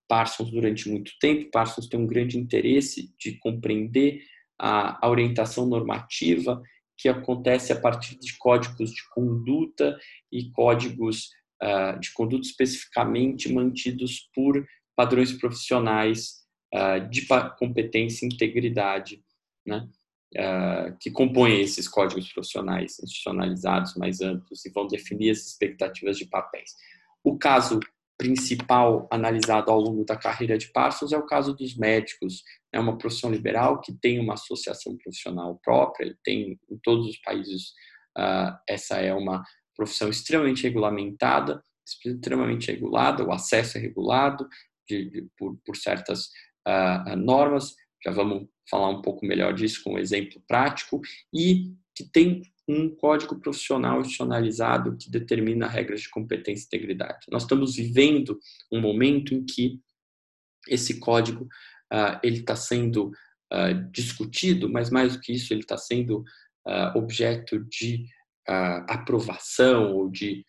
Parsons 0.09 0.51
durante 0.51 0.89
muito 0.89 1.13
tempo. 1.21 1.51
Parsons 1.53 1.87
tem 1.87 2.01
um 2.01 2.07
grande 2.07 2.37
interesse 2.37 3.15
de 3.17 3.39
compreender 3.39 4.21
a, 4.61 5.07
a 5.07 5.09
orientação 5.09 5.67
normativa 5.67 6.63
que 6.99 7.09
acontece 7.09 7.73
a 7.73 7.81
partir 7.81 8.19
de 8.19 8.37
códigos 8.37 8.93
de 8.93 9.09
conduta 9.09 9.99
e 10.31 10.51
códigos 10.51 11.31
uh, 11.63 11.99
de 11.99 12.13
conduta 12.13 12.47
especificamente 12.47 13.51
mantidos 13.51 14.29
por 14.35 14.67
padrões 14.95 15.33
profissionais 15.33 16.45
uh, 16.75 17.09
de 17.09 17.27
competência 17.59 18.27
e 18.27 18.29
integridade, 18.29 19.25
né? 19.67 19.89
Uh, 20.33 20.97
que 21.01 21.11
compõem 21.11 21.61
esses 21.61 21.89
códigos 21.89 22.33
profissionais 22.33 23.01
institucionalizados 23.01 23.97
mais 23.97 24.21
amplos 24.21 24.65
e 24.65 24.71
vão 24.71 24.87
definir 24.87 25.31
as 25.31 25.39
expectativas 25.39 26.17
de 26.17 26.27
papéis. 26.27 26.77
O 27.25 27.37
caso 27.37 27.81
principal 28.21 29.09
analisado 29.11 29.71
ao 29.71 29.81
longo 29.81 30.05
da 30.05 30.15
carreira 30.15 30.59
de 30.59 30.71
Parsons 30.71 31.11
é 31.11 31.17
o 31.17 31.25
caso 31.25 31.55
dos 31.55 31.75
médicos. 31.75 32.45
É 32.71 32.79
uma 32.79 32.99
profissão 32.99 33.31
liberal 33.31 33.81
que 33.81 33.95
tem 33.95 34.21
uma 34.21 34.35
associação 34.35 34.95
profissional 34.99 35.59
própria, 35.65 36.15
tem 36.23 36.61
em 36.71 36.79
todos 36.83 37.07
os 37.07 37.17
países 37.23 37.71
uh, 38.19 38.55
essa 38.69 38.97
é 38.97 39.15
uma 39.15 39.43
profissão 39.75 40.11
extremamente 40.11 40.63
regulamentada, 40.65 41.65
extremamente 42.05 42.71
regulada, 42.71 43.25
o 43.25 43.33
acesso 43.33 43.79
é 43.79 43.81
regulado 43.81 44.47
de, 44.87 45.09
de, 45.09 45.27
por, 45.39 45.59
por, 45.65 45.75
certas 45.75 46.27
uh, 46.69 47.17
normas, 47.17 47.75
já 48.05 48.11
vamos 48.11 48.47
falar 48.69 48.91
um 48.91 49.01
pouco 49.01 49.25
melhor 49.25 49.55
disso 49.55 49.83
com 49.83 49.95
um 49.95 49.99
exemplo 49.99 50.43
prático, 50.47 51.01
e 51.33 51.73
que 51.95 52.05
tem 52.05 52.43
um 52.71 52.95
código 52.95 53.41
profissional 53.41 54.01
institucionalizado 54.01 54.97
que 54.97 55.11
determina 55.11 55.67
regras 55.67 56.03
de 56.03 56.11
competência 56.11 56.65
e 56.65 56.67
integridade. 56.67 57.27
Nós 57.31 57.43
estamos 57.43 57.75
vivendo 57.75 58.39
um 58.71 58.81
momento 58.81 59.35
em 59.35 59.45
que 59.45 59.81
esse 60.69 61.01
código 61.01 61.45
uh, 61.93 62.19
ele 62.23 62.39
está 62.39 62.55
sendo 62.55 63.09
uh, 63.53 63.91
discutido, 63.91 64.69
mas 64.69 64.91
mais 64.91 65.15
do 65.15 65.21
que 65.21 65.33
isso, 65.33 65.53
ele 65.53 65.63
está 65.63 65.77
sendo 65.77 66.21
uh, 66.67 66.97
objeto 66.97 67.65
de 67.65 68.07
aprovação 68.89 69.95
ou 69.95 70.11
de 70.11 70.45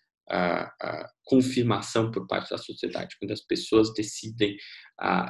confirmação 1.23 2.09
por 2.09 2.25
parte 2.25 2.49
da 2.49 2.57
sociedade, 2.57 3.15
quando 3.19 3.29
as 3.29 3.41
pessoas 3.41 3.93
decidem 3.93 4.57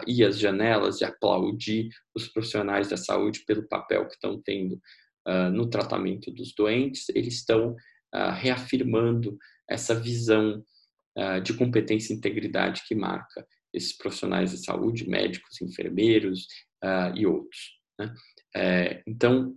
ir 0.08 0.24
às 0.24 0.40
janelas 0.40 1.02
e 1.02 1.04
aplaudir 1.04 1.90
os 2.16 2.30
profissionais 2.30 2.88
da 2.88 2.96
saúde 2.96 3.44
pelo 3.46 3.68
papel 3.68 4.08
que 4.08 4.14
estão 4.14 4.42
tendo 4.42 4.80
uh, 5.28 5.50
no 5.52 5.70
tratamento 5.70 6.32
dos 6.32 6.54
doentes, 6.54 7.10
eles 7.10 7.36
estão 7.36 7.72
uh, 7.72 8.32
reafirmando 8.34 9.38
essa 9.70 9.96
visão 9.96 10.64
uh, 11.18 11.42
de 11.42 11.54
competência 11.54 12.14
e 12.14 12.18
integridade 12.18 12.84
que 12.88 12.96
marca 12.96 13.46
esses 13.74 13.98
profissionais 13.98 14.52
de 14.52 14.58
saúde, 14.58 15.10
médicos, 15.10 15.62
enfermeiros 15.62 16.46
e 17.16 17.26
outros. 17.26 17.80
Né? 17.98 18.14
É, 18.54 19.04
então, 19.08 19.56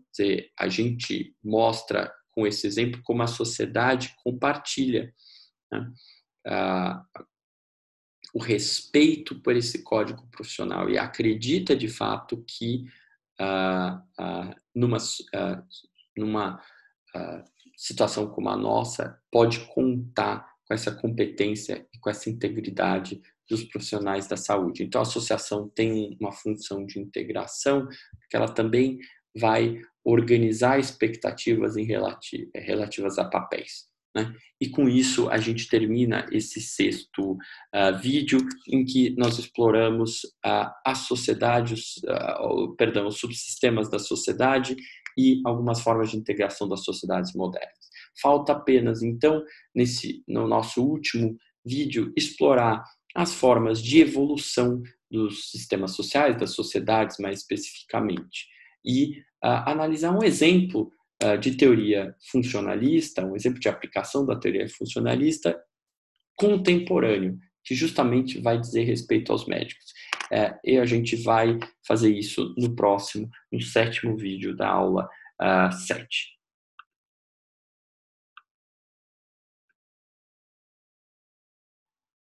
a 0.56 0.68
gente 0.68 1.34
mostra 1.42 2.14
com 2.30 2.46
esse 2.46 2.64
exemplo 2.64 3.00
como 3.02 3.22
a 3.24 3.26
sociedade 3.26 4.14
compartilha 4.22 5.12
né? 5.72 5.90
o 8.32 8.38
respeito 8.38 9.40
por 9.40 9.56
esse 9.56 9.82
código 9.82 10.28
profissional 10.28 10.88
e 10.88 10.96
acredita 10.96 11.74
de 11.74 11.88
fato 11.88 12.44
que 12.46 12.84
uh, 13.40 13.96
uh, 14.20 14.54
numa, 14.74 14.98
uh, 14.98 15.62
numa 16.16 16.60
situação 17.76 18.28
como 18.28 18.48
a 18.48 18.56
nossa, 18.56 19.20
pode 19.30 19.60
contar 19.66 20.46
com 20.66 20.74
essa 20.74 20.90
competência 20.92 21.86
e 21.92 21.98
com 21.98 22.10
essa 22.10 22.28
integridade 22.28 23.20
dos 23.48 23.64
profissionais 23.64 24.26
da 24.26 24.36
saúde. 24.36 24.82
Então, 24.82 25.00
a 25.00 25.02
associação 25.02 25.68
tem 25.68 26.16
uma 26.20 26.32
função 26.32 26.84
de 26.84 26.98
integração, 26.98 27.86
porque 27.86 28.36
ela 28.36 28.48
também 28.48 28.98
vai 29.36 29.80
organizar 30.04 30.78
expectativas 30.78 31.76
em 31.76 31.84
relativas 31.84 33.18
a 33.18 33.24
papéis. 33.24 33.88
Né? 34.14 34.32
E 34.60 34.68
com 34.68 34.88
isso 34.88 35.28
a 35.28 35.38
gente 35.38 35.68
termina 35.68 36.24
esse 36.30 36.60
sexto 36.60 37.32
uh, 37.32 37.98
vídeo 38.00 38.38
em 38.68 38.84
que 38.84 39.14
nós 39.16 39.38
exploramos 39.38 40.24
uh, 40.46 40.70
as 40.86 40.98
sociedades, 40.98 41.96
uh, 42.04 42.74
perdão, 42.76 43.08
os 43.08 43.18
subsistemas 43.18 43.90
da 43.90 43.98
sociedade 43.98 44.76
e 45.18 45.40
algumas 45.44 45.80
formas 45.80 46.10
de 46.10 46.16
integração 46.16 46.68
das 46.68 46.84
sociedades 46.84 47.34
modernas. 47.34 47.84
Falta 48.20 48.52
apenas 48.52 49.02
então 49.02 49.42
nesse 49.74 50.22
no 50.28 50.46
nosso 50.46 50.82
último 50.82 51.36
vídeo 51.64 52.12
explorar 52.16 52.84
as 53.16 53.34
formas 53.34 53.82
de 53.82 54.00
evolução 54.00 54.82
dos 55.10 55.50
sistemas 55.50 55.92
sociais, 55.92 56.36
das 56.36 56.50
sociedades 56.50 57.18
mais 57.18 57.40
especificamente, 57.40 58.46
e 58.84 59.22
analisar 59.40 60.10
um 60.10 60.24
exemplo 60.24 60.90
de 61.40 61.56
teoria 61.56 62.14
funcionalista, 62.30 63.24
um 63.24 63.36
exemplo 63.36 63.60
de 63.60 63.68
aplicação 63.68 64.26
da 64.26 64.36
teoria 64.36 64.68
funcionalista 64.68 65.56
contemporâneo, 66.36 67.38
que 67.64 67.74
justamente 67.74 68.40
vai 68.40 68.60
dizer 68.60 68.84
respeito 68.84 69.32
aos 69.32 69.46
médicos. 69.46 69.92
É, 70.30 70.54
e 70.64 70.78
a 70.78 70.84
gente 70.84 71.16
vai 71.16 71.58
fazer 71.86 72.14
isso 72.14 72.54
no 72.58 72.74
próximo, 72.74 73.28
no 73.52 73.60
sétimo 73.60 74.16
vídeo 74.16 74.56
da 74.56 74.68
aula 74.68 75.04
uh, 75.40 75.68
ah, 75.68 75.70
7. 75.70 76.33